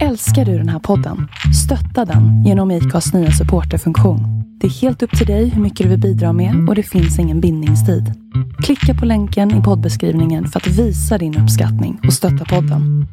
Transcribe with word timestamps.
Älskar 0.00 0.44
du 0.44 0.58
den 0.58 0.68
här 0.68 0.78
podden? 0.78 1.28
Stötta 1.64 2.04
den 2.04 2.44
genom 2.44 2.70
IKAs 2.70 3.12
nya 3.12 3.30
supporterfunktion. 3.30 4.20
Det 4.60 4.66
är 4.66 4.70
helt 4.70 5.02
upp 5.02 5.18
till 5.18 5.26
dig 5.26 5.48
hur 5.48 5.62
mycket 5.62 5.84
du 5.84 5.90
vill 5.90 6.00
bidra 6.00 6.32
med 6.32 6.68
och 6.68 6.74
det 6.74 6.82
finns 6.82 7.18
ingen 7.18 7.40
bindningstid. 7.40 8.12
Klicka 8.62 8.94
på 8.94 9.06
länken 9.06 9.60
i 9.60 9.62
poddbeskrivningen 9.62 10.46
för 10.48 10.60
att 10.60 10.66
visa 10.66 11.18
din 11.18 11.38
uppskattning 11.38 12.00
och 12.06 12.12
stötta 12.12 12.44
podden. 12.44 13.06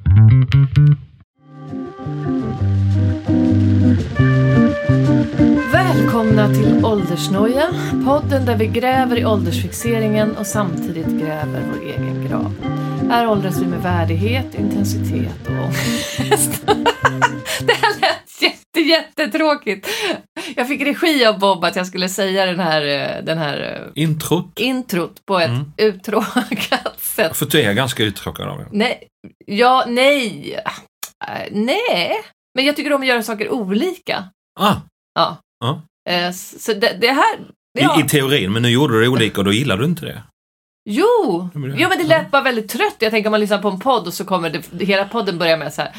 Välkomna 5.73 6.48
till 6.48 6.86
Åldersnoja, 6.86 7.70
podden 8.05 8.46
där 8.46 8.57
vi 8.57 8.68
gräver 8.68 9.20
i 9.20 9.25
åldersfixeringen 9.25 10.38
och 10.38 10.46
samtidigt 10.46 11.07
gräver 11.07 11.64
vår 11.71 11.86
egen 11.86 12.27
grav. 12.27 12.54
Här 13.10 13.28
åldras 13.30 13.57
vi 13.62 13.66
med 13.68 13.82
värdighet, 13.82 14.55
intensitet 14.55 15.48
och 15.48 15.54
ångest. 15.54 16.64
Det 17.62 17.74
här 17.74 18.00
lät 18.02 18.42
jätte, 18.42 18.79
jättetråkigt. 18.79 19.88
Jag 20.56 20.68
fick 20.68 20.82
regi 20.82 21.25
av 21.25 21.39
Bob 21.39 21.64
att 21.66 21.75
jag 21.75 21.88
skulle 21.88 22.10
säga 22.10 22.46
den 22.46 22.60
här, 22.60 22.82
eh, 22.88 23.24
den 23.24 23.38
här 23.38 23.82
eh, 23.96 24.04
Introt. 24.04 24.60
introt 24.60 25.25
på 25.25 25.39
ett 25.39 25.50
Mm. 25.50 25.71
uttråkat 25.78 26.96
sätt. 27.00 27.38
För 27.38 27.46
du 27.46 27.61
är 27.61 27.74
ganska 27.74 28.04
uttråkad 28.04 28.47
av 28.50 28.57
det. 28.57 28.68
Nej, 28.71 29.07
ja, 29.46 29.86
nej, 29.88 30.54
Äh, 31.28 31.47
nej. 31.52 32.11
Men 32.55 32.66
jag 32.66 32.75
tycker 32.75 32.94
om 32.94 33.02
att 33.02 33.08
göra 33.08 33.23
saker 33.23 33.50
olika. 33.52 34.23
Ah, 34.59 34.75
Ja. 35.16 35.38
Ja. 35.59 35.81
Eh, 36.09 36.31
Så 36.31 36.73
det, 36.73 36.97
det 37.02 37.08
här... 37.11 37.39
Ja. 37.80 38.00
i, 38.00 38.03
I 38.05 38.08
teorin, 38.08 38.53
men 38.53 38.61
nu 38.61 38.69
gjorde 38.69 38.94
du 38.94 39.02
det 39.02 39.08
olika 39.08 39.41
och 39.41 39.45
då 39.45 39.52
gillar 39.53 39.78
du 39.78 39.86
inte 39.86 40.05
det. 40.05 40.23
Jo! 40.92 41.50
Ja, 41.53 41.59
men 41.59 41.70
det- 41.70 41.75
jo, 41.80 41.89
men 41.89 41.98
det 41.98 42.03
lät 42.03 42.31
bara 42.31 42.42
väldigt 42.42 42.70
trött. 42.70 42.95
Jag 43.00 43.11
tänker 43.11 43.28
om 43.30 43.31
man 43.31 43.39
lyssnar 43.39 43.58
på 43.61 43.70
en 43.70 43.80
podd 43.80 44.08
och 44.08 44.14
så 44.14 44.25
kommer 44.25 44.50
det, 44.50 44.86
hela 44.86 45.06
podden 45.06 45.38
börja 45.38 45.58
med 45.58 45.73
så 45.73 45.81
här. 45.81 45.92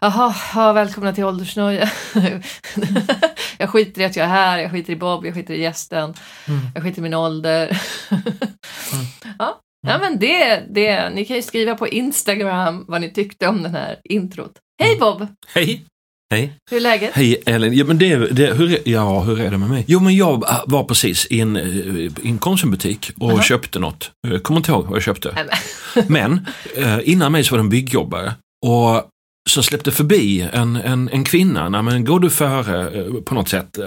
Jaha, 0.00 0.34
ja, 0.54 0.72
välkomna 0.72 1.12
till 1.12 1.24
åldersnoja. 1.24 1.90
jag 3.58 3.70
skiter 3.70 4.00
i 4.00 4.04
att 4.04 4.16
jag 4.16 4.24
är 4.24 4.30
här, 4.30 4.58
jag 4.58 4.70
skiter 4.70 4.92
i 4.92 4.96
Bob, 4.96 5.26
jag 5.26 5.34
skiter 5.34 5.54
i 5.54 5.60
gästen, 5.62 6.14
Mm. 6.48 6.60
jag 6.74 6.82
skiter 6.82 6.98
i 6.98 7.02
min 7.02 7.14
ålder. 7.14 7.82
ja. 9.38 9.60
ja, 9.86 9.98
men 9.98 10.18
det, 10.18 10.62
det, 10.70 11.10
ni 11.10 11.24
kan 11.24 11.36
ju 11.36 11.42
skriva 11.42 11.74
på 11.74 11.88
Instagram 11.88 12.84
vad 12.88 13.00
ni 13.00 13.10
tyckte 13.12 13.48
om 13.48 13.62
den 13.62 13.74
här 13.74 13.96
introt. 14.04 14.52
Hej 14.82 14.96
Bob! 15.00 15.26
Hej! 15.54 15.84
Hej! 16.32 16.52
Hur 16.70 16.76
är 16.76 16.80
läget? 16.80 17.10
Hej 17.14 17.42
Ellen! 17.46 17.76
Ja, 17.76 17.84
men 17.84 17.98
det, 17.98 18.16
det, 18.16 18.54
hur, 18.54 18.78
ja, 18.88 19.20
hur 19.20 19.40
är 19.40 19.50
det 19.50 19.58
med 19.58 19.68
mig? 19.70 19.84
Jo, 19.88 20.00
men 20.00 20.16
jag 20.16 20.50
äh, 20.50 20.60
var 20.66 20.84
precis 20.84 21.26
i 21.30 21.40
en, 21.40 21.56
eh, 21.56 21.62
i 21.66 22.10
en 22.22 22.38
Konsumbutik 22.38 23.10
och 23.20 23.30
Aha. 23.30 23.42
köpte 23.42 23.78
något. 23.78 24.10
Jag 24.28 24.42
kommer 24.42 24.60
inte 24.60 24.70
ihåg 24.70 24.84
vad 24.86 24.96
jag 24.96 25.02
köpte. 25.02 25.46
Men- 26.06 26.46
eh, 26.76 26.98
innan 27.04 27.32
mig 27.32 27.44
så 27.44 27.54
var 27.54 27.58
det 27.58 27.62
en 27.62 27.68
byggjobbare. 27.68 28.34
Och 28.66 29.08
så 29.50 29.62
släppte 29.62 29.90
förbi 29.90 30.48
en, 30.52 30.76
en, 30.76 31.08
en 31.12 31.24
kvinna. 31.24 31.68
Nej, 31.68 31.82
men 31.82 32.04
går 32.04 32.20
du 32.20 32.30
före 32.30 33.00
eh, 33.00 33.12
på 33.24 33.34
något 33.34 33.48
sätt? 33.48 33.78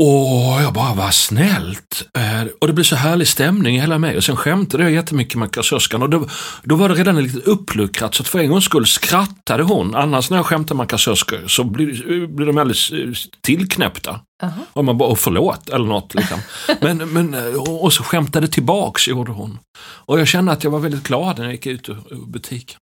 Och 0.00 0.62
jag 0.62 0.72
bara, 0.72 0.94
vad 0.94 1.14
snällt. 1.14 2.08
Eh, 2.18 2.46
Och 2.60 2.66
det 2.66 2.72
blev 2.72 2.84
så 2.84 2.96
härlig 2.96 3.28
stämning 3.28 3.76
i 3.76 3.80
hela 3.80 3.98
mig. 3.98 4.16
Och 4.16 4.24
sen 4.24 4.36
skämtade 4.36 4.82
jag 4.82 4.92
jättemycket 4.92 5.38
med 5.38 5.50
kassörskan. 5.52 6.02
Och 6.02 6.10
då, 6.10 6.28
då 6.62 6.76
var 6.76 6.88
det 6.88 6.94
redan 6.94 7.22
lite 7.22 7.38
uppluckrat. 7.50 8.14
Så 8.14 8.22
att 8.22 8.28
för 8.28 8.38
en 8.38 8.48
gångs 8.50 8.64
skull 8.64 8.86
skrattade 8.86 9.62
hon. 9.62 9.94
Annars 9.94 10.30
när 10.30 10.36
jag 10.36 10.46
skämtar 10.46 10.74
med 10.74 10.88
kassörskor 10.88 11.48
så 11.48 11.64
blir, 11.64 12.26
blir 12.26 12.46
de 12.46 12.58
alldeles 12.58 12.90
eh, 12.92 13.10
tillknäppta. 13.42 14.20
Jaha. 14.42 14.52
Och 14.72 14.84
man 14.84 14.98
bara, 14.98 15.08
"Åh, 15.08 15.14
förlåt, 15.16 15.68
eller 15.68 15.86
något. 15.86 16.14
Liksom. 16.14 16.38
Men, 16.80 16.96
men, 17.12 17.34
eh, 17.34 17.54
och 17.54 17.84
och 17.84 17.92
så 17.92 18.02
skämtade 18.02 18.48
tillbaks, 18.48 19.08
gjorde 19.08 19.32
hon. 19.32 19.58
Och 19.80 20.20
jag 20.20 20.28
kände 20.28 20.52
att 20.52 20.64
jag 20.64 20.70
var 20.70 20.78
väldigt 20.78 21.02
glad 21.06 21.38
när 21.38 21.44
jag 21.44 21.52
gick 21.52 21.66
ut 21.66 21.88
ur 21.88 22.26
butiken. 22.26 22.78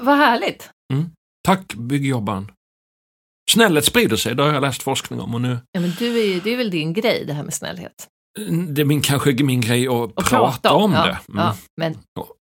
Vad 0.00 0.16
härligt. 0.16 0.70
Tack 1.46 1.74
byggjobbaren. 1.74 2.50
Snällhet 3.48 3.84
sprider 3.84 4.16
sig, 4.16 4.34
det 4.34 4.42
har 4.42 4.52
jag 4.52 4.60
läst 4.60 4.82
forskning 4.82 5.20
om. 5.20 5.34
Och 5.34 5.40
nu, 5.40 5.58
Ja, 5.72 5.80
men 5.80 5.92
du 5.98 6.18
är, 6.20 6.24
ju- 6.26 6.40
det 6.40 6.50
är 6.52 6.56
väl 6.56 6.70
din 6.70 6.92
grej, 6.92 7.24
det 7.26 7.32
här 7.32 7.42
med 7.42 7.54
snällhet. 7.54 8.06
det 8.68 8.80
är 8.82 8.84
min, 8.84 9.00
kanske 9.02 9.32
min 9.32 9.60
grej 9.60 9.86
att 9.88 9.92
Och 9.92 10.16
prata, 10.24 10.72
om 10.72 10.92
ja, 10.92 11.04
det. 11.06 11.18
Mm. 11.32 11.44
Ja, 11.44 11.56
men 11.80 11.98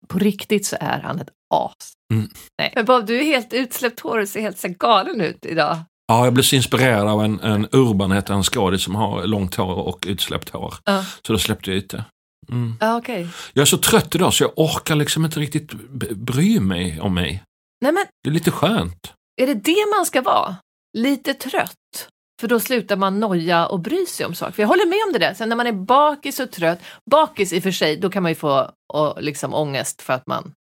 på 0.08 0.18
riktigt 0.18 0.66
så 0.66 0.76
är 0.80 1.00
han 1.00 1.20
ett 1.20 1.28
as. 1.54 1.72
Mm. 2.14 2.28
Nej. 2.58 2.72
Men 2.74 2.84
Bob, 2.84 3.06
du 3.06 3.18
är 3.20 3.24
helt 3.24 3.52
utsläppt 3.52 4.00
hår 4.00 4.18
och 4.18 4.28
ser 4.28 4.40
helt 4.40 4.58
så 4.58 4.68
galen 4.68 5.20
ut 5.20 5.46
idag. 5.46 5.78
Ja, 6.08 6.24
jag 6.24 6.32
blev 6.34 6.42
så 6.42 6.56
inspirerad 6.56 7.08
av 7.08 7.24
en, 7.24 7.40
en 7.40 7.68
Urban, 7.72 8.12
heter 8.12 8.34
en 8.34 8.42
skådis 8.42 8.82
som 8.82 8.94
har 8.94 9.26
långt 9.26 9.54
hår 9.54 9.74
och 9.74 10.04
utsläppt 10.08 10.48
hår. 10.48 10.74
Ja, 10.84 11.04
Så 11.26 11.32
då 11.32 11.38
släppte 11.38 11.70
jag 11.70 11.78
ut 11.78 11.90
det. 11.90 12.04
Mm. 12.50 12.74
ja 12.80 12.96
okej. 12.96 13.28
Jag 13.52 13.62
är 13.62 13.66
så 13.66 13.78
trött 13.78 14.14
idag 14.14 14.34
så 14.34 14.44
jag 14.44 14.52
orkar 14.56 14.94
liksom 14.96 15.24
inte 15.24 15.40
riktigt 15.40 15.72
bry 16.16 16.60
mig 16.60 17.00
om 17.00 17.14
mig. 17.14 17.42
Nej, 17.82 17.92
men 17.92 18.04
Det 18.22 18.30
är 18.30 18.32
lite 18.34 18.50
skönt. 18.50 19.12
är 19.42 19.46
det 19.46 19.54
det 19.54 19.86
man 19.96 20.06
ska 20.06 20.22
vara? 20.22 20.56
Lite 20.92 21.34
trött? 21.34 22.08
För 22.40 22.48
då 22.48 22.60
slutar 22.60 22.96
man 22.96 23.20
noja 23.20 23.66
och 23.66 23.80
bry 23.80 24.06
sig 24.06 24.26
om 24.26 24.34
saker. 24.34 24.52
För 24.52 24.62
jag 24.62 24.68
håller 24.68 24.86
med 24.86 24.98
om 25.06 25.12
det 25.12 25.18
där. 25.18 25.34
Sen 25.34 25.48
när 25.48 25.56
man 25.56 25.66
är 25.66 25.72
bakis 25.72 26.40
och 26.40 26.50
trött, 26.50 26.78
bakis 27.10 27.52
i 27.52 27.58
och 27.58 27.62
för 27.62 27.70
sig, 27.70 27.96
då 27.96 28.10
kan 28.10 28.22
man 28.22 28.30
ju 28.32 28.36
få 28.36 28.70
och, 28.92 29.22
liksom 29.22 29.54
ångest 29.54 30.02
för 30.02 30.12
att 30.12 30.26
man 30.26 30.52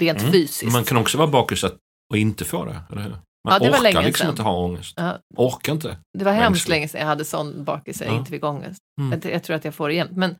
rent 0.00 0.20
Mm. 0.20 0.32
fysiskt. 0.32 0.72
Man 0.72 0.84
kan 0.84 0.96
också 0.96 1.18
vara 1.18 1.28
bakis 1.28 1.64
att- 1.64 1.76
och 2.10 2.16
inte 2.18 2.44
få 2.44 2.64
det, 2.64 2.80
eller 2.92 3.02
hur? 3.02 3.10
Man 3.10 3.18
Ja, 3.62 3.68
orkar 3.70 3.82
länge 3.82 4.02
liksom 4.02 4.24
sedan. 4.24 4.30
inte 4.30 4.42
ha 4.42 4.56
ångest. 4.56 4.94
Ja, 4.96 5.18
Orkar 5.36 5.72
inte. 5.72 5.96
det 6.18 6.24
var 6.24 6.32
hemskt 6.32 6.68
länge 6.68 6.88
sedan 6.88 7.00
jag 7.00 7.08
hade 7.08 7.24
sån 7.24 7.64
bakis 7.64 8.00
jag 8.00 8.10
Ja. 8.10 8.18
inte 8.18 8.30
fick 8.30 8.44
ångest. 8.44 8.78
Mm. 9.00 9.20
Jag, 9.24 9.32
jag 9.34 9.42
tror 9.44 9.56
att 9.56 9.64
jag 9.64 9.74
får 9.74 9.88
det 9.88 9.94
igen. 9.94 10.08
Men, 10.12 10.36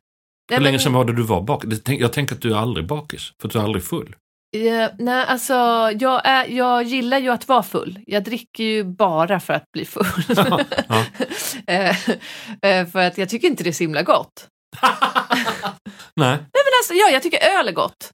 Hur 0.51 0.59
länge 0.59 0.79
sedan 0.79 0.93
var 0.93 1.05
det 1.05 1.13
du 1.13 1.23
var 1.23 1.41
bakis? 1.41 1.81
Jag 1.85 2.13
tänker 2.13 2.35
att 2.35 2.41
du 2.41 2.51
är 2.53 2.57
aldrig 2.57 2.87
bakis, 2.87 3.31
för 3.41 3.49
du 3.49 3.59
är 3.59 3.63
aldrig 3.63 3.83
full. 3.83 4.15
Ja, 4.55 4.89
nej, 4.99 5.25
alltså 5.27 5.53
jag, 5.99 6.21
är, 6.23 6.45
jag 6.45 6.83
gillar 6.83 7.17
ju 7.17 7.29
att 7.29 7.47
vara 7.47 7.63
full. 7.63 7.99
Jag 8.07 8.23
dricker 8.23 8.63
ju 8.63 8.83
bara 8.83 9.39
för 9.39 9.53
att 9.53 9.71
bli 9.71 9.85
full. 9.85 10.05
Ja, 10.35 10.59
ja. 10.87 11.05
Eh, 11.67 12.09
eh, 12.61 12.87
för 12.87 12.99
att 12.99 13.17
jag 13.17 13.29
tycker 13.29 13.47
inte 13.47 13.63
det 13.63 13.69
är 13.69 13.73
så 13.73 13.83
himla 13.83 14.03
gott. 14.03 14.47
Nej. 16.15 16.37
Men 16.37 16.73
alltså, 16.79 16.93
ja, 16.93 17.09
jag 17.11 17.23
tycker 17.23 17.59
öl 17.59 17.67
är 17.67 17.71
gott. 17.71 18.11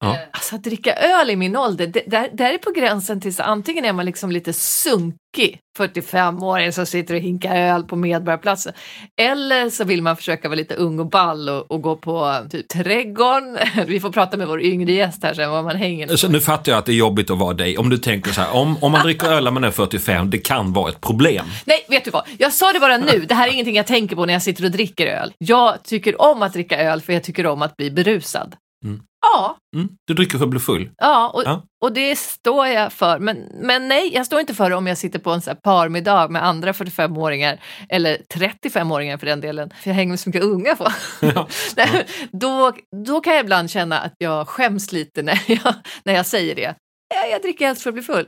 Ja. 0.00 0.14
Eh, 0.14 0.18
Alltså 0.32 0.54
att 0.56 0.64
dricka 0.64 0.94
öl 0.94 1.30
i 1.30 1.36
min 1.36 1.56
ålder, 1.56 1.86
det, 1.86 2.02
där, 2.06 2.28
där 2.32 2.52
är 2.54 2.58
på 2.58 2.70
gränsen 2.70 3.20
till 3.20 3.34
så 3.34 3.42
antingen 3.42 3.84
är 3.84 3.92
man 3.92 4.06
liksom 4.06 4.30
lite 4.30 4.52
sunkig, 4.52 5.58
45-åring 5.78 6.72
som 6.72 6.86
sitter 6.86 7.14
och 7.14 7.20
hinkar 7.20 7.56
öl 7.56 7.82
på 7.84 7.96
Medborgarplatsen, 7.96 8.72
eller 9.20 9.70
så 9.70 9.84
vill 9.84 10.02
man 10.02 10.16
försöka 10.16 10.48
vara 10.48 10.56
lite 10.56 10.74
ung 10.74 10.98
och 11.00 11.06
ball 11.10 11.48
och, 11.48 11.70
och 11.70 11.82
gå 11.82 11.96
på 11.96 12.36
typ 12.50 12.68
trädgården. 12.68 13.58
Vi 13.86 14.00
får 14.00 14.10
prata 14.10 14.36
med 14.36 14.48
vår 14.48 14.62
yngre 14.62 14.92
gäst 14.92 15.22
här 15.22 15.34
sen 15.34 15.50
vad 15.50 15.64
man 15.64 15.76
hänger 15.76 16.16
Så 16.16 16.28
nu 16.28 16.40
fattar 16.40 16.72
jag 16.72 16.78
att 16.78 16.86
det 16.86 16.92
är 16.92 16.96
jobbigt 16.96 17.30
att 17.30 17.38
vara 17.38 17.54
dig. 17.54 17.78
Om 17.78 17.88
du 17.90 17.98
tänker 17.98 18.32
så 18.32 18.40
här, 18.40 18.54
om, 18.54 18.76
om 18.80 18.92
man 18.92 19.02
dricker 19.02 19.26
öl 19.26 19.44
när 19.44 19.50
man 19.50 19.64
är 19.64 19.70
45, 19.70 20.30
det 20.30 20.38
kan 20.38 20.72
vara 20.72 20.88
ett 20.90 21.00
problem. 21.00 21.46
Nej, 21.64 21.86
vet 21.88 22.04
du 22.04 22.10
vad? 22.10 22.22
Jag 22.38 22.52
sa 22.52 22.72
det 22.72 22.80
bara 22.80 22.96
nu. 22.96 23.24
Det 23.28 23.34
här 23.34 23.48
är 23.48 23.52
ingenting 23.52 23.76
jag 23.76 23.86
tänker 23.86 24.16
på 24.16 24.26
när 24.26 24.32
jag 24.32 24.42
sitter 24.42 24.64
och 24.64 24.70
dricker 24.70 25.06
öl. 25.06 25.32
Jag 25.38 25.82
tycker 25.84 26.20
om 26.22 26.42
att 26.42 26.52
dricka 26.52 26.78
öl 26.78 27.00
för 27.00 27.12
jag 27.12 27.22
tycker 27.24 27.46
om 27.46 27.62
att 27.62 27.76
bli 27.76 27.90
berusad. 27.90 28.54
Mm. 28.84 29.02
Ja, 29.20 29.56
Mm? 29.76 29.88
Du 30.06 30.14
dricker 30.14 30.38
för 30.38 30.44
att 30.44 30.50
bli 30.50 30.60
full. 30.60 30.90
ja, 30.96 31.28
och, 31.34 31.42
Ja. 31.44 31.62
och 31.84 31.92
det 31.92 32.16
står 32.18 32.66
jag 32.66 32.92
för. 32.92 33.18
Men, 33.18 33.36
men 33.54 33.88
nej, 33.88 34.14
jag 34.14 34.26
står 34.26 34.40
inte 34.40 34.54
för 34.54 34.70
det 34.70 34.76
om 34.76 34.86
jag 34.86 34.98
sitter 34.98 35.18
på 35.18 35.30
en 35.30 35.40
så 35.42 35.50
här 35.50 35.54
parmiddag 35.62 36.28
med 36.28 36.44
andra 36.44 36.72
45-åringar 36.72 37.60
eller 37.88 38.16
35-åringar 38.34 39.18
för 39.18 39.26
den 39.26 39.40
delen. 39.40 39.70
För 39.82 39.90
jag 39.90 39.94
hänger 39.94 40.10
med 40.10 40.20
så 40.20 40.28
mycket 40.28 40.42
unga 40.44 40.76
på. 40.76 40.88
Ja. 41.20 41.48
Nej, 41.76 42.06
då, 42.32 42.72
då 43.06 43.20
kan 43.20 43.34
jag 43.34 43.44
ibland 43.44 43.70
känna 43.70 43.98
att 43.98 44.14
jag 44.18 44.48
skäms 44.48 44.92
lite 44.92 45.22
när 45.22 45.42
jag, 45.46 45.74
när 46.04 46.14
jag 46.14 46.26
säger 46.26 46.54
det. 46.54 46.74
Ja, 47.14 47.26
jag 47.30 47.42
dricker 47.42 47.66
helst 47.66 47.82
för 47.82 47.90
att 47.90 47.94
bli 47.94 48.02
full. 48.02 48.26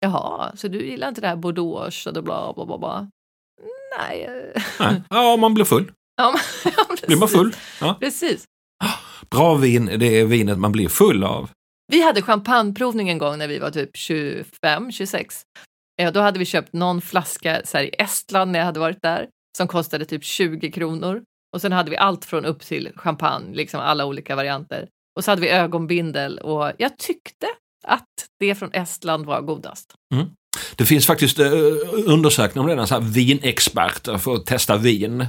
Jaha, 0.00 0.52
så 0.56 0.68
du 0.68 0.86
gillar 0.86 1.08
inte 1.08 1.20
det 1.20 1.28
här 1.28 1.36
bordeaux 1.36 2.06
och 2.06 2.12
bla 2.24 2.52
bla 2.52 2.66
bla 2.66 2.78
bla? 2.78 3.08
Nej. 3.98 4.30
Nej. 4.80 5.02
Ja, 5.10 5.36
man 5.36 5.54
blir 5.54 5.64
full. 5.64 5.92
Ja, 6.16 6.30
men- 6.64 6.72
ja, 6.76 6.84
precis. 6.88 7.06
Blir 7.06 7.16
man 7.16 7.28
full? 7.28 7.56
Ja. 7.80 7.96
Precis. 8.00 8.44
Bra 9.30 9.54
vin, 9.54 9.86
det 9.98 10.20
är 10.20 10.24
vinet 10.24 10.58
man 10.58 10.72
blir 10.72 10.88
full 10.88 11.24
av. 11.24 11.50
Vi 11.92 12.02
hade 12.02 12.22
champagneprovning 12.22 13.08
en 13.08 13.18
gång 13.18 13.38
när 13.38 13.48
vi 13.48 13.58
var 13.58 13.70
typ 13.70 13.96
25, 13.96 14.92
26. 14.92 15.42
Ja, 15.96 16.10
då 16.10 16.20
hade 16.20 16.38
vi 16.38 16.44
köpt 16.44 16.72
någon 16.72 17.00
flaska 17.00 17.60
så 17.64 17.76
här, 17.76 17.84
i 17.84 17.94
Estland 17.98 18.52
när 18.52 18.58
jag 18.58 18.66
hade 18.66 18.80
varit 18.80 19.02
där 19.02 19.28
som 19.56 19.68
kostade 19.68 20.04
typ 20.04 20.24
20 20.24 20.70
kronor. 20.72 21.22
Och 21.54 21.60
sen 21.60 21.72
hade 21.72 21.90
vi 21.90 21.96
allt 21.96 22.24
från 22.24 22.44
upp 22.44 22.60
till 22.60 22.92
champagne, 22.96 23.54
liksom 23.54 23.80
alla 23.80 24.06
olika 24.06 24.36
varianter. 24.36 24.88
Och 25.16 25.24
så 25.24 25.30
hade 25.30 25.42
vi 25.42 25.48
ögonbindel 25.48 26.38
och 26.38 26.72
jag 26.78 26.98
tyckte 26.98 27.46
att 27.84 28.06
det 28.38 28.54
från 28.54 28.72
Estland 28.72 29.26
var 29.26 29.40
godast. 29.40 29.94
Det 30.76 30.84
finns 30.84 31.06
faktiskt 31.06 31.38
eh, 31.38 31.50
undersökningar 32.06 32.70
om 32.70 32.76
det, 32.76 32.86
så 32.86 32.94
här 32.94 33.00
vinexperter 33.00 34.18
för 34.18 34.34
att 34.34 34.46
testa 34.46 34.76
vin. 34.76 35.26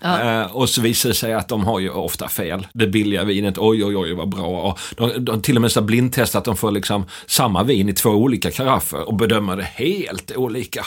Ja. 0.00 0.40
Eh, 0.40 0.56
och 0.56 0.68
så 0.68 0.80
visar 0.80 1.08
det 1.08 1.14
sig 1.14 1.34
att 1.34 1.48
de 1.48 1.64
har 1.64 1.80
ju 1.80 1.90
ofta 1.90 2.28
fel. 2.28 2.66
Det 2.72 2.86
billiga 2.86 3.24
vinet, 3.24 3.58
oj 3.58 3.84
oj 3.84 3.96
oj 3.96 4.14
vad 4.14 4.28
bra. 4.28 4.46
Och 4.46 4.78
de, 4.96 5.24
de 5.24 5.42
till 5.42 5.56
och 5.56 5.62
med 5.62 5.72
så 5.72 5.82
blindtestat 5.82 6.38
att 6.38 6.44
de 6.44 6.56
får 6.56 6.70
liksom 6.70 7.04
samma 7.26 7.62
vin 7.62 7.88
i 7.88 7.92
två 7.92 8.10
olika 8.10 8.50
karaffer 8.50 9.08
och 9.08 9.16
bedömer 9.16 9.56
det 9.56 9.68
helt 9.74 10.36
olika. 10.36 10.86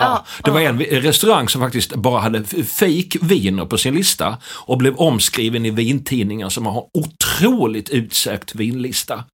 Ja, 0.00 0.24
det 0.44 0.50
var 0.50 0.60
en 0.60 0.78
restaurang 0.80 1.48
som 1.48 1.60
faktiskt 1.60 1.94
bara 1.94 2.20
hade 2.20 2.38
f- 2.38 2.68
fake 2.68 3.18
viner 3.22 3.64
på 3.66 3.78
sin 3.78 3.94
lista 3.94 4.38
och 4.66 4.78
blev 4.78 4.96
omskriven 4.96 5.66
i 5.66 5.70
vintidningar 5.70 6.48
som 6.48 6.66
har 6.66 6.86
otroligt 6.98 7.90
utsökt 7.90 8.54
vinlista. 8.54 9.24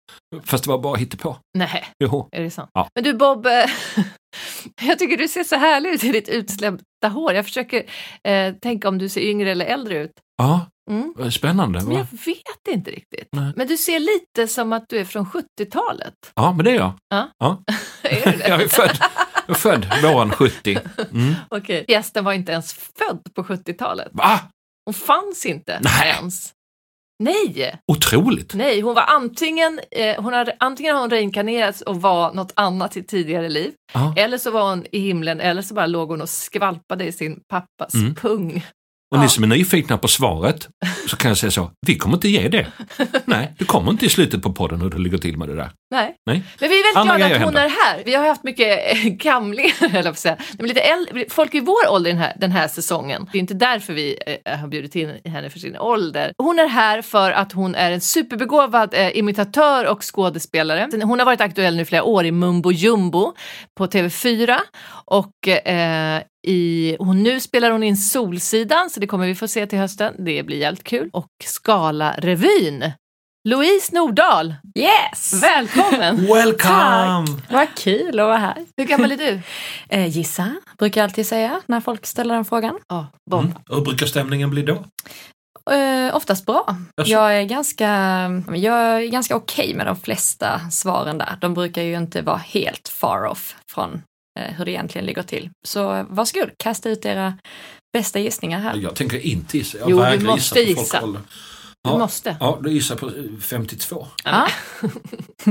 Fast 0.44 0.64
det 0.64 0.70
var 0.70 0.78
bara 0.78 0.96
hittepå. 0.96 1.36
Nej, 1.58 1.84
Jo. 2.04 2.28
är 2.32 2.42
det 2.42 2.50
sant? 2.50 2.70
Ja. 2.74 2.88
Men 2.94 3.04
du 3.04 3.12
Bob, 3.14 3.46
eh, 3.46 3.52
jag 4.88 4.98
tycker 4.98 5.16
du 5.16 5.28
ser 5.28 5.44
så 5.44 5.56
härlig 5.56 5.90
ut 5.90 6.04
i 6.04 6.12
ditt 6.12 6.28
utsläppta 6.28 7.08
hår. 7.08 7.32
Jag 7.32 7.44
försöker 7.44 7.82
eh, 8.28 8.54
tänka 8.62 8.88
om 8.88 8.98
du 8.98 9.08
ser 9.08 9.20
yngre 9.20 9.50
eller 9.50 9.64
äldre 9.66 9.98
ut. 10.04 10.12
Ja, 10.38 10.66
Mm. 10.90 11.30
spännande. 11.32 11.80
Men 11.82 11.92
jag 11.96 12.06
vet 12.26 12.68
inte 12.74 12.90
riktigt. 12.90 13.28
Nej. 13.36 13.52
Men 13.56 13.66
du 13.68 13.76
ser 13.76 13.98
lite 14.00 14.48
som 14.52 14.72
att 14.72 14.84
du 14.88 14.98
är 14.98 15.04
från 15.04 15.26
70-talet. 15.26 16.14
Ja, 16.34 16.52
men 16.52 16.64
det 16.64 16.70
är 16.70 16.74
jag. 16.74 16.92
är 18.02 18.32
du 18.32 18.38
det? 18.38 18.48
Jag 18.48 18.62
är 18.62 18.68
född, 18.68 18.90
är 18.90 19.00
född 19.54 19.86
våren 20.02 20.30
70. 20.32 20.78
Mm. 21.12 21.34
Okej. 21.48 21.84
Gästen 21.88 22.24
var 22.24 22.32
inte 22.32 22.52
ens 22.52 22.72
född 22.72 23.34
på 23.34 23.42
70-talet. 23.42 24.08
Va? 24.12 24.40
Hon 24.84 24.94
fanns 24.94 25.46
inte 25.46 25.80
Nej. 25.82 26.08
ens. 26.20 26.52
Nej, 27.18 27.78
Otroligt. 27.92 28.54
nej, 28.54 28.80
hon 28.80 28.94
var 28.94 29.02
antingen, 29.02 29.80
eh, 29.90 30.22
hon 30.22 30.32
hade, 30.32 30.56
antingen 30.60 30.94
har 30.94 31.00
hon 31.00 31.10
reinkarnerats 31.10 31.80
och 31.82 32.00
var 32.02 32.32
något 32.32 32.52
annat 32.56 32.96
i 32.96 33.02
tidigare 33.02 33.48
liv, 33.48 33.72
Ja. 33.92 34.14
eller 34.16 34.38
så 34.38 34.50
var 34.50 34.70
hon 34.70 34.86
i 34.92 34.98
himlen, 34.98 35.40
eller 35.40 35.62
så 35.62 35.74
bara 35.74 35.86
låg 35.86 36.08
hon 36.08 36.20
och 36.22 36.28
skvalpade 36.28 37.04
i 37.04 37.12
sin 37.12 37.40
pappas 37.48 37.94
Mm. 37.94 38.14
pung. 38.14 38.64
Och 39.10 39.18
ni 39.18 39.24
Ja. 39.24 39.28
som 39.28 39.44
är 39.44 39.48
nyfikna 39.48 39.98
på 39.98 40.08
svaret 40.08 40.68
så 41.08 41.16
kan 41.16 41.28
jag 41.28 41.38
säga 41.38 41.50
så, 41.50 41.70
vi 41.86 41.96
kommer 41.96 42.16
inte 42.16 42.28
ge 42.28 42.48
det. 42.48 42.66
Nej, 43.24 43.54
du 43.58 43.64
kommer 43.64 43.90
inte 43.90 44.06
i 44.06 44.08
slutet 44.08 44.42
på 44.42 44.52
podden 44.52 44.80
hur 44.80 44.90
det 44.90 44.98
ligger 44.98 45.18
till 45.18 45.36
med 45.38 45.48
det 45.48 45.56
där. 45.56 45.70
Nej. 45.90 46.14
Nej. 46.26 46.42
Men 46.60 46.68
vi 46.68 46.80
är 46.80 46.84
väldigt 46.94 47.12
Andra 47.12 47.16
glada 47.28 47.36
att 47.36 47.42
hon 47.42 47.56
är 47.56 47.68
här. 47.68 48.02
Vi 48.04 48.14
har 48.14 48.26
haft 48.26 48.44
mycket 48.44 48.92
eh, 48.92 49.04
gamlingar, 49.10 49.94
eller 49.96 50.12
säga. 50.12 50.36
Men 50.58 50.66
lite 50.66 50.80
äldre, 50.80 51.24
folk 51.30 51.54
i 51.54 51.60
vår 51.60 51.88
ålder 51.90 52.10
den 52.10 52.20
här, 52.20 52.32
den 52.40 52.50
här 52.52 52.68
säsongen. 52.68 53.28
Det 53.32 53.38
är 53.38 53.40
inte 53.40 53.54
därför 53.54 53.92
vi 53.92 54.18
eh, 54.44 54.56
har 54.58 54.68
bjudit 54.68 54.96
in 54.96 55.18
henne 55.24 55.50
för 55.50 55.58
sin 55.58 55.76
ålder. 55.76 56.32
Hon 56.38 56.58
är 56.58 56.66
här 56.68 57.02
för 57.02 57.30
att 57.30 57.52
hon 57.52 57.74
är 57.74 57.90
en 57.92 58.00
superbegåvad 58.00 58.94
eh, 58.94 59.18
imitatör 59.18 59.86
och 59.86 60.14
skådespelare. 60.14 60.88
Hon 61.02 61.18
har 61.18 61.26
varit 61.26 61.40
aktuell 61.40 61.76
nu 61.76 61.84
flera 61.84 62.02
år 62.02 62.24
i 62.26 62.30
Mumbo 62.32 62.72
Jumbo 62.72 63.34
på 63.78 63.86
TV4 63.86 64.58
och 65.04 65.48
eh, 65.48 66.22
i, 66.46 66.96
och 66.98 67.16
nu 67.16 67.40
spelar 67.40 67.70
hon 67.70 67.82
in 67.82 67.96
Solsidan, 67.96 68.90
så 68.90 69.00
det 69.00 69.06
kommer 69.06 69.26
vi 69.26 69.34
få 69.34 69.48
se 69.48 69.66
till 69.66 69.78
hösten. 69.78 70.14
Det 70.18 70.42
blir 70.42 70.56
jävligt 70.56 70.84
kul. 70.84 71.10
Och 71.12 71.30
Skala-revyn. 71.44 72.92
Louise 73.48 73.94
Nordahl, 73.94 74.54
Yes! 74.74 75.42
välkommen! 75.42 76.16
Welcome! 76.34 77.26
Vad 77.50 77.74
kul 77.76 78.20
att 78.20 78.26
vara 78.26 78.36
här. 78.36 78.64
Hur 78.76 78.84
gammal 78.84 79.12
är 79.12 79.16
du? 79.16 79.40
Eh, 79.88 80.06
gissa, 80.06 80.54
brukar 80.78 81.00
jag 81.00 81.08
alltid 81.08 81.26
säga 81.26 81.60
när 81.66 81.80
folk 81.80 82.06
ställer 82.06 82.34
den 82.34 82.44
frågan. 82.44 82.78
Ja, 82.88 83.06
Bob. 83.30 83.44
Mm. 83.44 83.56
Hur 83.70 83.80
brukar 83.80 84.06
stämningen 84.06 84.50
bli 84.50 84.62
då? 84.62 84.84
Eh, 85.72 86.16
oftast 86.16 86.46
bra. 86.46 86.76
Jaså? 86.96 87.10
Jag 87.10 87.36
är 87.38 87.42
ganska, 87.42 87.86
jag 88.54 88.76
är 88.78 89.06
ganska 89.10 89.36
okej 89.36 89.74
med 89.74 89.86
de 89.86 89.96
flesta 89.96 90.60
svaren 90.70 91.18
där. 91.18 91.38
De 91.40 91.54
brukar 91.54 91.82
ju 91.82 91.96
inte 91.96 92.22
vara 92.22 92.36
helt 92.36 92.88
far 92.88 93.24
off 93.26 93.56
från 93.70 94.02
hur 94.56 94.64
det 94.64 94.70
egentligen 94.70 95.06
ligger 95.06 95.22
till. 95.22 95.50
Så 95.66 95.94
eh, 95.96 96.04
varsågod, 96.08 96.50
kasta 96.58 96.88
ut 96.90 97.04
era 97.06 97.38
bästa 97.92 98.18
gissningar 98.18 98.60
här. 98.60 98.74
Jag 98.76 98.94
tänker 98.94 99.26
inte 99.26 99.58
gissa. 99.58 99.78
Jag 99.78 99.90
Jo, 99.90 100.04
du 100.18 100.26
måste 100.26 100.60
gissa. 100.60 100.80
gissa. 100.80 101.00
Du 101.06 101.18
Ja. 101.92 101.98
måste. 101.98 102.36
Ja, 102.40 102.58
du 102.62 102.70
gissar 102.72 102.96
på 102.96 103.10
52. 103.42 104.06
Ja, 104.24 104.48
Ja, 105.44 105.50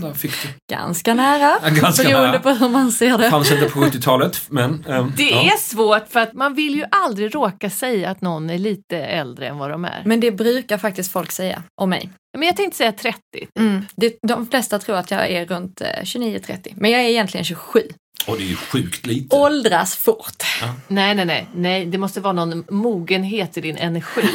där 0.00 0.14
fick 0.14 0.32
du. 0.42 0.48
ganska 0.74 1.14
nära, 1.14 1.58
Ja, 1.62 1.68
ganska 1.70 2.02
beroende 2.02 2.28
nära. 2.30 2.38
på 2.38 2.50
hur 2.50 2.68
man 2.68 2.92
ser 2.92 3.18
det. 3.18 3.30
Fanns 3.30 3.52
inte 3.52 3.68
på 3.70 3.80
70-talet, 3.80 4.40
men... 4.48 4.84
ehm, 4.88 5.12
Det 5.16 5.22
ja. 5.30 5.42
är 5.52 5.56
svårt 5.58 6.08
för 6.08 6.20
att 6.20 6.32
man 6.32 6.54
vill 6.54 6.74
ju 6.74 6.84
aldrig 6.90 7.34
råka 7.34 7.70
säga 7.70 8.10
att 8.10 8.20
någon 8.20 8.50
är 8.50 8.58
lite 8.58 8.96
äldre 8.98 9.48
än 9.48 9.58
vad 9.58 9.70
de 9.70 9.84
är. 9.84 10.02
Men 10.04 10.20
det 10.20 10.30
brukar 10.30 10.78
faktiskt 10.78 11.12
folk 11.12 11.32
säga 11.32 11.62
om 11.80 11.90
mig. 11.90 12.10
Men 12.38 12.46
jag 12.46 12.56
tänkte 12.56 12.76
säga 12.76 12.92
30. 12.92 13.18
Mm. 13.58 13.86
Det, 13.96 14.18
de 14.28 14.46
flesta 14.46 14.78
tror 14.78 14.96
att 14.96 15.10
jag 15.10 15.30
är 15.30 15.46
runt 15.46 15.80
eh, 15.80 15.86
29-30, 16.02 16.72
men 16.76 16.90
jag 16.90 17.00
är 17.00 17.08
egentligen 17.08 17.44
27. 17.44 17.80
Och 18.26 18.36
det 18.36 18.42
är 18.42 18.46
ju 18.46 18.56
sjukt 18.56 19.06
lite. 19.06 19.36
Åldras 19.36 19.96
fort. 19.96 20.42
Nej, 20.88 21.14
nej, 21.14 21.24
nej, 21.24 21.48
nej, 21.54 21.86
det 21.86 21.98
måste 21.98 22.20
vara 22.20 22.32
någon 22.32 22.64
mogenhet 22.68 23.56
i 23.56 23.60
din 23.60 23.76
energi 23.76 24.28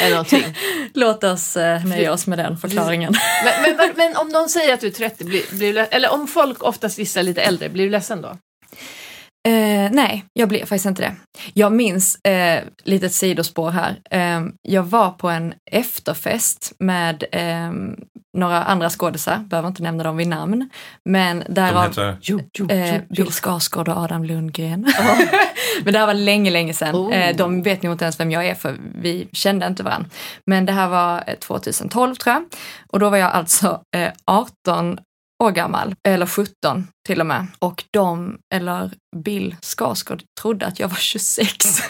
eller 0.00 0.10
någonting. 0.10 0.56
Låt 0.94 1.24
oss 1.24 1.56
eh, 1.56 1.84
nöja 1.84 2.12
oss 2.12 2.26
med 2.26 2.38
den 2.38 2.58
förklaringen. 2.58 3.14
Men, 3.44 3.62
men, 3.62 3.76
men, 3.76 3.92
men 3.96 4.16
om 4.16 4.28
någon 4.28 4.48
säger 4.48 4.74
att 4.74 4.80
du 4.80 4.86
är 4.86 4.90
30, 4.90 5.24
blir, 5.24 5.42
blir 5.56 5.86
eller 5.90 6.12
om 6.12 6.28
folk 6.28 6.62
oftast 6.62 6.98
gissar 6.98 7.22
lite 7.22 7.42
äldre, 7.42 7.68
blir 7.68 7.84
du 7.84 7.90
ledsen 7.90 8.22
då? 8.22 8.36
Eh, 9.48 9.90
nej, 9.92 10.24
jag 10.32 10.48
blir 10.48 10.58
faktiskt 10.58 10.86
inte 10.86 11.02
det. 11.02 11.14
Jag 11.54 11.72
minns, 11.72 12.16
eh, 12.24 12.64
litet 12.84 13.12
sidospår 13.12 13.70
här, 13.70 14.00
eh, 14.10 14.46
jag 14.62 14.82
var 14.82 15.10
på 15.10 15.28
en 15.28 15.54
efterfest 15.70 16.72
med 16.78 17.24
eh, 17.32 17.72
några 18.38 18.64
andra 18.64 18.90
skådisar, 18.90 19.38
behöver 19.38 19.68
inte 19.68 19.82
nämna 19.82 20.04
dem 20.04 20.16
vid 20.16 20.28
namn, 20.28 20.70
men 21.04 21.38
De 21.38 21.54
därav 21.54 21.88
heter... 21.88 22.16
Jo, 22.20 22.40
jo, 22.58 22.68
Eh, 22.70 23.00
Bill 23.16 23.30
Skarsgård 23.30 23.88
och 23.88 23.96
Adam 23.96 24.24
Lundgren. 24.24 24.80
Men 25.84 25.92
det 25.92 25.98
här 25.98 26.06
var 26.06 26.14
länge, 26.14 26.50
länge 26.50 26.74
sedan. 26.74 26.94
Oh. 26.94 27.14
Eh, 27.14 27.36
de 27.36 27.62
vet 27.62 27.82
nog 27.82 27.94
inte 27.94 28.04
ens 28.04 28.20
vem 28.20 28.30
jag 28.30 28.46
är 28.46 28.54
för 28.54 28.76
vi 28.94 29.28
kände 29.32 29.66
inte 29.66 29.82
varandra. 29.82 30.08
Men 30.46 30.66
det 30.66 30.72
här 30.72 30.88
var 30.88 31.24
eh, 31.26 31.34
2012 31.34 32.14
tror 32.14 32.34
jag. 32.34 32.44
Och 32.88 32.98
då 32.98 33.10
var 33.10 33.18
jag 33.18 33.30
alltså 33.30 33.82
eh, 33.96 34.12
18 34.24 34.98
år 35.42 35.50
gammal, 35.50 35.94
eller 36.08 36.26
17 36.26 36.88
till 37.06 37.20
och 37.20 37.26
med. 37.26 37.46
Och 37.58 37.84
de, 37.90 38.38
eller 38.54 38.90
Bill 39.16 39.56
Skarsgård, 39.60 40.22
trodde 40.40 40.66
att 40.66 40.78
jag 40.80 40.88
var 40.88 40.96
26. 40.96 41.54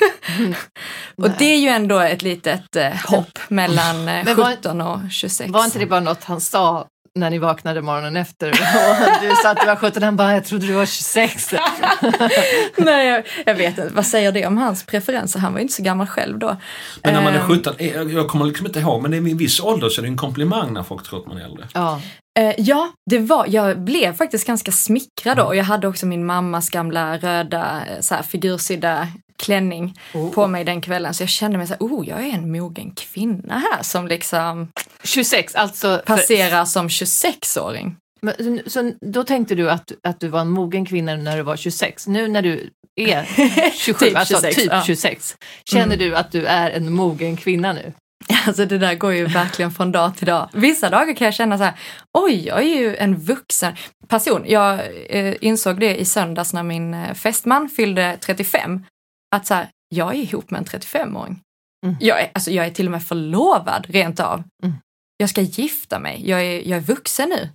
och 1.17 1.29
Nej. 1.29 1.35
det 1.39 1.45
är 1.45 1.59
ju 1.59 1.69
ändå 1.69 1.99
ett 1.99 2.23
litet 2.23 2.77
eh, 2.77 2.93
hopp 3.07 3.39
mellan 3.49 3.97
eh, 3.97 4.25
Men 4.25 4.37
var- 4.37 4.57
17 4.57 4.81
och 4.81 4.99
26. 5.11 5.51
Var 5.53 5.65
inte 5.65 5.79
det 5.79 5.87
bara 5.87 6.01
något 6.01 6.25
han 6.25 6.41
sa 6.41 6.87
när 7.15 7.31
ni 7.31 7.39
vaknade 7.39 7.83
morgonen 7.83 8.17
efter 8.17 8.51
och 8.51 9.23
du 9.23 9.31
sa 9.43 9.51
att 9.51 9.61
du 9.61 9.67
var 9.67 9.77
17 9.77 10.03
han 10.03 10.17
bara 10.17 10.33
jag 10.33 10.45
trodde 10.45 10.67
du 10.67 10.73
var 10.73 10.87
26. 10.87 11.53
Nej, 12.77 13.09
jag, 13.09 13.25
jag 13.47 13.55
vet 13.55 13.79
inte. 13.79 13.91
Vad 13.95 14.07
säger 14.07 14.33
det 14.33 14.47
om 14.47 14.59
hans 14.59 14.87
preferenser? 14.87 15.41
Han 15.41 15.53
var 15.53 15.59
ju 15.59 15.63
inte 15.63 15.75
så 15.75 15.83
gammal 15.83 16.07
själv 16.07 16.39
då. 16.39 16.57
Men 17.03 17.15
när 17.15 17.23
man 17.23 17.35
är 17.35 17.39
Ehm, 17.39 17.47
17, 17.47 17.75
eh, 17.79 18.03
jag 18.03 18.29
kommer 18.29 18.45
liksom 18.45 18.67
inte 18.67 18.81
ihåg, 18.81 19.03
men 19.03 19.11
det 19.11 19.17
är 19.17 19.21
vid 19.21 19.33
en 19.33 19.39
viss 19.39 19.61
ålder 19.61 19.89
så 19.89 20.01
är 20.01 20.03
det 20.03 20.09
en 20.09 20.17
komplimang 20.17 20.73
när 20.73 20.83
folk 20.83 21.09
tror 21.09 21.21
att 21.21 21.27
man 21.27 21.37
är 21.37 21.45
äldre. 21.45 21.69
Ja. 21.75 22.01
Eh, 22.39 22.55
ja, 22.59 22.93
det 23.11 23.19
var, 23.19 23.47
jag 23.49 23.81
blev 23.81 24.13
faktiskt 24.13 24.47
ganska 24.47 24.73
smickrad 24.73 25.37
då 25.37 25.43
och 25.43 25.57
jag 25.57 25.65
hade 25.65 25.89
också 25.89 26.07
min 26.07 26.27
mammas 26.27 26.71
gamla 26.71 27.19
röda 27.19 27.83
eh, 27.91 28.01
så 28.01 28.15
här, 28.15 28.23
figursydda 28.23 29.09
klänning 29.43 29.95
Oh. 30.15 30.33
på 30.33 30.47
mig 30.47 30.65
den 30.65 30.81
kvällen 30.81 31.15
så 31.15 31.23
jag 31.23 31.29
kände 31.31 31.59
mig 31.59 31.67
så 31.67 31.73
här, 31.73 31.81
oh 31.81 32.09
jag 32.09 32.21
är 32.21 32.31
en 32.33 32.53
mogen 32.53 32.91
kvinna 32.95 33.59
här 33.59 33.83
som 33.83 34.09
liksom 34.09 34.69
26, 35.05 35.55
alltså. 35.55 35.89
för- 35.89 35.99
passerar 36.17 36.65
som 36.65 36.89
26-åring. 36.89 37.97
Men, 38.23 38.61
så 38.67 38.93
då 39.01 39.25
tänkte 39.25 39.55
du 39.55 39.71
att, 39.71 39.93
att 40.03 40.21
du 40.21 40.29
var 40.29 40.41
en 40.41 40.49
mogen 40.51 40.87
kvinna 40.87 41.15
när 41.17 41.37
du 41.37 41.43
var 41.43 41.57
26. 41.57 42.07
Nu 42.07 42.29
när 42.29 42.43
du 42.43 42.71
är 42.97 43.25
27, 43.75 44.07
Typ 44.07 44.17
alltså 44.17 44.35
26, 44.35 44.57
typ 44.63 44.73
ja. 44.73 44.83
26, 44.87 45.37
känner 45.65 45.97
du 45.97 46.17
att 46.17 46.33
du 46.33 46.47
är 46.47 46.71
en 46.71 46.93
mogen 46.93 47.37
kvinna 47.37 47.73
nu? 47.73 47.93
Alltså 48.47 48.65
det 48.67 48.79
där 48.79 48.95
går 48.95 49.13
ju 49.13 49.27
verkligen 49.27 49.71
från 49.71 49.93
dag 49.93 50.17
till 50.17 50.27
dag. 50.27 50.49
Vissa 50.53 50.91
dagar 50.91 51.15
kan 51.15 51.25
jag 51.25 51.35
känna 51.35 51.59
så 51.59 51.65
här, 51.65 51.75
oj 52.19 52.47
jag 52.47 52.59
är 52.59 52.77
ju 52.79 52.97
en 52.97 53.17
vuxen 53.17 53.73
person. 54.09 54.45
Jag 54.47 54.81
eh, 55.09 55.35
insåg 55.41 55.81
det 55.81 55.97
i 55.97 56.05
söndags 56.05 56.53
när 56.53 56.63
min 56.63 56.95
eh, 56.95 57.15
fästman 57.15 57.69
fyllde 57.69 58.19
35. 58.21 58.85
Att 59.33 59.47
så 59.47 59.55
här, 59.55 59.69
jag 59.89 60.11
är 60.15 60.19
ihop 60.19 60.51
med 60.51 60.59
en 60.59 60.65
35-åring. 60.65 61.41
Mm. 61.87 61.97
Jag, 62.01 62.21
är, 62.21 62.31
alltså, 62.35 62.51
jag 62.51 62.67
är 62.67 62.71
till 62.71 62.87
och 62.87 62.93
med 62.93 63.05
förlovad 63.05 63.87
rent 63.89 64.21
av. 64.21 64.43
Mm. 64.65 64.75
Jag 65.17 65.31
ska 65.31 65.41
gifta 65.41 65.99
mig, 65.99 66.29
jag 66.29 66.43
är, 66.43 66.69
jag 66.69 66.77
är 66.77 66.81
vuxen 66.81 67.29
nu. 67.29 67.49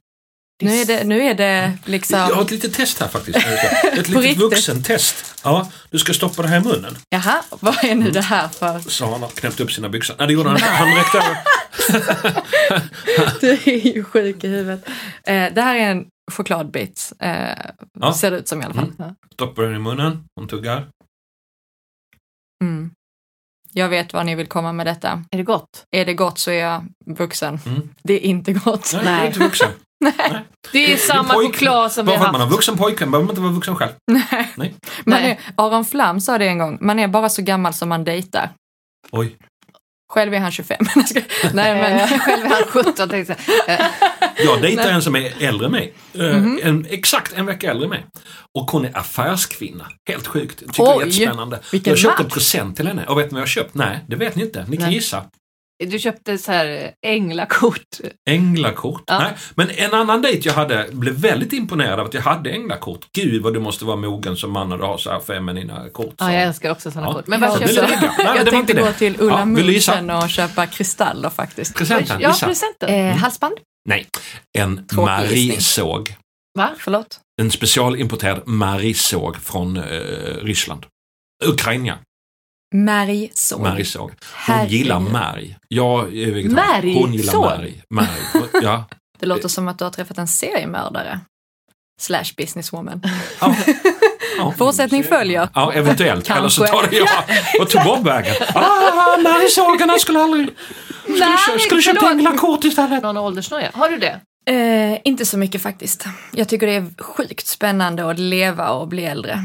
Nu 0.63 0.71
är 0.81 0.85
det, 0.85 1.03
nu 1.03 1.23
är 1.23 1.33
det 1.35 1.77
liksom, 1.85 2.19
Jag 2.19 2.35
har 2.35 2.41
ett 2.41 2.51
litet 2.51 2.73
test 2.73 2.99
här 2.99 3.07
faktiskt. 3.07 3.37
Ett 3.97 4.07
litet 4.09 4.37
vuxentest. 4.37 5.41
Ja, 5.43 5.71
du 5.89 5.99
ska 5.99 6.13
stoppa 6.13 6.41
det 6.41 6.47
här 6.47 6.57
i 6.57 6.63
munnen. 6.63 6.97
jaha, 7.09 7.43
vad 7.59 7.83
är 7.83 7.95
nu 7.95 8.11
det 8.11 8.21
här 8.21 8.47
för? 8.47 8.79
Så 8.79 9.11
han 9.11 9.21
har 9.21 9.29
knäppt 9.29 9.59
upp 9.59 9.71
sina 9.71 9.89
byxor. 9.89 10.15
Nej, 10.19 10.27
det 10.27 10.33
gjorde 10.33 10.49
han 10.49 10.57
inte. 10.57 10.69
Han 10.69 10.95
räckte 10.95 11.17
över. 11.17 11.37
Du 13.41 13.49
är 13.51 13.85
ju 13.95 14.03
sjuk 14.03 14.43
i 14.43 14.47
huvudet. 14.47 14.85
Eh, 15.23 15.53
det 15.53 15.61
här 15.61 15.75
är 15.75 15.91
en 15.91 16.05
chokladbit, 16.31 17.13
eh, 17.19 17.47
Ja. 17.99 18.13
ser 18.13 18.31
det 18.31 18.37
ut 18.37 18.47
som 18.47 18.61
i 18.61 18.65
alla 18.65 18.73
fall. 18.73 18.91
Mm. 18.99 19.15
Stoppar 19.33 19.63
den 19.63 19.75
i 19.75 19.79
munnen. 19.79 20.23
Hon 20.35 20.47
tuggar. 20.47 20.87
Mm. 22.63 22.91
Jag 23.73 23.89
vet 23.89 24.13
vad 24.13 24.25
ni 24.25 24.35
vill 24.35 24.47
komma 24.47 24.73
med 24.73 24.85
detta. 24.87 25.23
Är 25.31 25.37
det 25.37 25.43
gott? 25.43 25.85
Är 25.91 26.05
det 26.05 26.13
gott 26.13 26.37
så 26.39 26.51
är 26.51 26.61
jag 26.63 26.85
vuxen. 27.05 27.59
Mm. 27.65 27.89
Det 28.03 28.13
är 28.13 28.19
inte 28.19 28.53
gott. 28.53 28.91
Nej, 28.93 29.03
du 29.03 29.09
är 29.09 29.27
inte 29.27 29.39
vuxen. 29.39 29.69
Det 30.71 30.93
är 30.93 30.97
samma 30.97 31.33
pojk- 31.33 31.45
choklad 31.47 31.91
som 31.91 32.05
vi 32.05 32.11
har 32.15 32.25
att 32.25 32.31
man 32.31 32.41
har 32.41 32.47
haft. 32.47 32.53
vuxen 32.55 32.77
pojkvän 32.77 33.11
behöver 33.11 33.25
man 33.25 33.31
inte 33.31 33.41
vara 33.41 33.51
vuxen 33.51 33.75
själv. 33.75 33.91
Nej. 34.11 34.51
Nej. 34.55 34.75
Man 35.05 35.21
Nej. 35.21 35.31
är, 35.31 35.53
Aron 35.63 35.85
Flam 35.85 36.21
sa 36.21 36.37
det 36.37 36.47
en 36.47 36.57
gång, 36.57 36.77
man 36.81 36.99
är 36.99 37.07
bara 37.07 37.29
så 37.29 37.41
gammal 37.41 37.73
som 37.73 37.89
man 37.89 38.03
dejtar. 38.03 38.49
Oj. 39.11 39.35
Själv 40.09 40.33
är 40.33 40.39
han 40.39 40.51
25. 40.51 40.77
Nej, 41.53 41.75
men... 41.75 41.99
Eh, 41.99 42.19
Själv 42.19 42.45
är 42.45 42.49
han 42.49 42.63
17 42.67 43.09
tänkte 43.09 43.35
jag. 43.67 43.79
Eh, 43.79 43.85
Jag 44.45 44.61
dejtar 44.61 44.89
en 44.89 45.01
som 45.01 45.15
är 45.15 45.33
äldre 45.43 45.65
än 45.65 45.71
mig. 45.71 45.93
Eh, 46.13 46.21
Mhm. 46.37 46.59
en, 46.63 46.85
exakt 46.89 47.33
en 47.33 47.45
vecka 47.45 47.71
äldre 47.71 47.83
än 47.85 47.89
mig. 47.89 48.05
Och 48.55 48.71
hon 48.71 48.85
är 48.85 48.97
affärskvinna. 48.97 49.87
Helt 50.07 50.27
sjukt. 50.27 50.59
Tycker 50.59 50.83
det 50.83 50.89
är 50.91 50.97
Oj, 50.97 51.03
jättespännande. 51.05 51.59
jag 51.71 51.97
köpte 51.97 52.23
en 52.23 52.29
present 52.29 52.75
till 52.77 52.87
henne. 52.87 53.05
Och 53.05 53.19
vet 53.19 53.25
ni 53.31 53.33
vad 53.33 53.41
jag 53.41 53.47
köpt? 53.47 53.75
Nej, 53.75 53.99
det 54.07 54.15
vet 54.15 54.35
ni 54.35 54.43
inte. 54.43 54.65
Ni 54.67 54.77
kan 54.77 54.85
Nej. 54.85 54.95
gissa. 54.95 55.23
Du 55.85 55.99
köpte 55.99 56.37
så 56.37 56.51
här 56.51 56.91
änglakort. 57.05 57.81
Änglakort. 58.29 59.03
Ja. 59.07 59.19
Nej, 59.19 59.33
men 59.55 59.69
en 59.69 59.93
annan 59.93 60.21
dejt 60.21 60.47
jag 60.49 60.53
hade 60.55 60.87
blev 60.91 61.13
väldigt 61.13 61.53
imponerad 61.53 61.99
av 61.99 62.05
att 62.07 62.13
jag 62.13 62.21
hade 62.21 62.49
änglakort. 62.49 63.05
Gud 63.15 63.43
vad 63.43 63.53
du 63.53 63.59
måste 63.59 63.85
vara 63.85 63.95
mogen 63.95 64.37
som 64.37 64.51
man 64.51 64.69
när 64.69 64.77
du 64.77 64.83
har 64.83 64.97
så 64.97 65.11
här 65.11 65.19
feminina 65.19 65.89
kort. 65.89 66.13
Ja, 66.17 66.25
sa 66.25 66.31
jag 66.33 66.43
älskar 66.43 66.71
också 66.71 66.91
sådana 66.91 67.09
Ja. 67.09 67.13
kort. 67.13 67.27
Men 67.27 67.41
Ja, 67.41 67.47
vad 67.49 67.59
köpte 67.59 67.73
du? 67.87 68.23
jag 68.35 68.45
det 68.45 68.51
tänkte 68.51 68.73
gå 68.73 68.85
det. 68.85 68.93
till 68.93 69.15
Ulla 69.21 69.39
Ja? 69.39 69.45
Munchen 69.45 70.09
och 70.09 70.29
köpa 70.29 70.65
kristaller 70.65 71.29
faktiskt. 71.29 71.75
Presenten, 71.75 72.21
Ja, 72.21 72.35
presenten. 72.41 72.89
Eh, 72.89 73.15
halsband? 73.15 73.53
Nej, 73.89 74.07
en 74.57 74.87
Tråkig. 74.87 75.05
Marie-såg. 75.05 76.15
Va? 76.57 76.69
Förlåt? 76.77 77.19
En 77.41 77.51
specialimporterad 77.51 78.41
Marie-såg 78.47 79.35
från 79.37 79.77
eh, 79.77 79.83
Ryssland. 80.41 80.85
Ukraina. 81.45 81.97
Märgsåg. 82.75 83.61
Marie-såg. 83.61 84.09
Hon 84.09 84.15
Herregud. 84.35 84.71
gillar 84.71 84.99
märg. 84.99 85.57
Jag 85.67 86.17
är 86.17 86.31
vegetarian. 86.31 86.53
Märg? 86.81 86.93
Hon 86.93 87.13
gillar 87.13 87.33
Såg? 87.33 87.45
märg. 87.45 87.83
märg. 87.89 88.07
Ja. 88.63 88.85
Det 89.19 89.25
låter 89.25 89.47
som 89.47 89.67
att 89.67 89.77
du 89.77 89.83
har 89.83 89.91
träffat 89.91 90.17
en 90.17 90.27
seriemördare. 90.27 91.19
Slash 92.01 92.25
businesswoman. 92.37 93.01
Ja. 93.41 93.55
Ja. 94.37 94.53
Fortsättning 94.57 95.03
följer. 95.03 95.49
Ja, 95.53 95.73
eventuellt. 95.73 96.29
Eller 96.29 96.49
så 96.49 96.65
Kanske. 96.65 96.81
tar 96.81 96.91
det 96.91 96.97
jag 96.97 97.07
och 97.61 97.69
tog 97.69 97.83
bort 97.83 98.05
vägen. 98.05 98.35
Ah, 98.53 99.17
Marie-sågarna 99.23 99.97
skulle 99.99 100.19
aldrig... 100.19 100.49
Skulle, 101.03 101.19
Nej, 101.25 101.59
skulle 101.59 101.81
köpa 101.81 101.99
förlåt. 101.99 102.11
änglakort 102.13 102.63
istället. 102.63 103.03
Någon 103.03 103.17
åldersnoja? 103.17 103.71
Har 103.73 103.89
du 103.89 103.97
det? 103.97 104.19
Eh, 104.53 104.99
inte 105.03 105.25
så 105.25 105.37
mycket 105.37 105.61
faktiskt. 105.61 106.05
Jag 106.31 106.47
tycker 106.49 106.67
det 106.67 106.75
är 106.75 107.03
sjukt 107.03 107.47
spännande 107.47 108.09
att 108.11 108.19
leva 108.19 108.69
och 108.69 108.87
bli 108.87 109.05
äldre. 109.05 109.39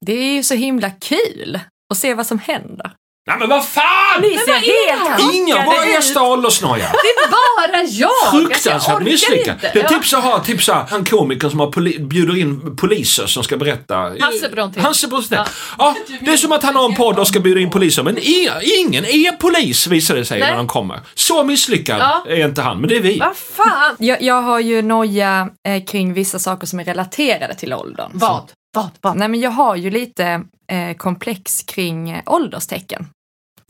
Det 0.00 0.12
är 0.12 0.32
ju 0.34 0.42
så 0.42 0.54
himla 0.54 0.90
kul 0.90 1.60
att 1.90 1.98
se 1.98 2.14
vad 2.14 2.26
som 2.26 2.38
händer. 2.38 2.90
Nej 3.26 3.36
men 3.38 3.48
vad 3.48 3.64
fan! 3.68 4.20
Ni 4.22 4.38
ser 4.38 4.52
helt 4.54 5.34
Inga 5.34 5.86
gäster 5.92 6.20
har 6.20 6.28
åldersnoja. 6.30 6.84
Det 6.92 7.24
är 7.24 7.30
bara 7.30 7.82
jag! 7.82 8.30
Fruktansvärt 8.30 9.02
misslyckat. 9.02 9.56
Det 9.60 9.80
är 9.80 9.88
typ 9.88 10.06
så 10.06 10.20
här, 10.20 10.38
typ 10.38 10.62
så 10.62 10.72
här, 10.72 10.84
han 10.90 11.04
komikern 11.04 11.50
som 11.50 11.60
har 11.60 11.66
poli- 11.72 12.06
bjuder 12.08 12.36
in 12.38 12.76
poliser 12.76 13.26
som 13.26 13.42
ska 13.44 13.56
berätta. 13.56 13.96
Hasse 13.96 14.48
Brontén. 14.52 14.84
Hasse 14.84 15.08
Brontén. 15.08 15.38
Ja. 15.38 15.46
Ja. 15.78 15.94
det 16.20 16.30
är 16.32 16.36
som 16.36 16.52
att 16.52 16.62
han 16.62 16.76
har 16.76 16.84
en 16.84 16.94
podd 16.94 17.18
och 17.18 17.28
ska 17.28 17.40
bjuda 17.40 17.60
in 17.60 17.70
poliser 17.70 18.02
men 18.02 18.18
inga, 18.20 18.52
ingen 18.62 19.04
är 19.04 19.32
polis 19.32 19.86
visar 19.86 20.14
det 20.14 20.24
sig 20.24 20.40
Nej. 20.40 20.48
när 20.50 20.56
han 20.56 20.66
kommer. 20.66 21.00
Så 21.14 21.44
misslyckad 21.44 21.98
Ja. 22.00 22.24
är 22.28 22.44
inte 22.46 22.62
han, 22.62 22.80
men 22.80 22.88
det 22.88 22.96
är 22.96 23.00
vi. 23.02 23.18
Vad 23.18 23.36
fan? 23.36 23.96
Jag, 23.98 24.22
jag 24.22 24.42
har 24.42 24.60
ju 24.60 24.82
noja 24.82 25.48
eh, 25.68 25.84
kring 25.84 26.12
vissa 26.14 26.38
saker 26.38 26.66
som 26.66 26.80
är 26.80 26.84
relaterade 26.84 27.54
till 27.54 27.72
åldern. 27.74 28.10
Vad? 28.14 28.50
Vad? 28.74 28.90
Vad? 29.00 29.16
Nej 29.16 29.28
men 29.28 29.40
jag 29.40 29.50
har 29.50 29.76
ju 29.76 29.90
lite 29.90 30.42
eh, 30.70 30.96
komplex 30.96 31.62
kring 31.62 32.20
ålderstecken. 32.26 33.06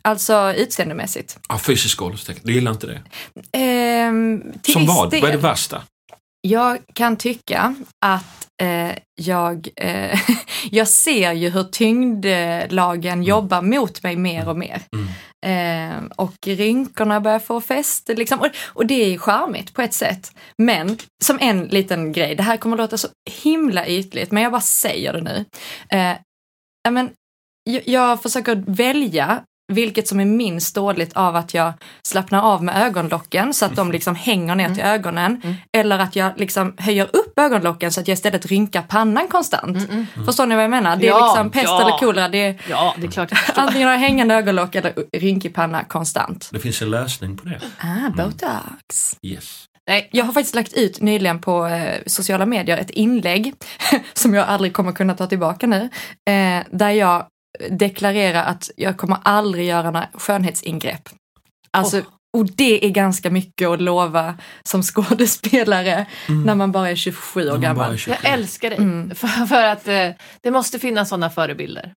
Alltså 0.02 0.52
utseendemässigt. 0.56 1.38
Ja, 1.49 1.58
fysisk 1.58 2.02
ålderstecken, 2.02 2.42
du 2.44 2.52
gillar 2.52 2.73
inte 2.73 2.87
det? 2.87 3.02
Ehm, 3.58 4.42
Som 4.62 4.87
vad? 4.87 5.11
Del. 5.11 5.20
Vad 5.20 5.30
är 5.30 5.34
det 5.34 5.42
värsta? 5.42 5.82
Jag 6.40 6.78
kan 6.94 7.16
tycka 7.16 7.75
att 8.06 8.49
eh, 8.62 8.90
jag, 9.14 9.68
eh, 9.76 10.20
jag 10.70 10.88
ser 10.88 11.32
ju 11.32 11.50
hur 11.50 11.64
tyngdlagen 11.64 13.23
jobbar 13.23 13.62
mot 13.62 14.02
mig 14.02 14.16
mer 14.16 14.49
och 14.49 14.56
mer. 14.56 14.82
Mm. 14.92 15.06
Eh, 15.44 16.04
och 16.16 16.46
rynkorna 16.46 17.20
börjar 17.20 17.38
få 17.38 17.60
fäste. 17.60 18.14
Liksom. 18.14 18.40
Och, 18.40 18.48
och 18.66 18.86
det 18.86 19.04
är 19.04 19.08
ju 19.08 19.18
charmigt 19.18 19.74
på 19.74 19.82
ett 19.82 19.94
sätt. 19.94 20.32
Men 20.58 20.98
som 21.24 21.38
en 21.40 21.64
liten 21.64 22.12
grej, 22.12 22.34
det 22.34 22.42
här 22.42 22.56
kommer 22.56 22.76
låta 22.76 22.98
så 22.98 23.08
himla 23.42 23.86
ytligt, 23.86 24.32
men 24.32 24.42
jag 24.42 24.52
bara 24.52 24.60
säger 24.60 25.12
det 25.12 25.20
nu. 25.20 25.44
Eh, 25.98 26.16
men, 26.90 27.10
jag, 27.64 27.88
jag 27.88 28.22
försöker 28.22 28.64
välja 28.66 29.44
vilket 29.73 30.09
som 30.09 30.21
är 30.21 30.25
minst 30.25 30.75
dåligt 30.75 31.12
av 31.12 31.37
att 31.37 31.54
jag 31.54 31.73
slappnar 32.02 32.42
av 32.42 32.64
med 32.64 32.83
ögonlocken 32.87 33.54
så 33.54 33.64
att 33.64 33.76
de 33.76 33.92
liksom 33.92 34.14
hänger 34.14 34.54
ner 34.54 34.75
till 34.75 34.83
ögonen. 34.85 35.40
Mm. 35.44 35.56
Eller 35.73 35.99
att 35.99 36.16
jag 36.16 36.33
liksom 36.37 36.75
höjer 36.78 37.04
upp 37.16 37.38
ögonlocken 37.38 37.92
så 37.92 38.00
att 38.00 38.09
jag 38.09 38.14
istället 38.14 38.47
rynkar 38.47 38.83
pannan 38.83 39.28
konstant. 39.28 39.90
Mm, 39.90 40.06
Förstår 40.26 40.47
ni 40.47 40.54
vad 40.54 40.64
jag 40.64 40.71
menar? 40.71 40.97
Det 40.97 41.06
är 41.06 41.11
Ja, 41.11 41.26
liksom 41.26 41.50
pest 41.50 41.64
ja. 41.64 41.80
eller 41.80 41.99
kolera. 41.99 42.28
Det 42.28 42.38
är 42.44 42.62
Ja, 42.71 42.94
det 42.99 43.06
är 43.06 43.11
klart 43.11 43.30
antingen 43.54 43.88
har 43.88 43.94
jag 43.94 44.00
hängande 44.00 44.35
ögonlock 44.35 44.75
eller 44.75 44.92
rynkig 45.16 45.54
panna 45.54 45.85
konstant. 45.85 46.49
Det 46.52 46.59
finns 46.59 46.83
en 46.83 46.90
lösning 46.90 47.37
på 47.37 47.49
det. 47.49 47.61
Ah, 47.78 48.11
botox. 48.11 49.16
Yes. 49.23 49.64
Nej, 49.88 50.09
Jag 50.12 50.25
har 50.25 50.33
faktiskt 50.33 50.54
lagt 50.54 50.73
ut 50.73 51.00
nyligen 51.00 51.40
på 51.40 51.66
eh, 51.66 52.00
sociala 52.06 52.47
medier 52.47 52.78
ett 52.78 52.90
inlägg 52.90 53.54
som 54.14 54.35
jag 54.35 54.49
aldrig 54.49 54.73
kommer 54.73 54.92
kunna 54.92 55.14
ta 55.14 55.26
tillbaka 55.26 55.66
nu. 55.66 55.88
Eh, 56.30 56.64
där 56.71 56.90
jag 56.90 57.26
deklarerar 57.70 58.44
att 58.44 58.70
jag 58.76 58.96
kommer 58.96 59.18
aldrig 59.23 59.66
göra 59.66 59.90
några 59.90 60.08
skönhetsingrepp. 60.14 61.08
Alltså, 61.70 61.99
Oh. 61.99 62.04
och 62.40 62.46
det 62.56 62.84
är 62.87 62.90
ganska 62.90 63.30
mycket 63.30 63.68
att 63.68 63.80
lova 63.80 64.34
som 64.62 64.82
skådespelare 64.82 66.06
Mm. 66.28 66.42
när 66.42 66.54
man 66.54 66.73
bara 66.73 66.90
är 66.90 66.94
27 66.96 67.50
år 67.50 67.58
gammal. 67.58 67.92
är 67.92 67.96
27. 67.96 68.16
jag 68.23 68.32
älskar 68.32 68.70
dig. 68.70 68.78
Mm. 68.78 69.11
För, 69.14 69.28
för 69.46 69.64
att 69.64 69.88
eh, 69.88 70.08
det 70.42 70.50
måste 70.50 70.78
finnas 70.78 71.08
sådana 71.08 71.30
förebilder. 71.30 71.92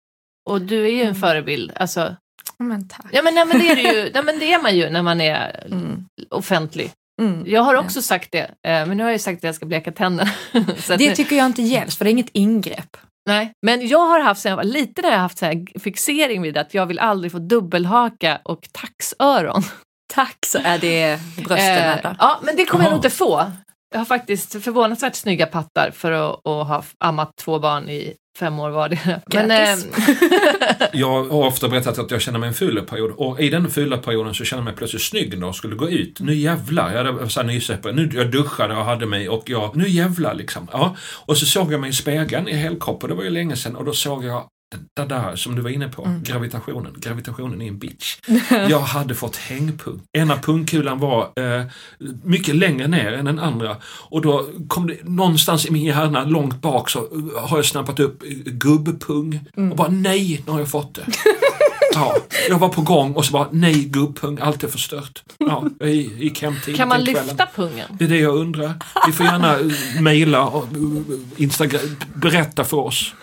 Och 0.51 0.63
du 0.63 0.85
är 0.85 0.91
ju 0.91 1.03
en 1.03 1.15
förebild. 1.15 1.73
Alltså, 1.77 2.17
Men 2.59 2.89
tack. 2.89 3.07
ja, 3.13 3.23
men, 3.23 3.35
nej, 3.35 3.45
men 3.47 3.59
det 3.59 3.69
är 3.71 3.77
det 3.77 3.83
ju, 3.83 4.11
nej, 4.15 4.23
men 4.25 4.39
det 4.39 4.53
är 4.53 4.63
man 4.63 4.77
ju 4.77 4.91
när 4.91 5.03
man 5.03 5.21
är 5.21 5.67
Mm. 5.73 6.05
offentlig. 6.31 6.91
Mm. 7.23 7.45
Jag 7.47 7.63
har 7.63 7.75
också 7.75 8.03
sagt 8.03 8.33
det, 8.33 8.41
eh, 8.43 8.87
men 8.87 8.97
nu 8.97 9.03
har 9.03 9.11
jag 9.11 9.15
ju 9.15 9.19
sagt 9.19 9.39
att 9.39 9.43
jag 9.45 9.55
ska 9.55 9.67
bleka 9.67 9.93
tänderna. 9.93 10.31
Det 10.89 10.97
nu, 11.09 11.15
tycker 11.15 11.37
jag 11.37 11.47
inte 11.47 11.63
hjälps 11.63 11.97
för 11.97 12.05
det 12.05 12.09
är 12.09 12.13
inget 12.13 12.31
ingrepp. 12.33 12.97
Nej. 13.27 13.53
Men 13.63 13.89
jag 13.89 14.07
har 14.07 14.21
haft, 14.21 14.41
sen 14.41 14.51
jag 14.51 14.57
var 14.57 14.65
liten, 14.65 15.05
har 15.05 15.13
jag 15.13 15.19
haft 15.19 15.39
så 15.39 15.47
här 15.47 15.79
fixering 15.81 16.43
vid 16.43 16.57
att 16.59 16.75
jag 16.75 16.87
vill 16.87 16.99
aldrig 16.99 17.33
få 17.33 17.39
dubbelhaka 17.39 18.41
och 18.45 18.69
taxöron. 18.73 19.63
Tack 20.15 20.37
så 20.47 20.59
är 20.65 20.79
det 20.79 21.21
brösten 21.37 21.59
Eh, 21.59 21.99
Edda. 21.99 22.17
ja, 22.19 22.41
men 22.43 22.57
det 22.57 22.65
kommer 22.65 22.85
jag 22.85 22.91
nog 22.91 22.99
inte 22.99 23.11
få. 23.11 23.53
Jag 23.91 23.99
har 24.01 24.05
faktiskt 24.05 24.65
förvånansvärt 24.65 25.15
snygga 25.15 25.47
pattar 25.47 25.91
för 25.91 26.13
att, 26.13 26.47
att 26.47 26.67
ha 26.69 26.85
ammat 26.99 27.31
två 27.37 27.59
barn 27.59 27.89
i 27.89 28.15
fem 28.39 28.59
år 28.59 28.71
vardera. 28.71 29.21
Men, 29.27 29.49
Grattis. 29.49 29.87
eh, 30.09 30.87
Jag 30.93 31.25
har 31.25 31.47
ofta 31.47 31.69
berättat 31.69 31.99
att 31.99 32.11
jag 32.11 32.21
känner 32.21 32.39
mig 32.39 32.49
en 32.49 32.55
fylleperiod 32.55 33.11
och 33.17 33.41
i 33.41 33.51
den 33.51 33.71
fylleperioden 33.71 34.35
så 34.35 34.45
kände 34.45 34.61
jag 34.61 34.65
mig 34.65 34.75
plötsligt 34.75 35.03
snygg 35.03 35.39
när 35.39 35.47
jag 35.47 35.55
skulle 35.55 35.77
gå 35.77 35.89
ut. 35.91 36.21
Nu 36.21 36.35
jävlar, 36.35 36.93
jag 36.93 37.05
hade 37.05 37.29
så 37.31 37.41
här. 37.41 37.93
Nu 37.93 38.11
jag 38.15 38.31
duschade 38.31 38.77
och 38.77 38.85
hade 38.85 39.07
mig 39.07 39.29
och 39.29 39.43
jag, 39.47 39.77
nu 39.77 39.89
jävlar 39.89 40.35
liksom. 40.35 40.69
Ja. 40.73 40.97
Och 41.27 41.39
så 41.39 41.47
såg 41.47 41.73
jag 41.73 41.81
mig 41.81 41.91
i 41.91 41.93
spegeln 41.93 42.49
i 42.49 42.53
helkropp 42.53 43.03
och 43.03 43.09
det 43.09 43.15
var 43.15 43.25
ju 43.25 43.31
länge 43.31 43.57
sedan 43.57 43.77
och 43.77 43.85
då 43.85 43.93
såg 43.93 44.25
jag 44.25 44.49
det 44.95 45.05
där 45.05 45.37
som 45.37 45.55
du 45.57 45.63
var 45.63 45.71
inne 45.71 45.89
på, 45.89 46.21
gravitationen. 46.23 46.95
Gravitationen 46.99 47.63
är 47.63 47.69
en 47.69 47.79
bitch. 47.79 48.17
Jag 48.51 48.81
hade 48.81 49.15
fått 49.15 49.37
hängpung. 49.37 50.01
Ena 50.13 50.37
pungkulan 50.37 50.99
var 50.99 51.23
eh, 51.37 51.65
mycket 52.25 52.55
längre 52.57 52.87
ner 52.87 53.13
än 53.13 53.25
den 53.25 53.39
andra 53.39 53.77
och 53.85 54.23
då 54.23 54.47
kom 54.69 54.87
det 54.87 55.05
någonstans 55.05 55.67
i 55.67 55.71
min 55.71 55.85
hjärna 55.85 56.25
långt 56.25 56.61
bak 56.63 56.91
så 56.91 56.99
eh, 56.99 57.49
har 57.49 57.59
jag 57.59 57.67
snappat 57.67 58.01
upp 58.01 58.23
eh, 58.23 58.29
gubbpung 58.45 59.41
och 59.71 59.77
bara 59.77 59.89
nej, 59.89 60.43
nu 60.47 60.53
har 60.53 60.59
jag 60.59 60.71
fått 60.71 60.95
det. 60.95 61.07
Ja, 61.95 62.17
jag 62.49 62.59
var 62.59 62.69
på 62.69 62.83
gång 62.83 63.13
och 63.13 63.25
så 63.25 63.33
bara 63.33 63.49
nej 63.53 63.85
gubbpung, 63.85 64.39
allt 64.41 64.65
är 64.65 64.69
förstört. 64.69 65.23
Ja, 65.39 65.65
jag 65.79 65.91
gick 65.91 66.43
hem 66.43 66.55
tidigt 66.65 66.77
kan 66.77 66.89
man 66.89 67.05
lyfta 67.05 67.47
pungen? 67.55 67.89
Det 67.99 68.05
är 68.05 68.09
det 68.09 68.19
jag 68.19 68.37
undrar. 68.37 68.75
Vi 69.07 69.13
får 69.13 69.27
gärna 69.27 69.59
eh, 69.59 70.01
mejla 70.01 70.47
och 70.47 70.69
Instagram, 71.37 71.81
berätta 72.15 72.65
för 72.65 72.77
oss. 72.77 73.15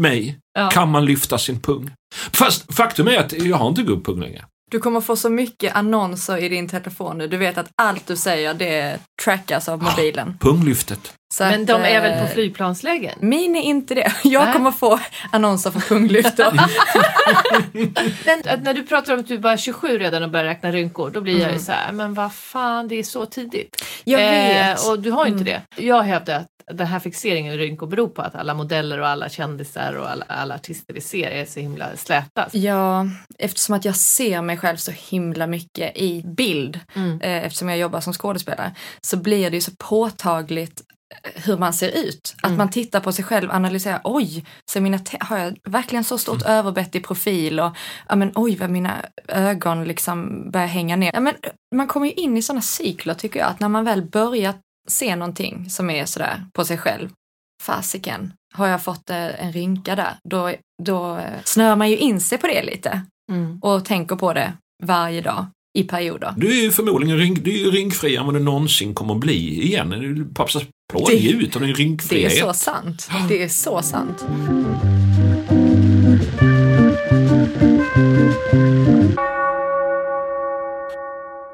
Mig. 0.00 0.38
Ja. 0.54 0.70
Kan 0.70 0.90
man 0.90 1.04
lyfta 1.04 1.38
sin 1.38 1.60
pung? 1.60 1.90
Fast 2.32 2.74
faktum 2.74 3.08
är 3.08 3.18
att 3.18 3.32
jag 3.32 3.56
har 3.56 3.68
inte 3.68 3.82
gubbpung 3.82 4.20
längre. 4.20 4.44
Du 4.70 4.78
kommer 4.78 5.00
få 5.00 5.16
så 5.16 5.30
mycket 5.30 5.76
annonser 5.76 6.36
i 6.36 6.48
din 6.48 6.68
telefon 6.68 7.18
nu. 7.18 7.28
Du 7.28 7.36
vet 7.36 7.58
att 7.58 7.70
allt 7.82 8.06
du 8.06 8.16
säger 8.16 8.54
det 8.54 8.98
trackas 9.24 9.68
av 9.68 9.82
mobilen. 9.82 10.38
Punglyftet. 10.40 11.14
Så 11.34 11.44
Men 11.44 11.60
att, 11.60 11.66
de 11.66 11.82
är 11.82 12.00
väl 12.00 12.12
eh, 12.12 12.22
på 12.22 12.26
flygplanslägen? 12.26 13.18
Min 13.20 13.56
är 13.56 13.62
inte 13.62 13.94
det. 13.94 14.12
Jag 14.24 14.44
Nej. 14.44 14.52
kommer 14.52 14.70
få 14.70 15.00
annonser 15.32 15.70
för 15.70 15.80
att 18.52 18.62
när 18.62 18.74
du 18.74 18.82
pratar 18.82 19.14
om 19.14 19.20
att 19.20 19.28
du 19.28 19.38
bara 19.38 19.52
är 19.52 19.56
27 19.56 19.98
redan 19.98 20.22
och 20.22 20.30
börjar 20.30 20.44
räkna 20.44 20.72
rynkor, 20.72 21.10
då 21.10 21.20
blir 21.20 21.40
jag 21.40 21.52
ju 21.52 21.58
så 21.58 21.72
här, 21.72 21.92
men 21.92 22.14
vad 22.14 22.34
fan, 22.34 22.88
det 22.88 22.94
är 22.94 23.02
så 23.02 23.26
tidigt. 23.26 23.84
Jag 24.04 24.18
vet. 24.18 24.84
Eh, 24.84 24.90
och 24.90 24.98
du 24.98 25.10
har 25.10 25.26
ju 25.26 25.32
inte 25.32 25.44
det. 25.44 25.62
Jag 25.76 26.02
hävdar 26.02 26.36
att 26.36 26.46
den 26.72 26.86
här 26.86 26.98
fixeringen 26.98 27.52
i 27.54 27.56
rynkor 27.56 27.86
beror 27.86 28.08
på 28.08 28.22
att 28.22 28.34
alla 28.34 28.54
modeller 28.54 28.98
och 29.00 29.08
alla 29.08 29.28
kändisar 29.28 29.92
och 29.94 30.10
alla, 30.10 30.24
alla 30.28 30.54
artister 30.54 30.94
vi 30.94 31.00
ser 31.00 31.30
är 31.30 31.44
så 31.44 31.60
himla 31.60 31.96
släta. 31.96 32.48
Ja, 32.52 33.06
eftersom 33.38 33.74
att 33.74 33.84
jag 33.84 33.96
ser 33.96 34.42
mig 34.42 34.56
själv 34.56 34.76
så 34.76 34.90
himla 34.90 35.46
mycket 35.46 35.96
i 35.96 36.22
bild, 36.36 36.80
Mm. 36.96 37.20
eh, 37.20 37.44
eftersom 37.44 37.68
jag 37.68 37.78
jobbar 37.78 38.00
som 38.00 38.12
skådespelare, 38.12 38.74
så 39.00 39.16
blir 39.16 39.50
det 39.50 39.56
ju 39.56 39.60
så 39.60 39.72
påtagligt 39.78 40.82
hur 41.34 41.56
man 41.58 41.72
ser 41.72 41.88
ut. 41.88 42.34
Att 42.42 42.44
Mm. 42.44 42.58
man 42.58 42.70
tittar 42.70 43.00
på 43.00 43.12
sig 43.12 43.24
själv, 43.24 43.50
analyserar, 43.50 44.00
oj, 44.04 44.44
så 44.70 44.80
mina 44.80 44.98
har 45.20 45.38
jag 45.38 45.56
verkligen 45.68 46.04
så 46.04 46.18
stort 46.18 46.42
Mm. 46.42 46.52
överbett 46.58 46.94
i 46.94 47.00
profil 47.00 47.60
och 47.60 47.76
ja, 48.08 48.16
men, 48.16 48.32
oj 48.34 48.56
vad 48.56 48.70
mina 48.70 48.96
ögon 49.28 49.84
liksom 49.84 50.50
börjar 50.50 50.66
hänga 50.66 50.96
ner. 50.96 51.10
Ja, 51.14 51.20
men, 51.20 51.34
man 51.74 51.86
kommer 51.86 52.06
ju 52.06 52.12
in 52.12 52.36
i 52.36 52.42
sådana 52.42 52.62
cykler 52.62 53.14
tycker 53.14 53.40
jag, 53.40 53.48
att 53.48 53.60
när 53.60 53.68
man 53.68 53.84
väl 53.84 54.02
börjar 54.02 54.54
se 54.88 55.16
någonting 55.16 55.70
som 55.70 55.90
är 55.90 56.06
sådär 56.06 56.44
på 56.52 56.64
sig 56.64 56.78
själv, 56.78 57.08
fasiken, 57.62 58.32
har 58.54 58.66
jag 58.66 58.82
fått 58.82 59.10
eh, 59.10 59.44
en 59.44 59.52
rynka 59.52 59.96
där, 59.96 60.14
då, 60.28 60.52
då 60.82 61.16
eh, 61.16 61.24
snör 61.44 61.76
man 61.76 61.90
ju 61.90 61.96
in 61.98 62.20
sig 62.20 62.38
på 62.38 62.46
det 62.46 62.62
lite 62.62 63.02
Mm. 63.32 63.58
och 63.62 63.84
tänker 63.84 64.16
på 64.16 64.32
det 64.32 64.52
varje 64.84 65.20
dag 65.20 65.46
i 65.78 65.84
perioder. 65.84 66.34
Du 66.36 66.58
är 66.58 66.62
ju 66.62 66.70
förmodligen 66.70 67.16
rynk, 67.18 67.44
du 67.44 67.50
är 67.54 67.58
ju 67.58 67.70
rynkfri 67.70 68.16
än 68.16 68.26
vad 68.26 68.34
du 68.34 68.40
någonsin 68.40 68.94
kommer 68.94 69.14
att 69.14 69.20
bli 69.20 69.62
igen. 69.62 69.90
Du 69.90 70.24
Det- 71.06 71.12
dig 71.12 71.32
ut 71.32 71.56
av 71.56 71.62
din 71.62 71.68
Det 71.70 71.74
är 71.74 71.76
rynkfrihet. 71.76 72.38
så 72.38 72.52
sant. 72.52 73.08
Det 73.28 73.42
är 73.42 73.48
så 73.48 73.82
sant. 73.82 74.24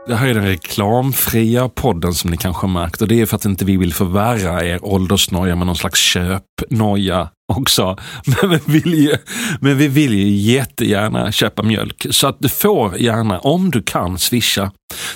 Det 0.08 0.16
här 0.16 0.28
är 0.28 0.34
den 0.34 0.46
reklamfria 0.46 1.68
podden 1.68 2.14
som 2.14 2.30
ni 2.30 2.36
kanske 2.36 2.66
har 2.66 2.72
märkt 2.72 3.02
och 3.02 3.08
det 3.08 3.20
är 3.20 3.26
för 3.26 3.36
att 3.36 3.44
inte 3.44 3.64
vi 3.64 3.76
vill 3.76 3.94
förvärra 3.94 4.64
er 4.64 4.84
åldersnoja 4.84 5.56
med 5.56 5.66
någon 5.66 5.76
slags 5.76 6.00
köpnoja 6.00 7.28
också. 7.52 7.96
Men 8.26 8.50
vi, 8.50 8.80
vill 8.80 8.94
ju, 8.94 9.16
men 9.60 9.78
vi 9.78 9.88
vill 9.88 10.14
ju 10.14 10.28
jättegärna 10.28 11.32
köpa 11.32 11.62
mjölk 11.62 12.06
så 12.10 12.26
att 12.26 12.36
du 12.38 12.48
får 12.48 12.96
gärna, 12.96 13.38
om 13.38 13.70
du 13.70 13.82
kan, 13.82 14.18
swisha 14.18 14.72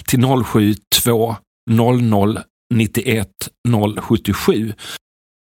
till 0.06 0.24
072 0.44 1.36
00 1.70 2.40
91 2.74 3.28
077. 4.00 4.72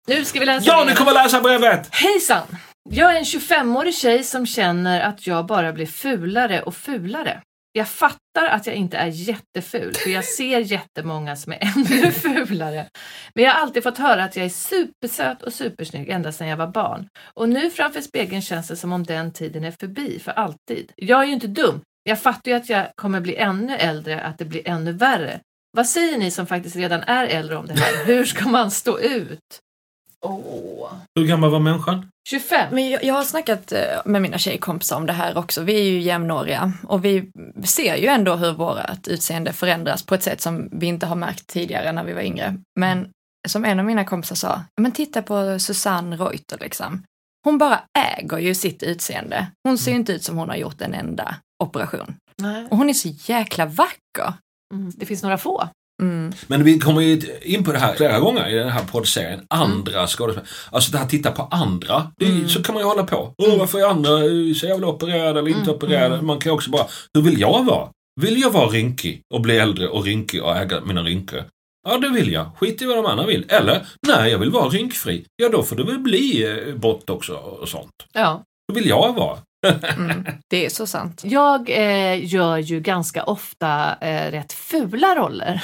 Nu 0.07 0.25
ska 0.25 0.39
vi 0.39 0.45
läsa 0.45 0.67
Ja, 0.67 0.83
nu 0.87 0.95
kommer 0.95 1.13
läsa 1.13 1.41
brevet! 1.41 1.89
Hejsan! 1.91 2.43
Jag 2.89 3.13
är 3.13 3.17
en 3.17 3.23
25-årig 3.23 3.95
tjej 3.95 4.23
som 4.23 4.45
känner 4.45 5.01
att 5.01 5.27
jag 5.27 5.45
bara 5.45 5.73
blir 5.73 5.85
fulare 5.85 6.61
och 6.61 6.75
fulare. 6.75 7.41
Jag 7.71 7.89
fattar 7.89 8.47
att 8.47 8.67
jag 8.67 8.75
inte 8.75 8.97
är 8.97 9.07
jätteful, 9.07 9.93
för 9.93 10.09
jag 10.09 10.25
ser 10.25 10.59
jättemånga 10.59 11.35
som 11.35 11.53
är 11.53 11.57
ännu 11.75 12.11
fulare. 12.11 12.89
Men 13.35 13.43
jag 13.43 13.51
har 13.51 13.61
alltid 13.61 13.83
fått 13.83 13.97
höra 13.97 14.23
att 14.23 14.35
jag 14.35 14.45
är 14.45 14.49
supersöt 14.49 15.41
och 15.41 15.53
supersnygg 15.53 16.09
ända 16.09 16.31
sedan 16.31 16.47
jag 16.47 16.57
var 16.57 16.67
barn. 16.67 17.07
Och 17.33 17.49
nu 17.49 17.69
framför 17.69 18.01
spegeln 18.01 18.41
känns 18.41 18.67
det 18.67 18.75
som 18.75 18.93
om 18.93 19.03
den 19.03 19.33
tiden 19.33 19.63
är 19.63 19.71
förbi 19.79 20.19
för 20.19 20.31
alltid. 20.31 20.91
Jag 20.95 21.21
är 21.21 21.25
ju 21.25 21.33
inte 21.33 21.47
dum. 21.47 21.81
Jag 22.03 22.21
fattar 22.21 22.51
ju 22.51 22.57
att 22.57 22.69
jag 22.69 22.87
kommer 22.95 23.21
bli 23.21 23.35
ännu 23.35 23.75
äldre, 23.75 24.21
att 24.21 24.37
det 24.37 24.45
blir 24.45 24.67
ännu 24.67 24.91
värre. 24.91 25.39
Vad 25.71 25.87
säger 25.87 26.17
ni 26.17 26.31
som 26.31 26.47
faktiskt 26.47 26.75
redan 26.75 27.01
är 27.01 27.25
äldre 27.25 27.55
om 27.55 27.67
det 27.67 27.73
här? 27.73 28.05
Hur 28.05 28.25
ska 28.25 28.47
man 28.47 28.71
stå 28.71 28.99
ut? 28.99 29.59
Åh. 30.25 30.91
Hur 31.15 31.25
gammal 31.25 31.49
var 31.49 31.59
människan? 31.59 32.09
25. 32.29 32.75
Men 32.75 32.89
jag, 32.89 33.03
jag 33.03 33.13
har 33.13 33.23
snackat 33.23 33.71
eh, 33.71 33.79
med 34.05 34.21
mina 34.21 34.37
tjejkompisar 34.37 34.97
om 34.97 35.05
det 35.05 35.13
här 35.13 35.37
också. 35.37 35.61
Vi 35.61 35.79
är 35.79 35.83
ju 35.83 35.99
jämnåriga 35.99 36.73
och 36.83 37.05
vi 37.05 37.31
ser 37.63 37.95
ju 37.95 38.07
ändå 38.07 38.35
hur 38.35 38.53
vårt 38.53 39.07
utseende 39.07 39.53
förändras 39.53 40.03
på 40.03 40.15
ett 40.15 40.23
sätt 40.23 40.41
som 40.41 40.69
vi 40.71 40.87
inte 40.87 41.05
har 41.05 41.15
märkt 41.15 41.47
tidigare 41.47 41.91
när 41.91 42.03
vi 42.03 42.13
var 42.13 42.21
yngre. 42.21 42.55
Men 42.79 43.09
som 43.47 43.65
en 43.65 43.79
av 43.79 43.85
mina 43.85 44.05
kompisar 44.05 44.35
sa, 44.35 44.61
men 44.81 44.91
titta 44.91 45.21
på 45.21 45.59
Susanne 45.59 46.15
Reuter 46.15 46.57
liksom. 46.59 47.03
Hon 47.43 47.57
bara 47.57 47.81
äger 48.17 48.37
ju 48.37 48.55
sitt 48.55 48.83
utseende. 48.83 49.47
Hon 49.63 49.77
ser 49.77 49.91
ju 49.91 49.97
inte 49.97 50.13
ut 50.13 50.23
som 50.23 50.37
hon 50.37 50.49
har 50.49 50.55
gjort 50.55 50.81
en 50.81 50.93
enda 50.93 51.35
operation. 51.63 52.15
Nej. 52.37 52.67
Och 52.71 52.77
hon 52.77 52.89
är 52.89 52.93
så 52.93 53.09
jäkla 53.09 53.65
vacker. 53.65 54.33
Mm. 54.73 54.91
Det 54.95 55.05
finns 55.05 55.23
några 55.23 55.37
få. 55.37 55.69
Mm. 55.99 56.31
Men 56.47 56.63
vi 56.63 56.79
kommer 56.79 57.01
ju 57.01 57.21
in 57.41 57.63
på 57.63 57.71
det 57.71 57.79
här 57.79 57.95
flera 57.95 58.19
gånger 58.19 58.49
i 58.49 58.55
den 58.55 58.69
här 58.69 58.83
poddserien. 58.91 59.45
Andra 59.49 60.07
skådespelare. 60.07 60.47
Alltså 60.71 60.91
det 60.91 60.97
här 60.97 61.05
titta 61.07 61.31
på 61.31 61.47
andra. 61.51 62.11
Det 62.17 62.25
Mm. 62.25 62.49
Så 62.49 62.63
kan 62.63 62.73
man 62.73 62.83
ju 62.83 62.87
hålla 62.89 63.03
på. 63.03 63.33
Åh, 63.37 63.59
varför 63.59 63.79
är 63.79 63.85
andra 63.85 64.11
eh, 64.23 64.53
så 64.55 64.65
jävla 64.65 64.87
opererade 64.87 65.39
eller 65.39 65.49
inte 65.49 65.61
Mm. 65.61 65.75
opererade? 65.75 66.21
Man 66.21 66.39
kan 66.39 66.49
ju 66.49 66.53
också 66.53 66.69
bara, 66.71 66.85
hur 67.13 67.21
vill 67.21 67.39
jag 67.39 67.65
vara? 67.65 67.89
Vill 68.21 68.41
jag 68.41 68.51
vara 68.51 68.67
rynkig 68.69 69.21
och 69.33 69.41
bli 69.41 69.57
äldre 69.57 69.87
och 69.87 70.03
rynkig 70.05 70.43
och 70.43 70.55
äga 70.57 70.81
mina 70.81 71.01
rynkor? 71.03 71.43
Ja, 71.89 71.97
det 71.97 72.09
vill 72.09 72.31
jag. 72.31 72.49
Skit 72.59 72.81
i 72.81 72.85
vad 72.85 72.97
de 72.97 73.05
andra 73.05 73.25
vill. 73.25 73.45
Eller, 73.49 73.85
nej, 74.07 74.31
jag 74.31 74.39
vill 74.39 74.49
vara 74.51 74.69
rynkfri. 74.69 75.25
Ja, 75.35 75.49
då 75.49 75.63
får 75.63 75.75
det 75.75 75.83
väl 75.83 75.99
bli 75.99 76.51
eh, 76.67 76.75
bort 76.75 77.09
också 77.09 77.33
och 77.33 77.69
sånt. 77.69 77.91
Ja. 78.13 78.43
Då 78.67 78.73
vill 78.75 78.89
jag 78.89 79.13
vara. 79.15 79.37
Mm. 79.97 80.25
Det 80.47 80.65
är 80.65 80.69
så 80.69 80.87
sant. 80.87 81.21
Jag 81.25 81.69
eh, 81.69 82.25
gör 82.25 82.57
ju 82.57 82.79
ganska 82.79 83.23
ofta 83.23 83.95
eh, 84.01 84.31
rätt 84.31 84.53
fula 84.53 85.15
roller 85.15 85.63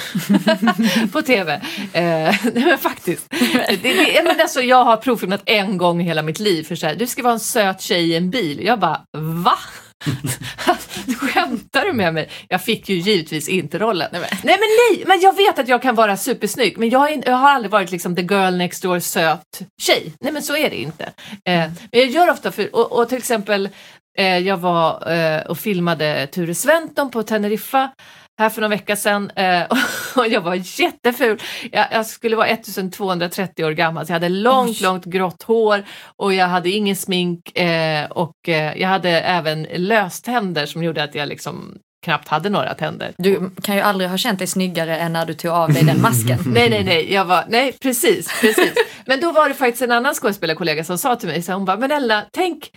på 1.12 1.22
TV. 1.22 1.62
Eh, 1.94 2.36
men 2.54 2.78
faktiskt. 2.78 3.30
Det, 3.30 3.80
det, 3.84 4.22
men 4.24 4.42
alltså, 4.42 4.62
jag 4.62 4.84
har 4.84 4.98
provfilmat 4.98 5.42
en 5.46 5.78
gång 5.78 6.02
i 6.02 6.04
hela 6.04 6.22
mitt 6.22 6.40
liv 6.40 6.64
för 6.64 6.75
så 6.75 6.88
här, 6.88 6.96
du 6.96 7.08
ska 7.08 7.24
vara 7.24 7.34
en 7.34 7.40
söt 7.40 7.82
tjej 7.82 8.10
i 8.10 8.16
en 8.16 8.30
bil. 8.30 8.66
Jag 8.66 8.79
bara, 8.79 9.01
va? 9.18 9.58
Skämtar 11.18 11.86
du 11.86 11.94
med 11.94 12.14
mig? 12.14 12.29
Jag 12.48 12.64
fick 12.64 12.90
ju 12.90 12.96
givetvis 12.96 13.50
inte 13.50 13.79
rollen. 13.79 14.10
Nej 14.12 14.22
men, 14.22 14.29
nej 14.44 14.58
men 14.60 14.98
nej, 14.98 15.03
men 15.08 15.20
jag 15.20 15.36
vet 15.36 15.60
att 15.60 15.68
jag 15.68 15.81
kan 15.81 15.96
vara 15.96 16.18
supersnygg 16.18 16.77
men 16.77 16.90
jag, 16.90 17.14
är, 17.14 17.24
jag 17.25 17.36
har 17.36 17.50
aldrig 17.50 17.72
varit 17.72 17.92
liksom 17.92 18.16
the 18.16 18.22
girl 18.22 18.58
next 18.58 18.84
door 18.84 19.00
söt 19.00 19.62
tjej. 19.81 20.14
Nej 20.20 20.34
men 20.34 20.44
så 20.44 20.58
är 20.58 20.70
det 20.70 20.75
inte. 20.75 21.03
Eh, 21.46 21.70
men 21.92 22.00
jag 22.00 22.05
gör 22.05 22.29
ofta 22.29 22.51
för, 22.51 22.75
och, 22.75 22.92
och 22.92 23.10
till 23.10 23.18
exempel 23.18 23.70
eh, 24.18 24.38
jag 24.38 24.58
var 24.58 25.12
eh, 25.12 25.42
och 25.42 25.58
filmade 25.58 26.28
Ture 26.28 26.56
Sventon 26.56 27.12
på 27.12 27.24
Teneriffa 27.24 27.92
här 28.40 28.50
för 28.50 28.62
någon 28.62 28.70
vecka 28.70 28.96
sedan 28.96 29.32
eh, 29.36 29.64
och 30.16 30.28
jag 30.28 30.42
var 30.42 30.80
jätteful. 30.80 31.42
Jag, 31.72 31.88
jag 31.92 32.06
skulle 32.06 32.36
vara 32.36 32.48
1230 32.48 33.66
år 33.66 33.72
gammal 33.72 34.06
så 34.06 34.12
jag 34.12 34.16
hade 34.16 34.30
långt, 34.30 34.82
långt 34.82 35.06
grått 35.06 35.44
hår 35.44 35.84
och 36.16 36.34
jag 36.34 36.48
hade 36.48 36.70
ingen 36.70 36.96
smink 36.96 37.58
eh, 37.58 38.12
och 38.12 38.50
eh, 38.50 38.78
jag 38.78 38.88
hade 38.88 39.10
även 39.10 39.64
löständer 39.64 40.66
som 40.66 40.84
gjorde 40.84 41.04
att 41.04 41.16
jag 41.16 41.30
liksom 41.30 41.78
knappt 42.06 42.28
hade 42.28 42.50
några 42.50 42.74
tänder. 42.74 43.14
Du 43.18 43.51
kan 43.62 43.75
ju 43.75 43.82
aldrig 43.82 44.10
ha 44.10 44.18
känt 44.18 44.40
dig 44.40 44.48
snyggare 44.48 44.98
än 44.98 45.14
när 45.14 45.25
du 45.25 45.34
tog 45.34 45.51
av 45.51 45.74
dig 45.74 45.84
den 45.84 46.01
masken. 46.01 46.40
Nej, 46.54 46.70
nej, 46.70 46.84
nej, 46.84 47.14
jag 47.14 47.25
var, 47.25 47.46
nej, 47.50 47.74
precis, 47.82 48.42
precis. 48.42 48.74
Men 49.06 49.22
då 49.22 49.32
var 49.32 49.50
det 49.50 49.56
faktiskt 49.56 49.82
en 49.82 49.92
annan 49.92 50.14
skådespelarkollega 50.14 50.84
som 50.84 50.98
sa 50.98 51.16
till 51.16 51.30
mig, 51.30 51.42
så 51.42 51.54
hon 51.54 51.66
bara, 51.66 51.78
men 51.78 51.92
Ella, 51.92 52.25
tänk, 52.34 52.72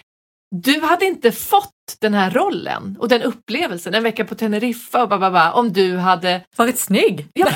du 0.51 0.81
hade 0.81 1.05
inte 1.05 1.33
fått 1.33 1.75
den 2.01 2.15
här 2.15 2.31
rollen 2.31 2.97
och 3.01 3.09
den 3.09 3.23
upplevelsen 3.23 3.95
en 3.95 4.03
vecka 4.03 4.25
på 4.25 4.35
Teneriffa 4.35 5.03
och 5.03 5.09
bara 5.09 5.53
om 5.53 5.73
du 5.73 5.97
hade 5.97 6.45
Varit 6.57 6.79
snygg. 6.79 7.27
Ja. 7.35 7.47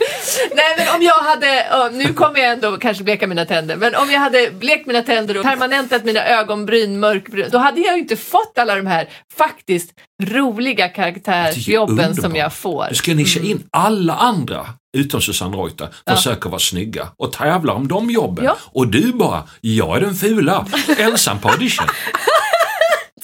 Nej 0.54 0.74
men 0.78 0.94
om 0.96 1.02
jag 1.02 1.14
hade, 1.14 1.66
oh, 1.72 1.92
nu 1.92 2.12
kommer 2.14 2.38
jag 2.38 2.52
ändå 2.52 2.76
kanske 2.76 3.04
bleka 3.04 3.26
mina 3.26 3.44
tänder, 3.44 3.76
men 3.76 3.94
om 3.94 4.10
jag 4.10 4.20
hade 4.20 4.50
blekt 4.50 4.86
mina 4.86 5.02
tänder 5.02 5.36
och 5.36 5.44
permanentat 5.44 6.04
mina 6.04 6.24
ögonbryn 6.26 7.00
mörkbrun, 7.00 7.48
då 7.50 7.58
hade 7.58 7.80
jag 7.80 7.94
ju 7.94 8.00
inte 8.02 8.16
fått 8.16 8.58
alla 8.58 8.74
de 8.74 8.86
här 8.86 9.08
faktiskt 9.36 9.90
roliga 10.22 10.88
karaktärsjobben 10.88 12.16
som 12.16 12.36
jag 12.36 12.52
får. 12.52 12.86
Du 12.88 12.94
ska 12.94 13.14
nischa 13.14 13.40
in 13.40 13.62
alla 13.70 14.14
andra 14.14 14.66
utom 14.96 15.20
Susanne 15.20 15.56
Reuter 15.56 15.88
Ja. 16.04 16.16
försöker 16.16 16.50
vara 16.50 16.58
snygga 16.60 17.08
och 17.16 17.32
tävla 17.32 17.72
om 17.72 17.88
de 17.88 18.10
jobben. 18.10 18.44
Ja. 18.44 18.56
Och 18.72 18.88
du 18.88 19.12
bara, 19.12 19.42
jag 19.60 19.96
är 19.96 20.00
den 20.00 20.14
fula, 20.14 20.66
ensam 20.98 21.38
på 21.38 21.48
audition. 21.48 21.86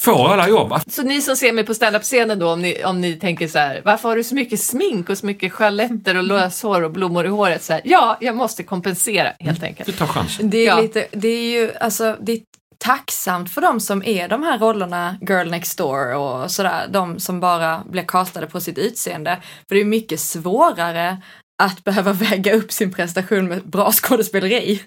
Får 0.07 0.29
alla 0.33 0.49
jobb. 0.49 0.75
Så 0.87 1.03
ni 1.03 1.21
som 1.21 1.37
ser 1.37 1.53
mig 1.53 1.65
på 1.67 1.75
standup-scenen 1.75 2.39
då, 2.39 2.51
om 2.53 2.63
ni, 2.63 2.85
om 2.85 3.01
ni 3.01 3.17
tänker 3.17 3.49
så 3.49 3.59
här, 3.59 3.83
varför 3.85 4.09
har 4.09 4.17
du 4.17 4.25
så 4.25 4.35
mycket 4.35 4.61
smink 4.61 5.11
och 5.11 5.19
så 5.19 5.27
mycket 5.27 5.53
chaletter 5.53 6.17
och 6.17 6.23
löshår 6.23 6.83
och 6.83 6.91
blommor 6.91 7.27
i 7.27 7.29
håret? 7.29 7.63
Så 7.63 7.73
här, 7.73 7.83
ja, 7.85 8.19
jag 8.21 8.37
måste 8.37 8.63
kompensera 8.63 9.33
helt 9.41 9.63
enkelt. 9.63 9.87
Du 9.87 9.93
tar 9.93 10.07
chansen. 10.07 10.51
Det 10.51 10.59
är, 10.59 10.67
Ja. 10.67 10.81
lite, 10.81 11.07
det 11.13 11.29
är 11.29 11.51
ju 11.61 11.73
alltså, 11.81 12.17
det 12.21 12.33
är 12.33 12.41
tacksamt 12.79 13.51
för 13.51 13.61
de 13.61 13.81
som 13.81 14.03
är 14.05 14.29
de 14.29 14.43
här 14.43 14.59
rollerna 14.59 15.17
girl 15.29 15.51
next 15.51 15.79
door 15.79 16.15
och 16.15 16.51
sådär, 16.51 16.87
de 16.91 17.21
som 17.21 17.41
bara 17.41 17.83
blir 17.91 18.03
castade 18.03 18.47
på 18.47 18.61
sitt 18.61 18.79
utseende. 18.79 19.39
För 19.69 19.75
det 19.75 19.81
är 19.81 19.85
mycket 19.85 20.21
svårare 20.21 21.17
att 21.63 21.85
behöva 21.85 22.13
väga 22.13 22.55
upp 22.55 22.73
sin 22.73 22.93
prestation 22.93 23.49
med 23.49 23.63
bra 23.69 23.93
skådespeleri. 23.93 24.83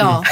Ja, 0.00 0.22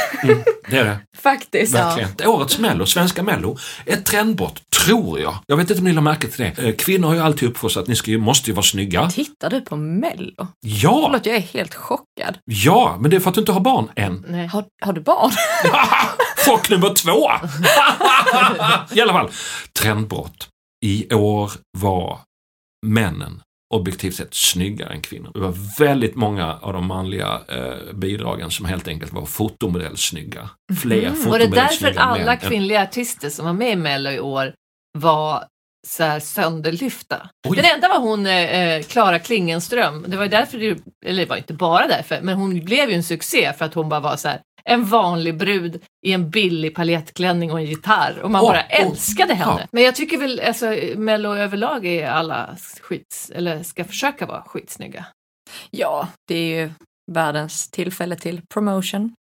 Det 0.70 0.76
är 0.78 0.84
det. 0.84 0.98
Faktiskt. 1.18 1.74
Verkligen. 1.74 2.10
Årets 2.30 2.58
Mello, 2.58 2.86
svenska 2.86 3.22
Mello, 3.22 3.56
ett 3.86 4.06
trendbrott, 4.06 4.62
tror 4.84 5.20
jag. 5.20 5.34
Jag 5.46 5.56
vet 5.56 5.70
inte 5.70 5.80
om 5.80 5.84
ni 5.88 5.94
har 5.94 6.02
märke 6.02 6.28
till 6.28 6.44
det. 6.56 6.68
Eh, 6.68 6.74
Kvinnor 6.74 7.08
har 7.08 7.14
ju 7.14 7.20
alltid 7.20 7.48
uppfostrat 7.48 7.82
att 7.82 7.88
ni 7.88 7.96
ska, 7.96 8.10
måste 8.10 8.50
ju 8.50 8.54
vara 8.54 8.62
snygga. 8.62 9.10
Tittar 9.10 9.50
du 9.50 9.60
på 9.60 9.76
Mello? 9.76 10.46
Ja, 10.60 11.02
Förlåt, 11.06 11.26
jag 11.26 11.36
är 11.36 11.40
helt 11.40 11.74
chockad. 11.74 12.38
ja, 12.44 12.96
men 13.00 13.10
det 13.10 13.16
är 13.16 13.20
för 13.20 13.28
att 13.28 13.34
du 13.34 13.40
inte 13.40 13.52
har 13.52 13.60
barn 13.60 13.90
än. 13.96 14.24
nej. 14.28 14.46
Har, 14.46 14.64
har 14.82 14.92
du 14.92 15.00
barn? 15.00 15.30
Chock 16.46 16.70
nummer 16.70 16.94
två! 16.94 17.30
I 18.96 19.00
alla 19.00 19.12
fall, 19.12 19.30
trendbrott. 19.80 20.48
I 20.84 21.14
år 21.14 21.52
var 21.78 22.18
männen 22.86 23.40
objektivt 23.74 24.14
sett 24.14 24.34
snyggare 24.34 24.92
än 24.92 25.00
kvinnor. 25.00 25.30
Det 25.34 25.40
var 25.40 25.78
väldigt 25.78 26.14
många 26.14 26.54
av 26.54 26.72
de 26.72 26.86
manliga 26.86 27.40
eh, 27.48 27.94
bidragen 27.94 28.50
som 28.50 28.66
helt 28.66 28.88
enkelt 28.88 29.12
var 29.12 29.26
fotomodellsnygga. 29.26 30.50
Fler 30.82 31.28
Var 31.28 31.38
det 31.38 31.46
därför 31.46 31.98
alla 31.98 32.36
kvinnliga 32.36 32.82
artister 32.82 33.30
som 33.30 33.44
var 33.44 33.52
med 33.52 33.72
i 33.72 33.76
Mello 33.76 34.10
i 34.10 34.20
år 34.20 34.54
var 34.98 35.44
så 35.86 36.04
här 36.04 36.20
sönderlyfta. 36.20 37.30
Oj. 37.48 37.56
Den 37.56 37.64
enda 37.64 37.88
var 37.88 37.98
hon 37.98 38.26
eh, 38.26 38.82
Klara 38.82 39.18
Klingenström. 39.18 40.04
Det 40.08 40.16
var 40.16 40.26
därför, 40.26 40.58
det, 40.58 40.78
eller 41.06 41.22
det 41.22 41.28
var 41.28 41.36
inte 41.36 41.54
bara 41.54 41.86
därför, 41.86 42.20
men 42.22 42.36
hon 42.36 42.64
blev 42.64 42.88
ju 42.90 42.94
en 42.94 43.02
succé 43.02 43.52
för 43.58 43.64
att 43.64 43.74
hon 43.74 43.88
bara 43.88 44.00
var 44.00 44.16
så 44.16 44.28
här 44.28 44.40
en 44.68 44.84
vanlig 44.84 45.36
brud 45.38 45.80
i 46.06 46.12
en 46.12 46.30
billig 46.30 46.74
paljettklänning 46.74 47.52
och 47.52 47.58
en 47.60 47.64
gitarr 47.66 48.18
och 48.22 48.30
man 48.30 48.42
Åh, 48.42 48.48
bara 48.48 48.62
älskade 48.62 49.34
henne. 49.34 49.56
Ja. 49.60 49.66
Men 49.72 49.82
jag 49.82 49.94
tycker 49.94 50.18
väl, 50.18 50.40
alltså 50.40 50.76
Mello 50.96 51.34
överlag 51.34 51.86
är 51.86 52.10
alla 52.10 52.56
skits, 52.80 53.30
eller 53.34 53.62
ska 53.62 53.84
försöka 53.84 54.26
vara 54.26 54.42
skitsnygga. 54.42 55.04
Ja, 55.70 56.08
det 56.28 56.34
är 56.34 56.60
ju 56.62 56.70
världens 57.12 57.70
tillfälle 57.70 58.16
till 58.16 58.40
promotion. 58.54 59.12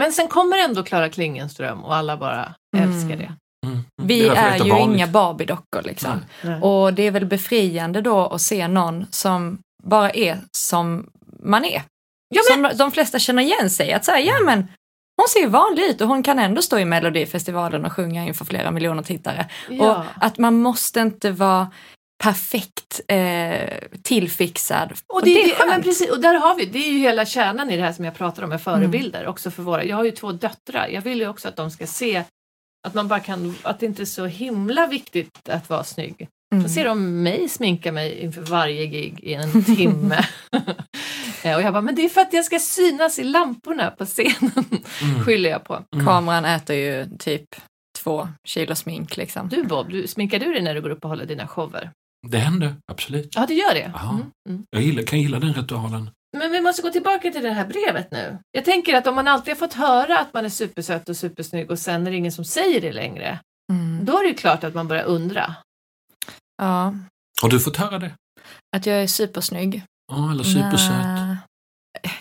Men 0.00 0.12
sen 0.12 0.28
kommer 0.28 0.58
ändå 0.58 0.82
Klara 0.82 1.08
Klingenström 1.08 1.84
och 1.84 1.94
alla 1.96 2.16
bara 2.16 2.54
Mm. 2.76 2.90
älskar 2.92 3.16
det. 3.16 3.32
Mm. 3.66 3.84
Vi 4.02 4.20
Det 4.20 4.28
är 4.28 4.52
heter 4.52 4.64
ju 4.64 4.70
vanligt. 4.70 4.96
inga 4.96 5.06
Barbie-dockor 5.06 5.82
liksom. 5.82 6.20
Nej. 6.42 6.60
Och 6.60 6.94
det 6.94 7.02
är 7.02 7.10
väl 7.10 7.26
befriande 7.26 8.00
då 8.00 8.26
att 8.26 8.40
se 8.40 8.68
någon 8.68 9.06
som 9.10 9.58
bara 9.82 10.10
är 10.10 10.38
som 10.56 11.10
man 11.42 11.64
är. 11.64 11.82
Ja, 12.28 12.42
Som 12.52 12.70
de 12.78 12.92
flesta 12.92 13.18
känner 13.18 13.42
igen 13.42 13.70
sig. 13.70 13.92
Att 13.92 14.04
säga, 14.04 14.20
ja 14.20 14.40
men 14.44 14.68
hon 15.16 15.28
ser 15.28 15.40
ju 15.40 15.46
vanlig 15.46 15.82
ut 15.82 16.00
och 16.00 16.08
hon 16.08 16.22
kan 16.22 16.38
ändå 16.38 16.62
stå 16.62 16.78
i 16.78 16.84
Melodifestivalen 16.84 17.84
och 17.84 17.92
sjunga 17.92 18.24
inför 18.24 18.44
flera 18.44 18.70
miljoner 18.70 19.02
tittare. 19.02 19.46
Ja. 19.68 19.96
Och 19.96 20.24
att 20.24 20.38
man 20.38 20.58
måste 20.58 21.00
inte 21.00 21.30
vara 21.30 21.70
perfekt 22.22 23.00
eh, 23.08 23.78
tillfixad. 24.02 24.92
Och, 25.06 25.24
det, 25.24 25.30
är 25.30 25.44
det, 25.44 25.50
ja, 25.50 25.56
men 25.58 25.68
skönt. 25.68 25.84
precis, 25.84 26.10
och 26.10 26.20
där 26.20 26.34
har 26.34 26.54
vi, 26.54 26.64
det 26.64 26.78
är 26.78 26.92
ju 26.92 26.98
hela 26.98 27.26
kärnan 27.26 27.70
i 27.70 27.76
det 27.76 27.82
här 27.82 27.92
som 27.92 28.04
jag 28.04 28.14
pratar 28.14 28.42
om 28.42 28.48
med 28.48 28.62
förebilder 28.62 29.26
också 29.26 29.50
för 29.50 29.62
våra, 29.62 29.84
jag 29.84 29.96
har 29.96 30.04
ju 30.04 30.10
två 30.10 30.32
döttrar, 30.32 30.88
jag 30.88 31.02
vill 31.02 31.18
ju 31.20 31.28
också 31.28 31.48
att 31.48 31.56
de 31.56 31.70
ska 31.70 31.86
se 31.86 32.24
att 32.86 32.94
man 32.94 33.08
bara 33.08 33.20
kan, 33.20 33.54
att 33.62 33.80
det 33.80 33.86
inte 33.86 34.02
är 34.02 34.06
så 34.06 34.26
himla 34.26 34.86
viktigt 34.86 35.48
att 35.48 35.70
vara 35.70 35.84
snygg. 35.84 36.28
Mm. 36.54 36.68
Så 36.68 36.74
ser 36.74 36.84
de 36.84 37.22
mig 37.22 37.48
sminka 37.48 37.92
mig 37.92 38.18
inför 38.18 38.40
varje 38.40 38.86
gig 38.86 39.20
i 39.22 39.34
en 39.34 39.64
timme. 39.64 40.24
Eh, 41.42 41.56
och 41.56 41.62
jag 41.62 41.72
bara, 41.72 41.80
men 41.80 41.94
det 41.94 42.04
är 42.04 42.08
för 42.08 42.20
att 42.20 42.32
jag 42.32 42.44
ska 42.44 42.58
synas 42.58 43.18
i 43.18 43.24
lamporna 43.24 43.90
på 43.90 44.04
scenen, 44.06 44.50
Mm. 45.02 45.24
skyller 45.24 45.50
jag 45.50 45.64
på. 45.64 45.84
Kameran 46.04 46.44
äter 46.44 46.76
ju 46.76 47.06
typ 47.18 47.44
två 47.98 48.28
kilo 48.44 48.74
smink 48.74 49.16
liksom. 49.16 49.48
Du 49.48 49.62
Bob, 49.64 49.90
du, 49.90 50.06
sminkar 50.06 50.38
du 50.38 50.52
dig 50.52 50.62
när 50.62 50.74
du 50.74 50.80
går 50.82 50.90
upp 50.90 51.04
och 51.04 51.10
håller 51.10 51.26
dina 51.26 51.46
shower? 51.48 51.90
Det 52.28 52.38
händer, 52.38 52.74
absolut. 52.92 53.32
Ja, 53.36 53.46
det 53.48 53.54
gör 53.54 53.74
det. 53.74 53.90
Ja. 53.94 54.10
Mm, 54.10 54.26
mm. 54.48 54.64
Jag 54.70 54.82
gillar, 54.82 55.02
kan 55.02 55.20
gilla 55.20 55.38
den 55.38 55.54
ritualen. 55.54 56.10
Men 56.36 56.52
vi 56.52 56.60
måste 56.60 56.82
gå 56.82 56.90
tillbaka 56.90 57.30
till 57.30 57.42
det 57.42 57.50
här 57.52 57.66
brevet 57.66 58.10
nu. 58.12 58.38
Jag 58.52 58.64
tänker 58.64 58.94
att 58.94 59.06
om 59.06 59.14
man 59.14 59.28
alltid 59.28 59.50
har 59.54 59.56
fått 59.58 59.74
höra 59.74 60.18
att 60.18 60.34
man 60.34 60.44
är 60.44 60.48
supersöt 60.48 61.08
och 61.08 61.16
supersnygg 61.16 61.70
och 61.70 61.78
sen 61.78 62.06
är 62.06 62.10
det 62.10 62.16
ingen 62.16 62.32
som 62.32 62.44
säger 62.44 62.80
det 62.80 62.92
längre, 62.92 63.38
Mm. 63.72 64.04
då 64.04 64.18
är 64.18 64.22
det 64.22 64.28
ju 64.28 64.34
klart 64.34 64.64
att 64.64 64.74
man 64.74 64.88
börjar 64.88 65.04
undra. 65.04 65.54
Ja, 66.62 66.94
Har 67.42 67.48
du 67.48 67.60
fått 67.60 67.76
höra 67.76 67.98
det? 67.98 68.10
att 68.76 68.86
jag 68.86 69.02
är 69.02 69.06
supersnygg. 69.06 69.82
Ja, 70.08 70.30
eller 70.30 70.44
supersöt? 70.44 71.38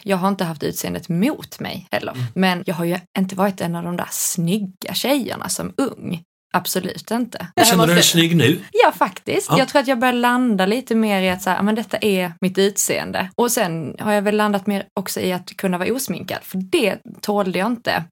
Jag 0.04 0.17
har 0.17 0.28
inte 0.28 0.43
haft 0.43 0.63
utseendet 0.63 1.10
mot 1.10 1.60
mig 1.60 1.88
heller. 1.91 2.12
Mm. 2.12 2.26
Men 2.36 2.63
jag 2.65 2.76
har 2.76 2.86
ju 2.86 3.00
inte 3.17 3.36
varit 3.36 3.62
en 3.62 3.76
av 3.76 3.84
de 3.84 3.97
där 3.97 4.08
snygga 4.12 4.93
tjejerna 4.93 5.50
som 5.50 5.73
ung. 5.78 6.23
Absolut 6.54 7.12
inte. 7.12 7.47
Känner 7.65 7.88
du 7.88 7.93
dig 7.93 8.04
snygg 8.04 8.36
nu? 8.36 8.60
Ja, 8.71 8.91
faktiskt. 8.91 9.47
Ja. 9.50 9.58
Jag 9.58 9.67
tror 9.67 9.82
att 9.82 9.88
jag 9.88 10.00
börjar 10.00 10.13
landa 10.13 10.65
lite 10.65 10.95
mer 10.95 11.21
i 11.21 11.30
att 11.30 11.41
så 11.41 11.50
här, 11.50 11.63
men 11.63 11.76
detta 11.76 11.97
är 11.97 12.34
mitt 12.41 12.58
utseende. 12.58 13.30
Och 13.36 13.52
sen 13.52 13.95
har 14.00 14.12
jag 14.12 14.21
väl 14.21 14.38
landat 14.38 14.67
mer 14.67 14.86
också 15.00 15.19
i 15.19 15.34
att 15.34 15.58
kunna 15.58 15.78
vara 15.78 15.93
osminkad, 15.93 16.39
för 16.41 16.58
det 16.58 16.97
tålde 17.21 17.60
jag 17.60 17.67
inte 17.67 18.04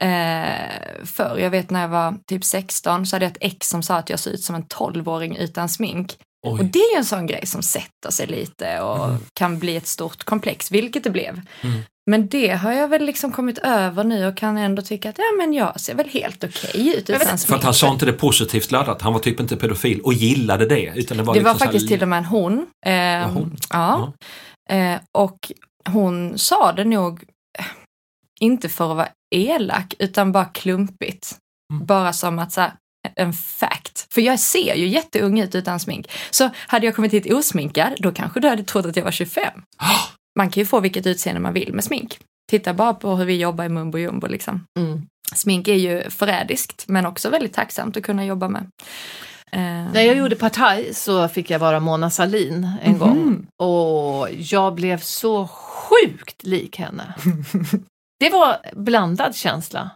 eh, 0.00 1.04
förr. 1.04 1.38
Jag 1.38 1.50
vet 1.50 1.70
när 1.70 1.80
jag 1.80 1.88
var 1.88 2.16
typ 2.26 2.44
16 2.44 3.06
så 3.06 3.16
hade 3.16 3.24
jag 3.24 3.30
ett 3.30 3.38
ex 3.40 3.68
som 3.68 3.82
sa 3.82 3.96
att 3.96 4.10
jag 4.10 4.18
såg 4.18 4.32
ut 4.32 4.42
som 4.42 4.54
en 4.54 4.64
12-åring 4.64 5.36
utan 5.36 5.68
smink. 5.68 6.16
Och 6.46 6.52
Oj. 6.52 6.64
det 6.72 6.78
är 6.78 6.92
ju 6.94 6.98
en 6.98 7.04
sån 7.04 7.26
grej 7.26 7.46
som 7.46 7.62
sätter 7.62 8.10
sig 8.10 8.26
lite 8.26 8.80
och 8.80 9.04
Mm. 9.08 9.18
kan 9.32 9.58
bli 9.58 9.76
ett 9.76 9.86
stort 9.86 10.24
komplex, 10.24 10.70
vilket 10.72 11.04
det 11.04 11.10
blev. 11.10 11.40
Mm. 11.62 11.80
Men 12.10 12.28
det 12.28 12.48
har 12.48 12.72
jag 12.72 12.88
väl 12.88 13.04
liksom 13.04 13.32
kommit 13.32 13.58
över 13.58 14.04
nu 14.04 14.26
och 14.26 14.36
kan 14.36 14.58
ändå 14.58 14.82
tycka 14.82 15.10
att 15.10 15.18
ja, 15.18 15.24
men 15.38 15.52
jag 15.52 15.80
ser 15.80 15.94
väl 15.94 16.08
helt 16.08 16.44
okej 16.44 16.88
ut 16.98 17.08
Men 17.08 17.20
utan 17.22 17.38
För 17.38 17.54
att 17.56 17.64
han 17.64 17.74
sa 17.74 17.92
inte 17.92 18.06
det 18.06 18.12
positivt 18.12 18.70
laddat. 18.70 19.02
Han 19.02 19.12
var 19.12 19.20
typ 19.20 19.40
inte 19.40 19.56
pedofil 19.56 20.00
och 20.00 20.12
gillade 20.12 20.66
det. 20.66 20.92
Utan 20.96 21.16
det 21.16 21.22
var, 21.22 21.34
Det 21.34 21.40
var 21.40 21.50
liksom 21.50 21.66
här- 21.66 21.72
faktiskt 21.72 21.88
till 21.88 22.02
och 22.02 22.08
med 22.08 22.18
en 22.18 22.24
hon. 22.24 22.66
Eh, 22.86 23.30
hon? 23.32 23.56
Ja. 23.70 24.12
Eh, 24.70 24.96
och 25.12 25.52
hon 25.88 26.38
sa 26.38 26.72
det 26.72 26.84
nog, 26.84 27.22
eh, 27.58 27.64
inte 28.40 28.68
för 28.68 28.90
att 28.90 28.96
vara 28.96 29.08
elak, 29.34 29.94
utan 29.98 30.32
bara 30.32 30.44
klumpigt. 30.44 31.36
Mm. 31.72 31.86
Bara 31.86 32.12
som 32.12 32.38
att 32.38 32.52
så 32.52 32.60
här, 32.60 32.72
en 33.16 33.32
fact. 33.32 34.06
För 34.14 34.20
jag 34.20 34.40
ser 34.40 34.74
ju 34.74 34.86
jätteung 34.88 35.40
ut 35.40 35.54
utan 35.54 35.80
smink. 35.80 36.10
Så 36.30 36.50
hade 36.56 36.86
jag 36.86 36.96
kommit 36.96 37.12
hit 37.12 37.32
osminkad, 37.32 37.92
då 37.98 38.12
kanske 38.12 38.40
du 38.40 38.48
hade 38.48 38.62
trott 38.64 38.86
att 38.86 38.96
jag 38.96 39.04
var 39.04 39.10
25. 39.10 39.44
Man 40.38 40.50
kan 40.50 40.60
ju 40.60 40.66
få 40.66 40.80
vilket 40.80 41.06
utseende 41.06 41.40
man 41.40 41.52
vill 41.52 41.72
med 41.74 41.84
smink. 41.84 42.18
Titta 42.50 42.74
bara 42.74 42.94
på 42.94 43.16
hur 43.16 43.24
vi 43.24 43.36
jobbar 43.36 43.64
i 43.64 43.68
Mumbo 43.68 43.98
Jumbo 43.98 44.26
liksom. 44.26 44.64
Mm. 44.78 45.02
Smink 45.34 45.68
är 45.68 45.74
ju 45.74 46.10
förrädiskt, 46.10 46.84
men 46.88 47.06
också 47.06 47.30
väldigt 47.30 47.54
tacksamt 47.54 47.96
att 47.96 48.02
kunna 48.02 48.24
jobba 48.24 48.48
med. 48.48 48.62
Eh, 49.52 49.60
När 49.92 50.00
jag 50.00 50.16
gjorde 50.16 50.36
Partaj 50.36 50.94
så 50.94 51.28
fick 51.28 51.50
jag 51.50 51.58
vara 51.58 51.80
Mona 51.80 52.10
Salin 52.10 52.70
en 52.82 52.92
Mhm. 52.92 52.98
gång 52.98 53.46
och 53.62 54.28
jag 54.38 54.74
blev 54.74 54.98
så 55.00 55.48
sjukt 55.48 56.42
lik 56.44 56.76
henne. 56.78 57.14
Det 58.20 58.30
var 58.30 58.56
blandad 58.72 59.34
känsla. 59.36 59.90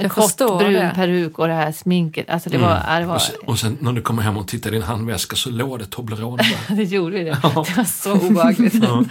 Jag 0.00 0.10
kort 0.10 0.36
brun 0.36 0.72
det. 0.72 0.92
peruk 0.94 1.38
och 1.38 1.48
det 1.48 1.54
här 1.54 1.72
sminket. 1.72 2.30
Alltså 2.30 2.50
det 2.50 2.58
var, 2.58 2.70
Mm. 2.70 2.82
ja, 2.88 3.00
det, 3.00 3.06
var 3.06 3.14
Och 3.14 3.20
sen, 3.22 3.34
och 3.46 3.58
sen 3.58 3.78
när 3.80 3.92
du 3.92 4.02
kommer 4.02 4.22
hem 4.22 4.36
och 4.36 4.48
tittar 4.48 4.70
i 4.70 4.72
din 4.72 4.82
handväska 4.82 5.36
så 5.36 5.50
låg 5.50 5.78
det 5.78 5.86
Toblerone 5.86 6.42
där. 6.68 6.76
det 6.76 6.82
gjorde 6.84 7.24
det. 7.24 7.38
Ja. 7.42 7.48
Det 7.68 7.76
var 7.76 7.84
så 7.84 8.12
obehagligt. 8.12 8.74
Ja. 8.74 9.04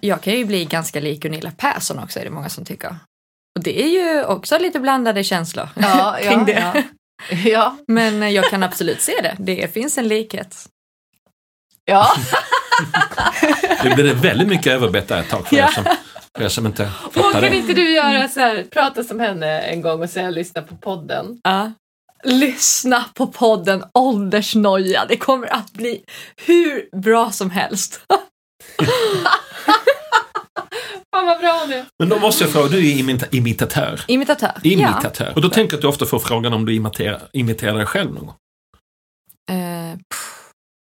Jag 0.00 0.20
kan 0.20 0.32
ju 0.34 0.44
bli 0.44 0.64
ganska 0.64 1.00
lik 1.00 1.20
Gunilla 1.22 1.50
Persson 1.50 1.98
också, 1.98 2.20
är 2.20 2.24
det 2.24 2.30
många 2.30 2.48
som 2.48 2.64
tycker. 2.64 2.96
Och 3.58 3.62
det 3.64 3.82
är 3.82 3.88
ju 3.88 4.24
också 4.24 4.58
lite 4.58 4.80
blandade 4.80 5.24
känslor 5.24 5.68
Ja, 5.76 6.16
kring 6.22 6.38
ja, 6.38 6.44
det. 6.44 6.52
ja. 6.74 6.82
Ja, 7.44 7.76
Men 7.88 8.22
eh, 8.22 8.28
jag 8.28 8.44
kan 8.50 8.62
absolut 8.62 9.00
se 9.00 9.12
det. 9.22 9.36
Det 9.38 9.74
finns 9.74 9.98
en 9.98 10.08
likhet. 10.08 10.56
ja. 11.84 12.06
Det 13.82 13.94
blev 13.94 14.16
väldigt 14.16 14.48
mycket 14.48 14.66
överbett 14.72 15.08
där 15.08 15.20
ett 15.20 15.28
tag 15.30 15.46
för, 15.46 15.56
Ja. 15.56 15.64
er, 15.68 15.70
som, 15.72 15.84
för 16.38 16.44
er 16.44 16.48
som 16.48 16.66
inte 16.66 16.90
Och 17.06 17.14
fattar 17.14 17.32
kan 17.32 17.40
det. 17.42 17.56
inte 17.56 17.72
du 17.72 17.90
göra 17.94 18.28
så 18.28 18.40
här, 18.40 18.64
prata 18.70 19.04
som 19.04 19.20
henne 19.20 19.60
en 19.60 19.82
gång 19.82 20.02
och 20.02 20.10
säga 20.10 20.30
lyssna 20.30 20.62
på 20.62 20.76
podden? 20.76 21.40
Ja. 21.44 21.72
Lyssna 22.24 23.04
på 23.14 23.26
podden 23.26 23.84
Åldersnoja. 23.94 25.04
Det 25.08 25.16
kommer 25.16 25.46
att 25.54 25.72
bli 25.72 26.02
hur 26.46 26.88
bra 27.02 27.30
som 27.30 27.50
helst. 27.50 28.00
Fan 31.16 31.26
vad 31.26 31.40
bra 31.40 31.62
är. 31.62 31.84
Men 31.98 32.08
då 32.08 32.18
måste 32.18 32.44
jag 32.44 32.52
fråga, 32.52 32.68
du 32.68 32.78
är 32.90 32.94
imita- 33.02 33.26
imitatör. 33.30 34.00
Imitatör. 34.08 34.52
Imitatör. 34.62 35.32
Och 35.34 35.40
då 35.42 35.48
tänker 35.48 35.72
jag 35.72 35.78
att 35.78 35.82
du 35.82 35.88
ofta 35.88 36.06
får 36.06 36.18
frågan 36.18 36.52
om 36.52 36.64
du 36.66 36.74
imiterar, 36.74 37.22
imiterar 37.32 37.74
dig 37.76 37.86
själv 37.86 38.14
någon 38.14 38.26
gång. 38.26 38.34
Ja. 39.46 39.96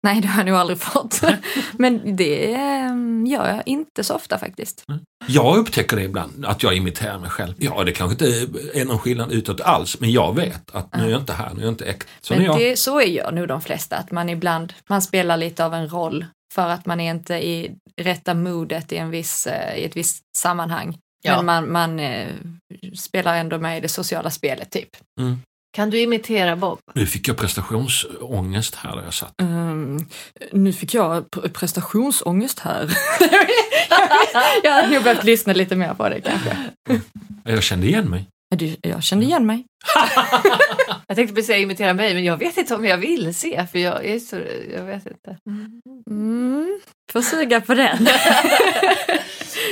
Nej, 0.02 0.20
det 0.20 0.28
har 0.28 0.40
jag 0.40 0.46
nog 0.46 0.56
aldrig 0.56 0.78
fått. 0.78 1.20
Men 1.72 2.16
det 2.16 2.54
eh, 2.54 2.94
gör 3.26 3.48
jag 3.48 3.62
inte 3.66 4.04
så 4.04 4.14
ofta 4.14 4.38
faktiskt. 4.38 4.84
Jag 5.26 5.56
upptäcker 5.56 5.96
det 5.96 6.02
ibland, 6.02 6.46
att 6.46 6.62
jag 6.62 6.76
imiterar 6.76 7.18
mig 7.18 7.30
själv. 7.30 7.54
Ja, 7.58 7.84
det 7.84 7.92
kanske 7.92 8.12
inte 8.12 8.48
är 8.80 8.84
någon 8.84 8.98
skillnad 8.98 9.32
utåt 9.32 9.60
alls, 9.60 10.00
men 10.00 10.12
jag 10.12 10.36
vet 10.36 10.70
att 10.74 10.96
nu 10.96 11.04
är 11.04 11.08
jag 11.08 11.20
inte 11.20 11.32
här, 11.32 11.50
nu 11.54 11.60
är 11.60 11.64
jag 11.64 11.72
inte 11.72 11.84
äkta. 11.84 12.10
Så 12.20 12.34
är 12.34 12.40
jag. 12.40 12.58
det, 12.58 12.78
så 12.78 13.00
är 13.00 13.06
ju 13.06 13.30
nog 13.30 13.48
de 13.48 13.60
flesta, 13.60 13.96
att 13.96 14.10
man 14.10 14.28
ibland 14.28 14.72
man 14.88 15.02
spelar 15.02 15.36
lite 15.36 15.64
av 15.64 15.74
en 15.74 15.88
roll 15.88 16.26
för 16.54 16.68
att 16.68 16.86
man 16.86 17.00
är 17.00 17.10
inte 17.10 17.34
i 17.34 17.74
rätta 17.96 18.34
modet 18.34 18.92
i, 18.92 18.96
en 18.96 19.10
viss, 19.10 19.46
eh, 19.46 19.78
i 19.78 19.84
ett 19.84 19.96
visst 19.96 20.22
sammanhang. 20.36 20.98
Ja. 21.22 21.36
Men 21.36 21.46
man, 21.46 21.72
man 21.72 22.00
eh, 22.00 22.28
spelar 22.94 23.36
ändå 23.36 23.58
med 23.58 23.78
i 23.78 23.80
det 23.80 23.88
sociala 23.88 24.30
spelet 24.30 24.70
typ. 24.70 24.88
Kan 25.76 25.90
du 25.90 26.00
imitera 26.00 26.56
Bob? 26.56 26.78
Nu 26.94 27.06
fick 27.06 27.28
jag 27.28 27.36
prestationsångest 27.36 28.74
här 28.74 28.96
där 28.96 29.02
jag 29.04 29.14
satt. 29.14 29.40
Ehm, 29.40 30.06
nu 30.52 30.72
fick 30.72 30.94
jag 30.94 31.24
pr- 31.28 31.48
prestationsångest 31.48 32.58
här. 32.60 32.90
jag 34.62 34.72
hade 34.72 34.88
nog 34.94 35.02
behövt 35.02 35.24
lyssna 35.24 35.52
lite 35.52 35.76
mer 35.76 35.94
på 35.94 36.08
det 36.08 36.20
kanske. 36.20 36.56
Jag 37.44 37.62
kände 37.62 37.86
igen 37.86 38.10
mig. 38.10 38.28
Du, 38.56 38.76
jag 38.82 39.02
kände 39.02 39.24
igen 39.24 39.46
mig. 39.46 39.64
Jag 41.06 41.16
tänkte 41.16 41.34
precis 41.34 41.46
säga 41.46 41.58
imitera 41.58 41.94
mig, 41.94 42.14
men 42.14 42.24
jag 42.24 42.36
vet 42.36 42.56
inte 42.56 42.74
om 42.74 42.84
jag 42.84 42.98
vill 42.98 43.34
se, 43.34 43.66
för 43.66 43.78
jag 43.78 44.04
är 44.04 44.18
så, 44.18 44.36
jag 44.74 44.84
vet 44.84 45.06
inte. 45.06 45.36
Mm, 46.10 46.80
får 47.12 47.22
suga 47.22 47.60
på 47.60 47.74
den. 47.74 48.08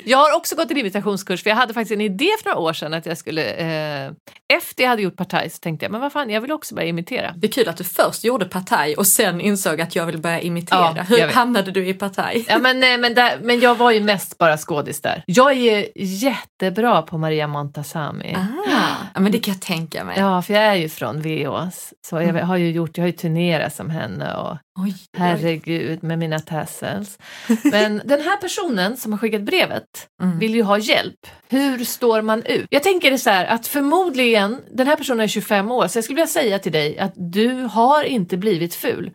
Jag 0.04 0.18
har 0.18 0.36
också 0.36 0.56
gått 0.56 0.70
en 0.70 0.76
imitationskurs 0.76 1.42
för 1.42 1.50
jag 1.50 1.56
hade 1.56 1.74
faktiskt 1.74 1.92
en 1.92 2.00
idé 2.00 2.28
för 2.42 2.50
några 2.50 2.60
år 2.60 2.72
sedan 2.72 2.94
att 2.94 3.06
jag 3.06 3.18
skulle, 3.18 3.44
eh, 3.44 4.12
efter 4.56 4.82
jag 4.82 4.90
hade 4.90 5.02
gjort 5.02 5.16
partaj 5.16 5.50
så 5.50 5.58
tänkte 5.58 5.84
jag, 5.84 5.92
men 5.92 6.00
vad 6.00 6.12
fan, 6.12 6.30
jag 6.30 6.40
vill 6.40 6.52
också 6.52 6.74
börja 6.74 6.88
imitera. 6.88 7.34
Det 7.36 7.46
är 7.46 7.52
kul 7.52 7.68
att 7.68 7.76
du 7.76 7.84
först 7.84 8.24
gjorde 8.24 8.44
partaj 8.44 8.94
och 8.96 9.06
sen 9.06 9.40
insåg 9.40 9.80
att 9.80 9.96
jag 9.96 10.06
vill 10.06 10.18
börja 10.18 10.40
imitera. 10.40 10.94
Ja, 10.96 11.02
Hur 11.02 11.28
hamnade 11.28 11.70
du 11.70 11.88
i 11.88 11.94
partaj? 11.94 12.44
Ja, 12.48 12.58
men, 12.58 12.82
eh, 12.82 12.98
men, 12.98 13.14
där, 13.14 13.38
men 13.42 13.60
jag 13.60 13.74
var 13.74 13.90
ju 13.90 14.00
mest 14.00 14.38
bara 14.38 14.58
skådis 14.58 15.00
där. 15.00 15.22
Jag 15.26 15.52
är 15.52 15.88
jättebra 15.96 17.02
på 17.02 17.18
Maria 17.18 17.46
Montazami. 17.46 18.36
Ah, 18.36 18.70
ja, 19.14 19.20
men 19.20 19.32
det 19.32 19.38
kan 19.38 19.54
jag 19.54 19.62
tänka 19.62 19.99
mig. 20.04 20.18
Ja, 20.18 20.42
för 20.42 20.54
jag 20.54 20.62
är 20.62 20.74
ju 20.74 20.88
från 20.88 21.22
VÅs. 21.22 21.94
Så 22.06 22.16
jag 22.16 22.24
Mm. 22.28 22.46
har 22.48 22.56
ju 22.56 22.70
gjort, 22.70 22.96
jag 22.96 23.02
har 23.02 23.06
ju 23.06 23.12
turnerat 23.12 23.74
som 23.74 23.90
henne 23.90 24.34
och 24.36 24.50
Oj, 24.52 24.58
oj. 24.90 24.94
herregud 25.18 26.02
med 26.02 26.18
mina 26.18 26.38
tassels. 26.38 27.18
Men 27.64 28.02
den 28.04 28.20
här 28.20 28.36
personen 28.36 28.96
som 28.96 29.12
har 29.12 29.18
skickat 29.18 29.42
brevet 29.42 30.08
Mm. 30.22 30.38
vill 30.38 30.54
ju 30.54 30.62
ha 30.62 30.78
hjälp. 30.78 31.26
Hur 31.48 31.84
står 31.84 32.22
man 32.22 32.42
ut? 32.42 32.66
Jag 32.70 32.82
tänker 32.82 33.10
det 33.10 33.18
så 33.18 33.30
här 33.30 33.46
att 33.46 33.66
förmodligen, 33.66 34.60
den 34.70 34.86
här 34.86 34.96
personen 34.96 35.20
är 35.20 35.26
25 35.28 35.70
år, 35.70 35.88
så 35.88 35.96
jag 35.98 36.04
skulle 36.04 36.14
vilja 36.16 36.26
säga 36.26 36.58
till 36.58 36.72
dig 36.72 36.98
att 36.98 37.12
du 37.16 37.48
har 37.52 38.04
inte 38.04 38.36
blivit 38.36 38.74
ful. 38.74 39.10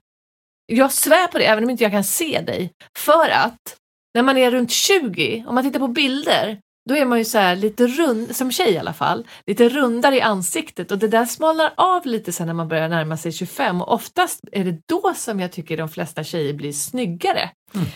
Jag 0.67 0.91
svär 0.91 1.27
på 1.27 1.37
det, 1.37 1.45
även 1.45 1.63
om 1.63 1.69
inte 1.69 1.83
jag 1.83 1.91
kan 1.91 2.03
se 2.03 2.41
dig. 2.41 2.71
För 2.97 3.29
att 3.29 3.75
när 4.13 4.21
man 4.21 4.37
är 4.37 4.51
runt 4.51 4.71
20, 4.71 5.45
om 5.47 5.55
man 5.55 5.63
tittar 5.63 5.79
på 5.79 5.87
bilder, 5.87 6.59
då 6.89 6.95
är 6.95 7.05
man 7.05 7.17
ju 7.17 7.25
så 7.25 7.37
här 7.37 7.55
lite 7.55 7.87
rund, 7.87 8.35
som 8.35 8.51
tjej 8.51 8.73
i 8.73 8.77
alla 8.77 8.93
fall, 8.93 9.27
lite 9.47 9.69
rundare 9.69 10.15
i 10.17 10.21
ansiktet. 10.21 10.91
Och 10.91 10.97
det 10.97 11.07
där 11.07 11.25
smalnar 11.25 11.73
av 11.77 12.05
lite 12.05 12.31
sen 12.31 12.47
när 12.47 12.53
man 12.53 12.67
börjar 12.67 12.89
närma 12.89 13.17
sig 13.17 13.31
25 13.31 13.81
och 13.81 13.91
oftast 13.93 14.39
är 14.51 14.63
det 14.63 14.77
då 14.85 15.13
som 15.15 15.39
jag 15.39 15.51
tycker 15.51 15.77
de 15.77 15.89
flesta 15.89 16.23
tjejer 16.23 16.53
blir 16.53 16.71
snyggare. 16.73 17.49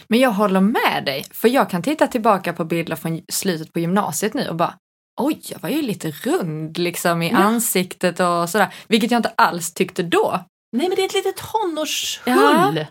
Men 0.07 0.19
jag 0.19 0.31
håller 0.31 0.61
med 0.61 1.03
dig, 1.05 1.25
för 1.31 1.47
jag 1.47 1.69
kan 1.69 1.81
titta 1.83 2.07
tillbaka 2.07 2.53
på 2.53 2.65
bilder 2.65 2.95
från 2.95 3.21
slutet 3.31 3.73
på 3.73 3.79
gymnasiet 3.79 4.33
nu 4.33 4.47
och 4.49 4.55
bara 4.55 4.73
Oj, 5.21 5.39
jag 5.49 5.59
var 5.59 5.69
ju 5.69 5.81
lite 5.81 6.11
rund 6.11 6.77
liksom 6.77 7.21
i 7.21 7.29
Ja. 7.31 7.37
ansiktet 7.37 8.19
och 8.19 8.49
sådär, 8.49 8.73
vilket 8.87 9.11
jag 9.11 9.19
inte 9.19 9.33
alls 9.37 9.73
tyckte 9.73 10.03
då. 10.03 10.39
Nej 10.77 10.87
men 10.89 10.95
det 10.95 11.01
är 11.01 11.05
ett 11.05 11.13
litet 11.13 11.35
tonårshull 11.37 12.85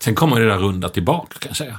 Sen 0.00 0.14
kommer 0.14 0.40
det 0.40 0.46
där 0.48 0.56
runda 0.58 0.88
tillbaka 0.88 1.38
kan 1.38 1.48
jag 1.50 1.56
säga. 1.56 1.78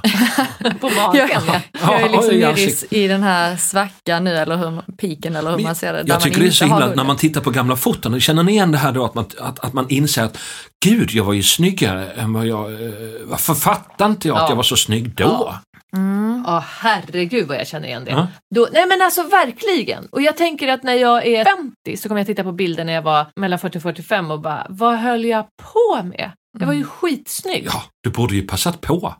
på 0.80 0.90
magen. 0.90 1.28
Ja. 1.32 1.40
Ja. 1.46 1.60
Jag 1.80 2.00
är 2.00 2.00
Ja, 2.00 2.12
liksom 2.12 2.34
i 2.34 2.38
nere 2.40 2.60
i, 2.60 3.04
i 3.04 3.08
den 3.08 3.22
här 3.22 3.56
svackan 3.56 4.24
nu, 4.24 4.36
eller 4.36 4.56
hur, 4.56 4.82
piken 4.96 5.36
eller 5.36 5.50
hur 5.50 5.56
Men 5.56 5.64
man 5.66 5.74
ser 5.74 5.92
det. 5.92 5.98
där 5.98 6.08
Jag 6.08 6.14
man 6.14 6.20
tycker 6.22 6.38
det 6.38 6.42
är 6.42 6.46
inte 6.46 6.56
så 6.56 6.64
himla, 6.64 6.86
när 6.86 7.04
man 7.04 7.16
tittar 7.16 7.40
på 7.40 7.50
gamla 7.50 7.76
foton, 7.76 8.20
känner 8.20 8.42
ni 8.42 8.52
igen 8.52 8.72
det 8.72 8.78
här 8.78 8.92
då 8.92 9.04
att 9.04 9.14
man, 9.14 9.24
att, 9.40 9.58
att 9.58 9.72
man 9.72 9.86
inser 9.88 10.24
att 10.24 10.38
gud, 10.84 11.10
jag 11.10 11.24
var 11.24 11.32
ju 11.32 11.42
snyggare 11.42 12.06
än 12.10 12.32
vad 12.32 12.46
jag, 12.46 12.72
eh, 12.72 12.90
varför 13.24 13.54
fattade 13.54 14.10
inte 14.10 14.28
jag 14.28 14.36
att 14.36 14.42
Ja. 14.42 14.48
jag 14.48 14.56
var 14.56 14.62
så 14.62 14.76
snygg 14.76 15.14
då? 15.14 15.24
Ja. 15.24 15.60
Mm. 15.96 16.44
Ja, 16.46 16.64
herregud 16.68 17.48
vad 17.48 17.56
jag 17.56 17.66
känner 17.66 17.88
igen 17.88 18.04
det. 18.04 18.10
Ja. 18.10 18.26
Då, 18.54 18.68
nej 18.72 18.86
men 18.88 19.02
alltså 19.02 19.22
verkligen. 19.22 20.06
Och 20.06 20.22
jag 20.22 20.36
tänker 20.36 20.68
att 20.68 20.82
när 20.82 20.94
jag 20.94 21.26
är 21.26 21.44
50 21.44 21.96
så 21.96 22.08
kommer 22.08 22.20
jag 22.20 22.26
titta 22.26 22.42
på 22.44 22.52
bilder 22.52 22.84
när 22.84 22.92
jag 22.92 23.02
var 23.02 23.26
mellan 23.36 23.58
40 23.58 23.78
och 23.78 23.82
45 23.82 24.30
och 24.30 24.40
bara, 24.40 24.66
vad 24.68 24.98
höll 24.98 25.24
jag 25.24 25.44
på 25.62 26.02
med? 26.02 26.30
Jag 26.58 26.66
var 26.66 26.74
ju 26.74 26.84
skitsnygg. 26.84 27.64
Ja, 27.66 27.82
du 28.02 28.10
borde 28.10 28.34
ju 28.34 28.42
passat 28.46 28.80
på. 28.80 29.14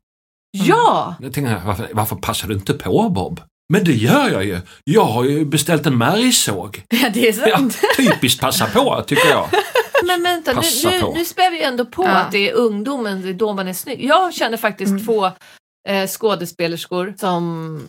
Ja! 0.51 1.14
Jag 1.21 1.33
tänker, 1.33 1.61
varför, 1.66 1.88
varför 1.93 2.16
passar 2.16 2.49
du 2.49 2.55
inte 2.55 2.75
på 2.75 3.09
Bob? 3.09 3.40
Men 3.73 3.85
det 3.85 3.93
gör 3.93 4.31
jag 4.31 4.45
ju. 4.45 4.61
Jag 4.85 5.05
har 5.05 5.25
ju 5.25 5.45
beställt 5.45 5.87
en 5.87 5.99
märgsåg. 5.99 6.83
Ja, 7.03 7.11
det 7.14 7.29
är 7.29 7.49
Ja, 7.49 7.57
sant. 7.59 7.79
typiskt 7.97 8.40
passa 8.40 8.66
på, 8.66 9.03
tycker 9.07 9.29
jag. 9.29 9.49
Men 10.05 10.23
vänta, 10.23 10.53
nu, 10.53 10.90
nu, 10.90 11.03
nu 11.14 11.25
spär 11.25 11.51
vi 11.51 11.62
ändå 11.62 11.85
på 11.85 12.05
Ja. 12.05 12.09
att 12.11 12.33
det 12.33 12.51
är 12.51 12.55
ungdomen, 12.55 13.23
det 13.23 13.29
är 13.29 13.33
då 13.35 13.53
man 13.53 13.69
är 13.69 13.73
snygg. 13.73 14.05
Jag 14.05 14.35
känner 14.35 14.57
faktiskt 14.57 14.90
Mm. 14.90 15.05
två 15.05 15.27
eh, 15.88 16.07
skådespelerskor 16.09 17.14
som 17.19 17.88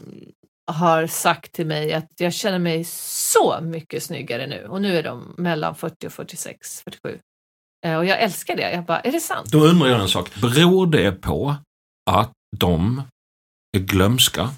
har 0.71 1.07
sagt 1.07 1.51
till 1.51 1.65
mig 1.65 1.93
att 1.93 2.11
jag 2.17 2.33
känner 2.33 2.59
mig 2.59 2.83
så 2.83 3.59
mycket 3.61 4.03
snyggare 4.03 4.47
nu. 4.47 4.67
Och 4.69 4.81
nu 4.81 4.97
är 4.97 5.03
de 5.03 5.33
mellan 5.37 5.75
40 5.75 6.07
och 6.07 6.13
46, 6.13 6.81
47. 6.83 7.17
Eh, 7.85 7.95
och 7.97 8.05
jag 8.05 8.21
älskar 8.21 8.55
det. 8.55 8.71
Jag 8.71 8.83
bara, 8.85 8.99
är 8.99 9.11
det 9.11 9.19
sant? 9.19 9.51
Då 9.51 9.59
undrar 9.59 9.87
jag 9.89 10.01
en 10.01 10.07
sak. 10.07 10.35
Beror 10.41 10.87
det 10.87 11.11
på 11.11 11.55
att 12.11 12.31
de 12.57 13.01
är 13.77 13.79
glömska 13.81 14.49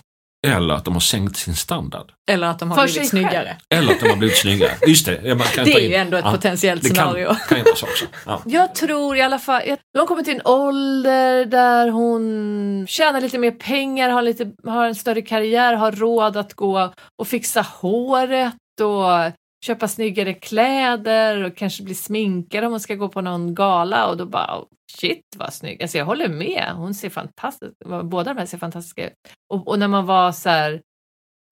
eller 0.47 0.73
att 0.73 0.85
de 0.85 0.93
har 0.93 1.01
sänkt 1.01 1.37
sin 1.37 1.55
standard? 1.55 2.11
Eller 2.31 2.47
att 2.47 2.59
de 2.59 2.71
har 2.71 2.77
För 2.77 2.93
blivit 2.93 3.09
snyggare. 3.09 3.57
Eller 3.69 3.93
att 3.93 3.99
de 3.99 4.09
har 4.09 4.15
blivit 4.17 4.37
snyggare? 4.37 4.71
Just 4.87 5.05
det. 5.05 5.21
Det 5.55 5.73
är 5.73 5.79
ju 5.89 5.95
ändå 5.95 6.17
ett 6.17 6.25
Ja, 6.25 6.31
potentiellt 6.31 6.83
Det 6.83 6.89
kan, 6.89 6.95
scenario. 6.95 7.35
kan 7.49 7.57
ju 7.57 7.63
vara 7.63 7.75
så 7.75 7.85
också. 7.85 8.05
Ja. 8.25 8.41
Jag 8.45 8.75
tror 8.75 9.17
i 9.17 9.21
alla 9.21 9.39
fall, 9.39 9.61
de 9.93 9.99
har 9.99 10.05
kommit 10.05 10.25
till 10.25 10.35
en 10.35 10.41
ålder 10.45 11.45
där 11.45 11.89
hon 11.89 12.85
tjänar 12.89 13.21
lite 13.21 13.37
mer 13.37 13.51
pengar, 13.51 14.09
har, 14.09 14.21
lite, 14.21 14.51
har 14.63 14.85
en 14.85 14.95
större 14.95 15.21
karriär, 15.21 15.73
har 15.73 15.91
råd 15.91 16.37
att 16.37 16.53
gå 16.53 16.93
och 17.21 17.27
fixa 17.27 17.61
håret 17.61 18.53
och 18.81 19.31
köpa 19.63 19.87
snyggare 19.87 20.33
kläder 20.33 21.43
och 21.43 21.55
kanske 21.57 21.83
bli 21.83 21.95
sminkad 21.95 22.63
om 22.63 22.71
hon 22.71 22.79
ska 22.79 22.95
gå 22.95 23.09
på 23.09 23.21
någon 23.21 23.55
gala 23.55 24.07
och 24.07 24.17
då 24.17 24.25
bara 24.25 24.59
oh, 24.59 24.65
shit 24.99 25.21
vad 25.37 25.53
snygg. 25.53 25.81
Alltså 25.81 25.97
jag 25.97 26.05
håller 26.05 26.29
med, 26.29 26.71
hon 26.75 26.93
ser 26.93 27.09
fantastisk 27.09 27.73
båda 28.03 28.33
de 28.33 28.39
här 28.39 28.45
ser 28.45 28.57
fantastiska 28.57 29.07
ut. 29.07 29.13
Och, 29.49 29.67
och 29.67 29.79
när 29.79 29.87
man 29.87 30.05
var 30.05 30.31
så 30.31 30.49
här 30.49 30.81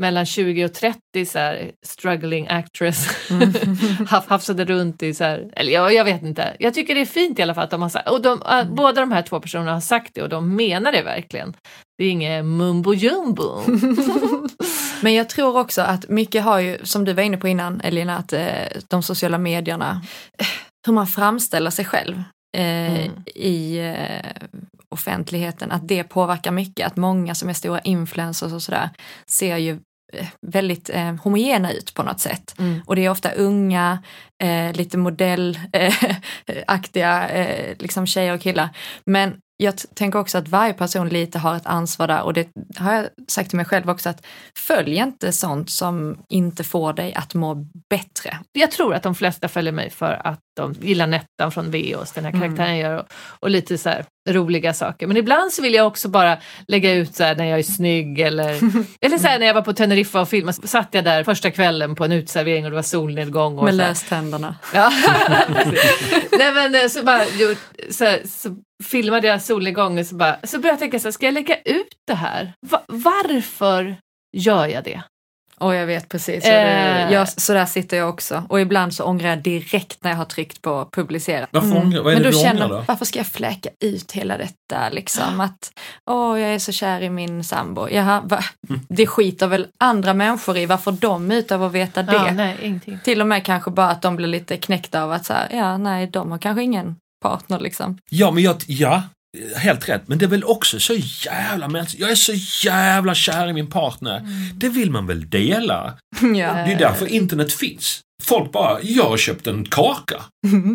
mellan 0.01 0.25
20 0.25 0.65
och 0.65 0.73
30 0.73 1.25
så 1.25 1.39
här 1.39 1.71
struggling 1.85 2.47
actress 2.47 3.07
haf- 3.29 4.27
hafsade 4.27 4.65
runt 4.65 5.03
i 5.03 5.13
så 5.13 5.23
här, 5.23 5.49
eller 5.53 5.71
jag, 5.71 5.93
jag 5.93 6.05
vet 6.05 6.23
inte. 6.23 6.55
Jag 6.59 6.73
tycker 6.73 6.95
det 6.95 7.01
är 7.01 7.05
fint 7.05 7.39
i 7.39 7.41
alla 7.41 7.53
fall 7.53 7.63
att 7.63 7.69
de 7.69 7.81
har 7.81 7.89
sagt, 7.89 8.09
och 8.09 8.21
de, 8.21 8.41
äh, 8.41 8.73
båda 8.73 9.01
de 9.01 9.11
här 9.11 9.21
två 9.21 9.39
personerna 9.39 9.73
har 9.73 9.81
sagt 9.81 10.15
det 10.15 10.21
och 10.21 10.29
de 10.29 10.55
menar 10.55 10.91
det 10.91 11.01
verkligen. 11.01 11.53
Det 11.97 12.05
är 12.05 12.09
inget 12.09 12.45
mumbo 12.45 12.93
jumbo. 12.93 13.61
Men 15.01 15.13
jag 15.13 15.29
tror 15.29 15.57
också 15.57 15.81
att 15.81 16.09
mycket 16.09 16.43
har 16.43 16.59
ju, 16.59 16.77
som 16.83 17.05
du 17.05 17.13
var 17.13 17.23
inne 17.23 17.37
på 17.37 17.47
innan 17.47 17.81
Elina, 17.81 18.17
att 18.17 18.33
eh, 18.33 18.65
de 18.87 19.03
sociala 19.03 19.37
medierna, 19.37 20.01
eh, 20.39 20.45
hur 20.85 20.93
man 20.93 21.07
framställer 21.07 21.69
sig 21.69 21.85
själv 21.85 22.23
eh, 22.57 22.91
Mm. 22.91 23.11
i 23.35 23.77
eh, 23.77 24.31
offentligheten, 24.89 25.71
att 25.71 25.87
det 25.87 26.03
påverkar 26.03 26.51
mycket. 26.51 26.87
Att 26.87 26.97
många 26.97 27.35
som 27.35 27.49
är 27.49 27.53
stora 27.53 27.79
influencers 27.79 28.53
och 28.53 28.61
sådär 28.61 28.89
ser 29.25 29.57
ju 29.57 29.79
eh, 30.13 30.27
väldigt 30.47 30.89
eh, 30.89 31.15
homogena 31.15 31.71
ut 31.71 31.93
på 31.93 32.03
något 32.03 32.19
sätt. 32.19 32.55
Mm. 32.59 32.81
Och 32.85 32.95
det 32.95 33.05
är 33.05 33.09
ofta 33.09 33.31
unga, 33.31 34.03
eh, 34.43 34.73
lite 34.73 34.97
modellaktiga 34.97 37.29
eh, 37.29 37.75
liksom 37.79 38.07
tjejer 38.07 38.33
och 38.33 38.41
killar. 38.41 38.69
Men 39.05 39.37
jag 39.61 39.73
tänker 39.93 40.19
också 40.19 40.37
att 40.37 40.47
varje 40.47 40.73
person 40.73 41.09
lite 41.09 41.39
har 41.39 41.55
ett 41.55 41.65
ansvar 41.65 42.07
där 42.07 42.21
och 42.21 42.33
det 42.33 42.47
har 42.77 42.93
jag 42.93 43.07
sagt 43.27 43.49
till 43.49 43.57
mig 43.57 43.65
själv 43.65 43.89
också 43.89 44.09
att 44.09 44.25
följ 44.57 44.95
inte 44.95 45.31
sånt 45.31 45.69
som 45.69 46.17
inte 46.29 46.63
får 46.63 46.93
dig 46.93 47.13
att 47.13 47.33
må 47.33 47.55
bättre. 47.89 48.39
Jag 48.51 48.71
tror 48.71 48.93
att 48.95 49.03
de 49.03 49.15
flesta 49.15 49.47
följer 49.47 49.73
mig 49.73 49.89
för 49.89 50.27
att 50.27 50.39
de 50.55 50.73
gillar 50.81 51.07
Nettan 51.07 51.51
från 51.51 51.71
Veos, 51.71 52.11
den 52.11 52.25
här 52.25 52.31
Mm. 52.31 52.41
karaktären 52.41 52.77
gör 52.77 52.97
och, 52.97 53.05
och 53.39 53.49
lite 53.49 53.77
så 53.77 53.89
här 53.89 54.05
roliga 54.29 54.73
saker. 54.73 55.07
Men 55.07 55.17
ibland 55.17 55.51
så 55.53 55.61
vill 55.61 55.73
jag 55.73 55.87
också 55.87 56.09
bara 56.09 56.37
lägga 56.67 56.93
ut 56.93 57.15
så 57.15 57.23
här 57.23 57.35
när 57.35 57.45
jag 57.45 57.59
är 57.59 57.63
snygg 57.63 58.19
eller, 58.19 58.49
eller 59.01 59.17
så 59.17 59.23
när 59.23 59.45
jag 59.45 59.53
var 59.53 59.61
på 59.61 59.73
Teneriffa 59.73 60.21
och 60.21 60.29
filmade, 60.29 60.53
så 60.53 60.67
satt 60.67 60.87
jag 60.91 61.03
där 61.03 61.23
första 61.23 61.51
kvällen 61.51 61.95
på 61.95 62.05
en 62.05 62.11
uteservering 62.11 62.65
och 62.65 62.71
det 62.71 62.75
var 62.75 62.83
solnedgång. 62.83 63.57
Och 63.57 63.63
Med 63.65 63.75
löständerna. 63.75 64.55
Ja. 64.73 64.91
Nej 66.31 66.51
men 66.53 66.75
eh, 66.75 66.87
så 66.87 67.03
bara 67.03 67.25
gjort, 67.25 67.57
så, 67.89 68.17
så 68.25 68.55
filmade 68.83 69.27
jag 69.27 69.41
solnedgången 69.41 70.05
så 70.05 70.15
bara, 70.15 70.37
så 70.43 70.57
började 70.59 70.73
jag 70.73 70.79
tänka 70.79 70.99
så 70.99 71.07
här, 71.07 71.11
ska 71.11 71.25
jag 71.25 71.33
lägga 71.33 71.55
ut 71.65 71.87
det 72.07 72.13
här? 72.13 72.53
Va- 72.67 72.83
varför 72.87 73.95
gör 74.37 74.67
jag 74.67 74.83
det? 74.83 75.01
Och 75.61 75.75
jag 75.75 75.85
vet 75.85 76.09
precis, 76.09 76.45
Eh. 76.45 77.11
jag, 77.13 77.29
så 77.29 77.53
där 77.53 77.65
sitter 77.65 77.97
jag 77.97 78.09
också. 78.09 78.43
Och 78.49 78.61
ibland 78.61 78.93
så 78.93 79.03
ångrar 79.03 79.29
jag 79.29 79.43
direkt 79.43 80.03
när 80.03 80.11
jag 80.11 80.17
har 80.17 80.25
tryckt 80.25 80.61
på 80.61 80.89
publicera. 80.91 81.47
Varför 81.51 81.77
ångrar, 81.77 82.01
vad 82.03 82.13
är 82.13 82.15
Men 82.15 82.23
det 82.23 82.29
då 82.31 82.37
du 82.37 82.43
känner 82.43 82.65
ångrar 82.65 82.77
då? 82.77 82.83
varför 82.87 83.05
ska 83.05 83.19
jag 83.19 83.27
fläka 83.27 83.69
ut 83.83 84.11
hela 84.11 84.37
detta 84.37 84.89
liksom? 84.91 85.39
Att, 85.41 85.71
åh, 86.11 86.39
jag 86.39 86.53
är 86.53 86.59
så 86.59 86.71
kär 86.71 87.01
i 87.01 87.09
min 87.09 87.43
sambo. 87.43 87.87
Jaha, 87.89 88.21
va? 88.25 88.43
Mm. 88.69 88.81
Det 88.89 89.07
skiter 89.07 89.47
väl 89.47 89.67
andra 89.79 90.13
människor 90.13 90.57
i, 90.57 90.65
varför 90.65 90.91
de 90.91 91.31
ut 91.31 91.51
av 91.51 91.63
att 91.63 91.71
veta 91.71 92.03
det? 92.03 92.13
Ja, 92.13 92.31
nej, 92.31 92.57
ingenting. 92.61 92.99
Till 93.03 93.21
och 93.21 93.27
med 93.27 93.45
kanske 93.45 93.71
bara 93.71 93.89
att 93.89 94.01
de 94.01 94.15
blir 94.15 94.27
lite 94.27 94.57
knäckta 94.57 95.03
av 95.03 95.11
att 95.11 95.25
så 95.25 95.33
här, 95.33 95.47
ja, 95.51 95.77
nej, 95.77 96.07
de 96.07 96.31
har 96.31 96.37
kanske 96.37 96.63
ingen 96.63 96.95
partner 97.21 97.59
liksom. 97.59 97.97
Ja, 98.09 98.31
men 98.31 98.43
jag, 98.43 98.55
ja, 98.67 99.03
helt 99.55 99.89
rätt. 99.89 100.01
Men 100.07 100.17
det 100.17 100.25
är 100.25 100.29
väl 100.29 100.43
också 100.43 100.79
så 100.79 100.93
jävla 101.25 101.67
mänskligt. 101.67 102.01
Jag 102.01 102.11
är 102.11 102.15
så 102.15 102.33
jävla 102.67 103.15
kär 103.15 103.47
i 103.49 103.53
min 103.53 103.67
partner. 103.69 104.21
Det 104.55 104.69
vill 104.69 104.91
man 104.91 105.07
väl 105.07 105.29
dela? 105.29 105.93
ja. 106.21 106.27
Det 106.27 106.71
är 106.73 106.77
därför 106.79 107.05
internet 107.07 107.53
finns. 107.53 107.99
Folk 108.23 108.51
bara, 108.51 108.77
jag 108.81 109.03
har 109.03 109.17
köpt 109.17 109.47
en 109.47 109.65
kaka. 109.65 110.15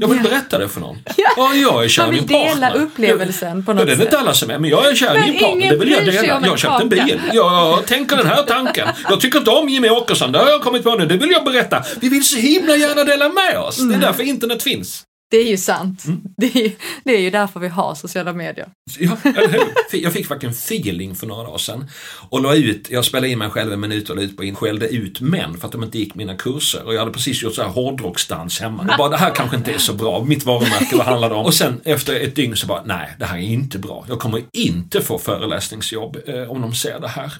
Jag 0.01 0.09
vill 0.09 0.21
berätta 0.23 0.59
det 0.59 0.69
för 0.69 0.81
någon. 0.81 0.97
Ja, 1.37 1.55
jag 1.55 1.85
är 1.85 1.89
kär 1.89 2.07
Man 2.07 2.15
i 2.15 2.19
vill 2.21 2.29
min 2.29 2.47
partner. 2.49 2.71
dela 2.73 2.85
upplevelsen 2.85 3.65
på 3.65 3.71
Ja, 3.71 3.75
något 3.75 3.87
det 3.87 3.93
är 3.93 3.97
sätt. 3.97 4.05
inte 4.05 4.19
alla 4.19 4.35
som 4.35 4.51
är, 4.51 4.59
men 4.59 4.71
jag 4.71 4.89
är 4.91 4.95
kär 4.95 5.17
i 5.17 5.31
min 5.31 5.41
partner. 5.41 5.71
Det 5.71 5.77
vill 5.77 5.91
jag 5.91 6.05
dela. 6.07 6.23
Jag 6.27 6.51
har 6.51 6.57
köpt 6.57 6.81
en 6.83 6.89
bil. 6.89 7.21
Jag 7.33 7.87
tänker 7.87 8.17
den 8.17 8.27
här 8.27 8.43
tanken. 8.43 8.89
Jag 9.11 9.21
tycker 9.21 9.39
inte 9.39 9.51
om 9.51 9.69
Jimmie 9.69 9.91
Åkesson. 9.91 10.33
Det 10.33 10.39
har 10.39 10.49
jag 10.49 10.63
kommit 10.63 10.85
på 10.85 10.95
nu. 10.95 11.07
Det 11.07 11.17
vill 11.17 11.31
jag 11.31 11.45
berätta. 11.45 11.85
Vi 12.01 12.09
vill 12.09 12.25
så 12.25 12.37
himla 12.37 12.77
gärna 12.77 13.05
dela 13.05 13.29
med 13.29 13.59
oss. 13.59 13.77
Det 13.89 13.95
är 13.95 13.99
därför 13.99 14.23
internet 14.23 14.63
finns. 14.63 15.03
Det 15.31 15.37
är 15.37 15.45
ju 15.51 15.57
sant. 15.57 16.05
Mm. 16.07 16.21
Det, 16.37 16.47
är, 16.57 16.63
ju- 16.63 16.73
det 17.05 17.17
är 17.17 17.21
ju 17.21 17.31
därför 17.31 17.61
vi 17.61 17.69
har 17.69 17.95
sociala 17.95 18.33
medier. 18.33 18.69
Ja, 18.99 19.17
eller 19.25 19.49
hur? 19.93 19.99
Jag 20.03 20.13
fick 20.13 20.31
verkligen 20.31 20.53
feeling 20.53 21.15
för 21.15 21.27
några 21.27 21.43
dagar 21.43 21.59
sedan. 21.59 21.91
Och 22.31 22.41
la 22.43 22.55
ut, 22.55 22.91
jag 22.91 23.05
spelade 23.05 23.29
in 23.29 23.39
mig 23.39 23.51
själv 23.51 23.73
en 23.73 23.81
minut 23.81 24.11
och 24.11 24.17
la 24.17 24.23
ut 24.23 24.37
på 24.37 24.45
in, 24.45 24.55
skällde 24.55 24.89
ut 24.89 25.21
män 25.21 25.59
för 25.59 25.67
att 25.67 25.73
de 25.73 25.85
inte 25.85 25.99
gick 25.99 26.15
mina 26.15 26.35
kurser. 26.35 26.85
Och 26.85 26.95
jag 26.95 26.99
hade 26.99 27.13
precis 27.13 27.43
gjort 27.43 27.55
så 27.55 27.63
här 27.63 27.69
hårdrocksdans 27.69 28.61
hemma. 28.61 28.87
Jag 28.89 28.99
bara, 28.99 29.09
det 29.09 29.17
här 29.17 29.35
kanske 29.35 29.57
inte 29.57 29.73
är 29.73 29.79
så 29.79 29.93
bra. 29.95 30.25
Mitt 30.25 30.45
varumärke, 30.45 30.97
vad 30.97 31.07
handlar 31.07 31.29
det 31.31 31.35
om? 31.35 31.45
Och 31.47 31.55
sen 31.55 31.81
efter 31.85 32.21
ett 32.21 32.37
dygn 32.37 32.57
så 32.57 32.67
bara, 32.67 32.83
nej, 32.85 33.15
det 33.19 33.25
här 33.25 33.37
är 33.39 33.43
inte 33.43 33.79
bra. 33.79 34.05
Jag 34.09 34.19
kommer 34.19 34.43
inte 34.53 35.01
få 35.01 35.19
föreläsningsjobb 35.19 36.17
eh, 36.27 36.51
om 36.51 36.61
de 36.61 36.75
ser 36.75 37.01
det 37.01 37.09
här. 37.09 37.33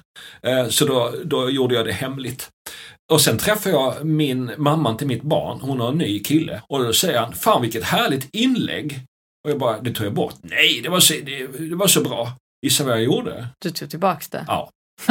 Eh, 0.43 0.69
så 0.69 0.85
då, 0.85 1.15
då 1.25 1.51
gjorde 1.51 1.75
jag 1.75 1.87
det 1.87 1.93
hemligt. 1.93 2.49
Och 3.13 3.21
sen 3.21 3.39
träffade 3.39 3.75
jag 3.75 4.05
min 4.05 4.51
mamman 4.57 4.97
till 4.97 5.07
mitt 5.07 5.23
barn, 5.23 5.59
hon 5.61 5.81
har 5.81 5.89
en 5.89 5.99
ny 5.99 6.19
kille. 6.23 6.63
Och 6.69 6.85
då 6.85 6.93
säger 6.93 7.19
han, 7.19 7.33
fan 7.33 7.63
vilket 7.63 7.85
härligt 7.85 8.29
inlägg. 8.35 9.01
Och 9.45 9.51
jag 9.51 9.59
bara, 9.59 9.81
det 9.81 9.91
tog 9.91 10.07
jag 10.07 10.15
bort. 10.15 10.35
Nej, 10.43 10.81
det 10.83 10.89
var 10.89 11.01
så, 11.01 11.15
det, 11.15 11.47
det 11.59 11.77
var 11.77 11.87
så 11.87 12.01
bra. 12.01 12.33
Gissa 12.67 12.85
vad 12.85 12.93
jag 12.93 13.03
gjorde? 13.03 13.47
Du 13.59 13.71
tog 13.71 13.91
tillbaks 13.91 14.29
det. 14.29 14.45
Ja. 14.49 14.71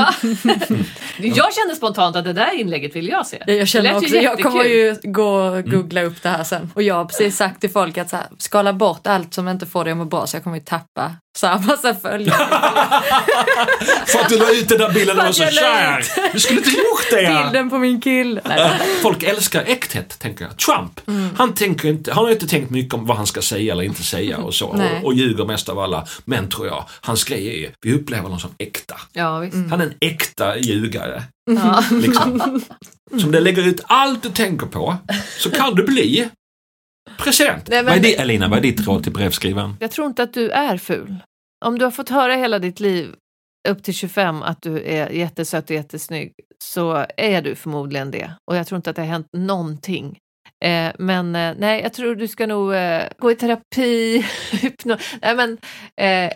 Jag 1.19 1.53
kände 1.53 1.75
spontant 1.75 2.15
att 2.15 2.23
det 2.23 2.33
där 2.33 2.59
inlägget 2.59 2.95
vill 2.95 3.07
jag 3.07 3.27
se. 3.27 3.43
Ja, 3.47 3.53
Jag 3.53 3.67
känner 3.67 3.95
också, 3.95 4.15
jag 4.15 4.41
kommer 4.41 4.63
ju 4.63 4.95
gå 5.03 5.29
och 5.29 5.63
googla 5.63 6.01
upp 6.03 6.21
det 6.23 6.29
här 6.29 6.43
sen. 6.43 6.71
Och 6.75 6.83
jag 6.83 6.95
har 6.95 7.05
precis 7.05 7.37
sagt 7.37 7.61
till 7.61 7.69
folk 7.69 7.97
att 7.97 8.09
så 8.09 8.15
här, 8.15 8.25
skala 8.37 8.73
bort 8.73 9.07
allt 9.07 9.33
som 9.33 9.47
inte 9.47 9.65
får 9.65 9.83
dig 9.83 9.91
att 9.91 9.97
må 9.97 10.05
bra 10.05 10.27
så 10.27 10.35
jag 10.35 10.43
kommer 10.43 10.57
ju 10.57 10.63
tappa 10.63 11.15
så 11.35 11.47
här 11.47 11.59
massa 11.59 11.95
följare. 11.95 12.37
För 14.07 14.19
att 14.19 14.29
du 14.29 14.37
la 14.37 14.51
ut 14.51 14.69
den 14.69 14.77
där 14.77 14.93
bilden 14.93 15.19
och 15.19 15.25
var 15.25 15.31
så 15.31 15.43
kär. 15.43 16.05
Du 16.33 16.39
skulle 16.39 16.59
inte 16.59 16.69
gjort 16.69 17.09
det. 17.11 17.43
Bilden 17.43 17.69
på 17.69 17.77
min 17.77 18.01
kille. 18.01 18.41
Nej, 18.45 18.71
Folk 19.01 19.23
älskar 19.23 19.63
äkthet, 19.67 20.19
tänker 20.19 20.45
jag. 20.45 20.57
Trump, 20.57 21.01
Mm. 21.07 21.29
han, 21.37 21.53
tänker 21.53 21.89
inte, 21.89 22.13
han 22.13 22.23
har 22.25 22.31
inte 22.31 22.47
tänkt 22.47 22.69
mycket 22.69 22.93
om 22.93 23.05
vad 23.05 23.17
han 23.17 23.27
ska 23.27 23.41
säga 23.41 23.73
eller 23.73 23.83
inte 23.83 24.03
säga 24.03 24.37
och 24.37 24.53
så. 24.53 24.65
Och, 24.67 25.03
och 25.05 25.13
ljuger 25.13 25.45
mest 25.45 25.69
av 25.69 25.79
alla. 25.79 26.07
Men 26.25 26.49
tror 26.49 26.67
jag, 26.67 26.85
hans 27.01 27.23
grej 27.23 27.63
är, 27.63 27.71
vi 27.81 27.93
upplever 27.93 28.23
honom 28.23 28.39
som 28.39 28.49
äkta. 28.57 28.95
Ja, 29.13 29.39
visst. 29.39 29.53
Mm. 29.53 29.71
Han 29.71 29.81
är 29.81 29.85
en 29.85 29.93
äkta 30.01 30.57
ljugare. 30.57 31.23
Ja. 31.51 31.83
Liksom. 31.91 32.61
Som 33.21 33.31
det 33.31 33.39
lägger 33.39 33.67
ut 33.67 33.81
allt 33.83 34.23
du 34.23 34.29
tänker 34.29 34.65
på, 34.65 34.97
så 35.39 35.51
kan 35.51 35.75
du 35.75 35.83
bli 35.83 36.29
president. 37.17 37.67
Nej, 37.67 37.77
men- 37.77 37.85
Vad 37.85 37.97
är 37.97 38.01
det, 38.01 38.15
Elina, 38.19 38.47
vad 38.47 38.57
är 38.57 38.63
ditt 38.63 38.87
råd 38.87 39.03
till 39.03 39.11
brevskrivaren? 39.13 39.77
Jag 39.79 39.91
tror 39.91 40.07
inte 40.07 40.23
att 40.23 40.33
du 40.33 40.49
är 40.49 40.77
ful. 40.77 41.15
Om 41.65 41.79
du 41.79 41.85
har 41.85 41.91
fått 41.91 42.09
höra 42.09 42.35
hela 42.35 42.59
ditt 42.59 42.79
liv 42.79 43.15
upp 43.69 43.83
till 43.83 43.93
25 43.93 44.41
att 44.43 44.61
du 44.61 44.81
är 44.83 45.09
jättesöt 45.09 45.69
och 45.69 45.75
jättesnygg 45.75 46.33
så 46.63 47.05
är 47.17 47.41
du 47.41 47.55
förmodligen 47.55 48.11
det. 48.11 48.31
Och 48.51 48.57
jag 48.57 48.67
tror 48.67 48.75
inte 48.77 48.89
att 48.89 48.95
det 48.95 49.01
har 49.01 49.09
hänt 49.09 49.27
någonting. 49.37 50.17
Eh, 50.65 50.91
men 50.99 51.35
eh, 51.35 51.53
nej, 51.57 51.81
jag 51.81 51.93
tror 51.93 52.15
du 52.15 52.27
ska 52.27 52.47
nog 52.47 52.73
eh, 52.73 53.03
gå 53.19 53.31
i 53.31 53.35
terapi. 53.35 54.25
Nej, 55.21 55.35
men, 55.35 55.57
eh, 56.01 56.31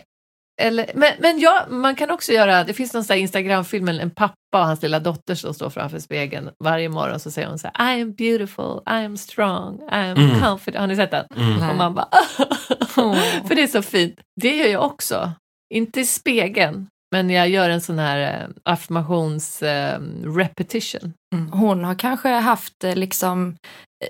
eller, 0.60 0.90
men, 0.94 1.12
men 1.18 1.38
ja, 1.40 1.66
man 1.68 1.94
kan 1.96 2.10
också 2.10 2.32
göra, 2.32 2.64
det 2.64 2.72
finns 2.74 2.94
någon 2.94 3.04
sån 3.04 3.16
Instagram-film, 3.16 3.88
en 3.88 4.10
pappa 4.10 4.34
och 4.56 4.66
hans 4.66 4.82
lilla 4.82 5.00
dotter 5.00 5.34
som 5.34 5.54
står 5.54 5.70
framför 5.70 5.98
spegeln 5.98 6.50
varje 6.64 6.88
morgon 6.88 7.20
så 7.20 7.30
säger 7.30 7.48
hon 7.48 7.58
så 7.58 7.68
här, 7.74 7.96
I 7.98 8.02
am 8.02 8.12
beautiful, 8.12 8.80
I 8.86 9.04
am 9.04 9.16
strong, 9.16 9.80
I 9.92 9.94
am 9.94 10.16
Mm. 10.16 10.40
confident. 10.40 10.80
Har 10.80 10.86
ni 10.86 10.96
sett 10.96 11.10
den? 11.10 11.24
Mm. 11.36 11.70
Och 11.70 11.76
man 11.76 11.94
bara, 11.94 12.08
för 13.48 13.54
det 13.54 13.62
är 13.62 13.66
så 13.66 13.82
fint. 13.82 14.20
Det 14.40 14.56
gör 14.56 14.68
jag 14.68 14.82
också. 14.84 15.32
Inte 15.74 16.00
i 16.00 16.04
spegeln, 16.06 16.86
men 17.12 17.30
jag 17.30 17.48
gör 17.48 17.70
en 17.70 17.80
sån 17.80 17.98
här 17.98 18.18
eh, 18.42 18.48
affirmations 18.64 19.62
eh, 19.62 20.00
repetition. 20.24 21.12
Mm. 21.34 21.52
Hon 21.52 21.84
har 21.84 21.94
kanske 21.94 22.28
haft 22.28 22.84
eh, 22.84 22.94
liksom 22.96 23.56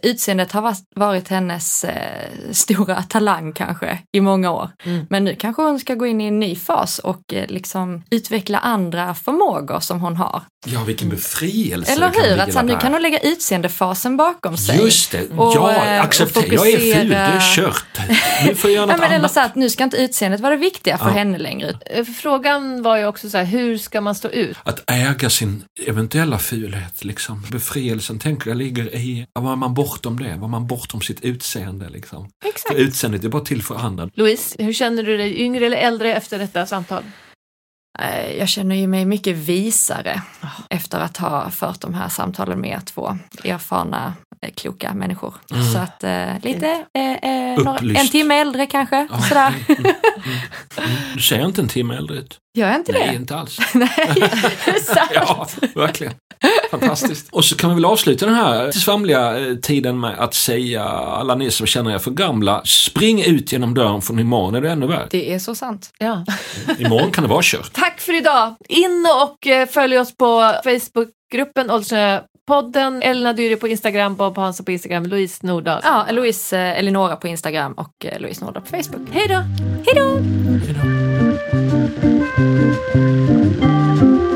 Utseendet 0.03 0.53
har 0.53 0.77
varit 0.97 1.29
hennes 1.29 1.85
eh, 1.85 2.31
stora 2.53 3.03
talang 3.03 3.53
kanske 3.53 3.99
i 4.13 4.21
många 4.21 4.51
år. 4.51 4.71
Mm. 4.85 5.07
Men 5.11 5.25
nu 5.25 5.35
kanske 5.35 5.63
hon 5.63 5.81
ska 5.81 5.95
gå 5.95 6.07
in 6.07 6.21
i 6.21 6.25
en 6.27 6.41
ny 6.41 6.57
fas 6.57 6.99
och 6.99 7.35
eh, 7.35 7.47
liksom 7.49 8.03
utveckla 8.11 8.59
andra 8.59 9.15
förmågor 9.15 9.81
som 9.81 10.01
hon 10.01 10.17
har. 10.17 10.43
Ja, 10.67 10.85
vilken 10.85 11.09
befrielse 11.09 11.93
Eller 11.93 12.11
hur? 12.11 12.39
Att 12.59 12.65
nu 12.65 12.77
kan 12.79 12.93
hon 12.93 13.03
lägga 13.03 13.19
utseendefasen 13.19 14.17
bakom 14.17 14.57
sig. 14.57 14.79
Just 14.81 15.13
det, 15.13 15.31
Och, 15.31 15.53
ja, 15.57 15.73
eh, 15.85 16.01
acceptera. 16.03 16.45
och 16.47 16.53
Jag 16.67 16.69
är 16.69 16.95
ful, 16.95 17.09
det 17.09 17.17
är 17.17 17.57
kört. 17.57 17.85
Nu 18.47 18.55
får 18.55 18.71
jag 18.71 18.75
göra 18.77 18.83
Ja, 18.83 18.87
något 18.93 19.01
men 19.01 19.07
eller 19.09 19.19
annat. 19.19 19.33
så 19.33 19.41
att 19.41 19.55
nu 19.55 19.71
ska 19.71 19.85
inte 19.85 19.97
utseendet 19.97 20.41
vara 20.41 20.51
det 20.55 20.61
viktiga 20.61 20.99
för 20.99 21.07
Ja. 21.07 21.13
henne 21.13 21.39
längre. 21.39 21.75
Eh, 21.87 22.05
Frågan 22.05 22.83
var 22.83 22.97
ju 22.97 23.07
också 23.07 23.31
så 23.31 23.39
här, 23.39 23.45
hur 23.45 23.79
ska 23.79 24.01
man 24.01 24.15
stå 24.15 24.29
ut? 24.29 24.57
Att 24.63 24.91
äga 24.91 25.31
sin 25.31 25.65
eventuella 25.87 26.39
fulhet, 26.39 27.05
liksom. 27.11 27.43
Befrielsen, 27.51 28.19
tänker 28.19 28.51
jag, 28.51 28.57
ligger 28.57 28.95
i, 28.95 29.27
var 29.35 29.57
man 29.57 29.75
bortom 29.75 30.19
det? 30.19 30.37
Var 30.37 30.49
man 30.49 30.67
bortom 30.67 31.01
sitt 31.01 31.21
utseende, 31.21 31.89
liksom? 31.89 32.29
Exakt. 32.45 32.75
För 32.75 32.81
utseendet 32.81 33.25
är 33.25 33.29
bara 33.29 33.43
till 33.45 33.63
för 33.63 33.75
andra. 33.75 34.09
Louise, 34.15 34.57
hur 34.65 34.73
känner 34.73 35.03
du 35.03 35.17
dig, 35.17 35.41
yngre 35.41 35.67
eller 35.67 35.77
äldre 35.77 36.15
efter 36.15 36.39
detta 36.39 36.67
samtal? 36.67 37.03
Eh, 37.99 38.33
Jag 38.39 38.49
känner 38.49 38.77
ju 38.77 38.87
mig 38.87 39.05
mycket 39.05 39.37
visare 39.37 40.23
efter 40.71 40.99
att 41.01 41.17
ha 41.17 41.51
fört 41.51 41.81
de 41.81 41.95
här 41.95 42.09
samtalen 42.09 42.61
med 42.61 42.71
er 42.71 42.81
två 42.85 43.19
erfarna, 43.45 44.15
eh, 44.47 44.53
kloka 44.55 44.95
människor. 44.95 45.35
Mm. 45.53 45.65
Så 45.73 45.79
att 45.79 46.05
eh, 46.05 46.27
lite, 46.43 46.85
eh, 46.95 47.13
eh, 47.13 47.65
några, 47.65 48.01
en 48.01 48.09
timme 48.09 48.35
äldre 48.35 48.67
kanske. 48.67 49.09
Ja, 49.11 49.19
Sådär. 49.23 49.55
mm, 50.27 50.39
mm. 50.77 50.91
Du 51.15 51.21
ser 51.23 51.45
inte 51.45 51.61
en 51.61 51.69
timme 51.69 51.97
äldre 51.97 52.17
ut. 52.17 52.39
Gör 52.55 52.69
jag 52.69 52.77
inte 52.77 52.93
Nej, 52.93 53.09
det? 53.09 53.15
inte 53.15 53.37
alls. 53.37 53.59
Nej, 53.75 53.91
exakt. 54.67 55.13
Ja, 55.15 55.47
verkligen. 55.75 56.13
Fantastiskt. 56.71 57.29
Och 57.33 57.45
så 57.45 57.57
kan 57.57 57.71
vi 57.71 57.75
väl 57.75 57.85
avsluta 57.85 58.27
den 58.27 58.35
här 58.35 58.71
svamliga 58.73 59.39
eh, 59.39 59.55
tiden 59.55 60.01
med 60.01 60.19
att 60.19 60.35
säga, 60.35 60.85
alla 60.85 61.35
ni 61.35 61.51
som 61.51 61.67
känner 61.67 61.95
er 61.95 61.99
för 61.99 62.11
gamla, 62.11 62.63
spring 62.65 63.25
ut 63.25 63.53
genom 63.53 63.75
dörren 63.75 64.03
för 64.03 64.21
imorgon 64.21 64.55
är 64.55 64.61
det 64.61 64.71
ännu 64.71 64.87
värre. 64.87 65.07
Det 65.11 65.35
är 65.35 65.39
så 65.39 65.55
sant. 65.55 65.91
Ja. 65.99 66.25
Imorgon 66.79 67.11
kan 67.11 67.25
det 67.25 67.31
vara 67.31 67.41
kört. 67.43 67.73
Tack 67.73 68.01
för 68.01 68.17
idag! 68.17 68.55
In 68.69 69.07
och 69.23 69.47
eh, 69.47 69.69
följ 69.69 69.99
oss 69.99 70.17
på 70.17 70.55
Facebookgruppen 70.65 71.71
Åldersnöja-podden, 72.51 73.03
Elina 73.03 73.33
Dyre 73.33 73.57
på 73.57 73.69
Instagram, 73.69 74.17
Bob 74.17 74.37
Hansson 74.37 74.67
på 74.67 74.73
Instagram, 74.73 75.05
Louise 75.05 75.47
Nordahl. 75.47 75.81
Ja, 75.85 76.07
Louise 76.11 76.59
eh, 76.59 76.79
Elinora 76.79 77.17
på 77.17 77.29
Instagram 77.29 77.73
och 77.73 78.07
eh, 78.07 78.21
Louise 78.21 78.45
Nordal 78.45 78.63
på 78.63 78.69
Facebook. 78.69 79.09
Hej 79.13 79.29
då! 79.29 79.35
Hej 79.87 79.95
då! 79.95 80.21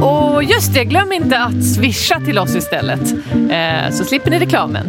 Och 0.07 0.45
just 0.45 0.75
det, 0.75 0.85
glöm 0.85 1.13
inte 1.13 1.39
att 1.39 1.65
swisha 1.75 2.21
till 2.21 2.39
oss 2.39 2.57
istället. 2.57 3.13
Eh, 3.51 3.91
så 3.91 4.05
slipper 4.05 4.31
ni 4.31 4.39
reklamen. 4.39 4.87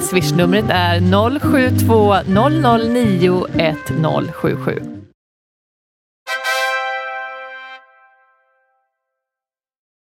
Swishnumret 0.00 0.64
är 0.68 1.00
072 1.40 2.16
009 2.26 3.46
1077. 3.58 4.91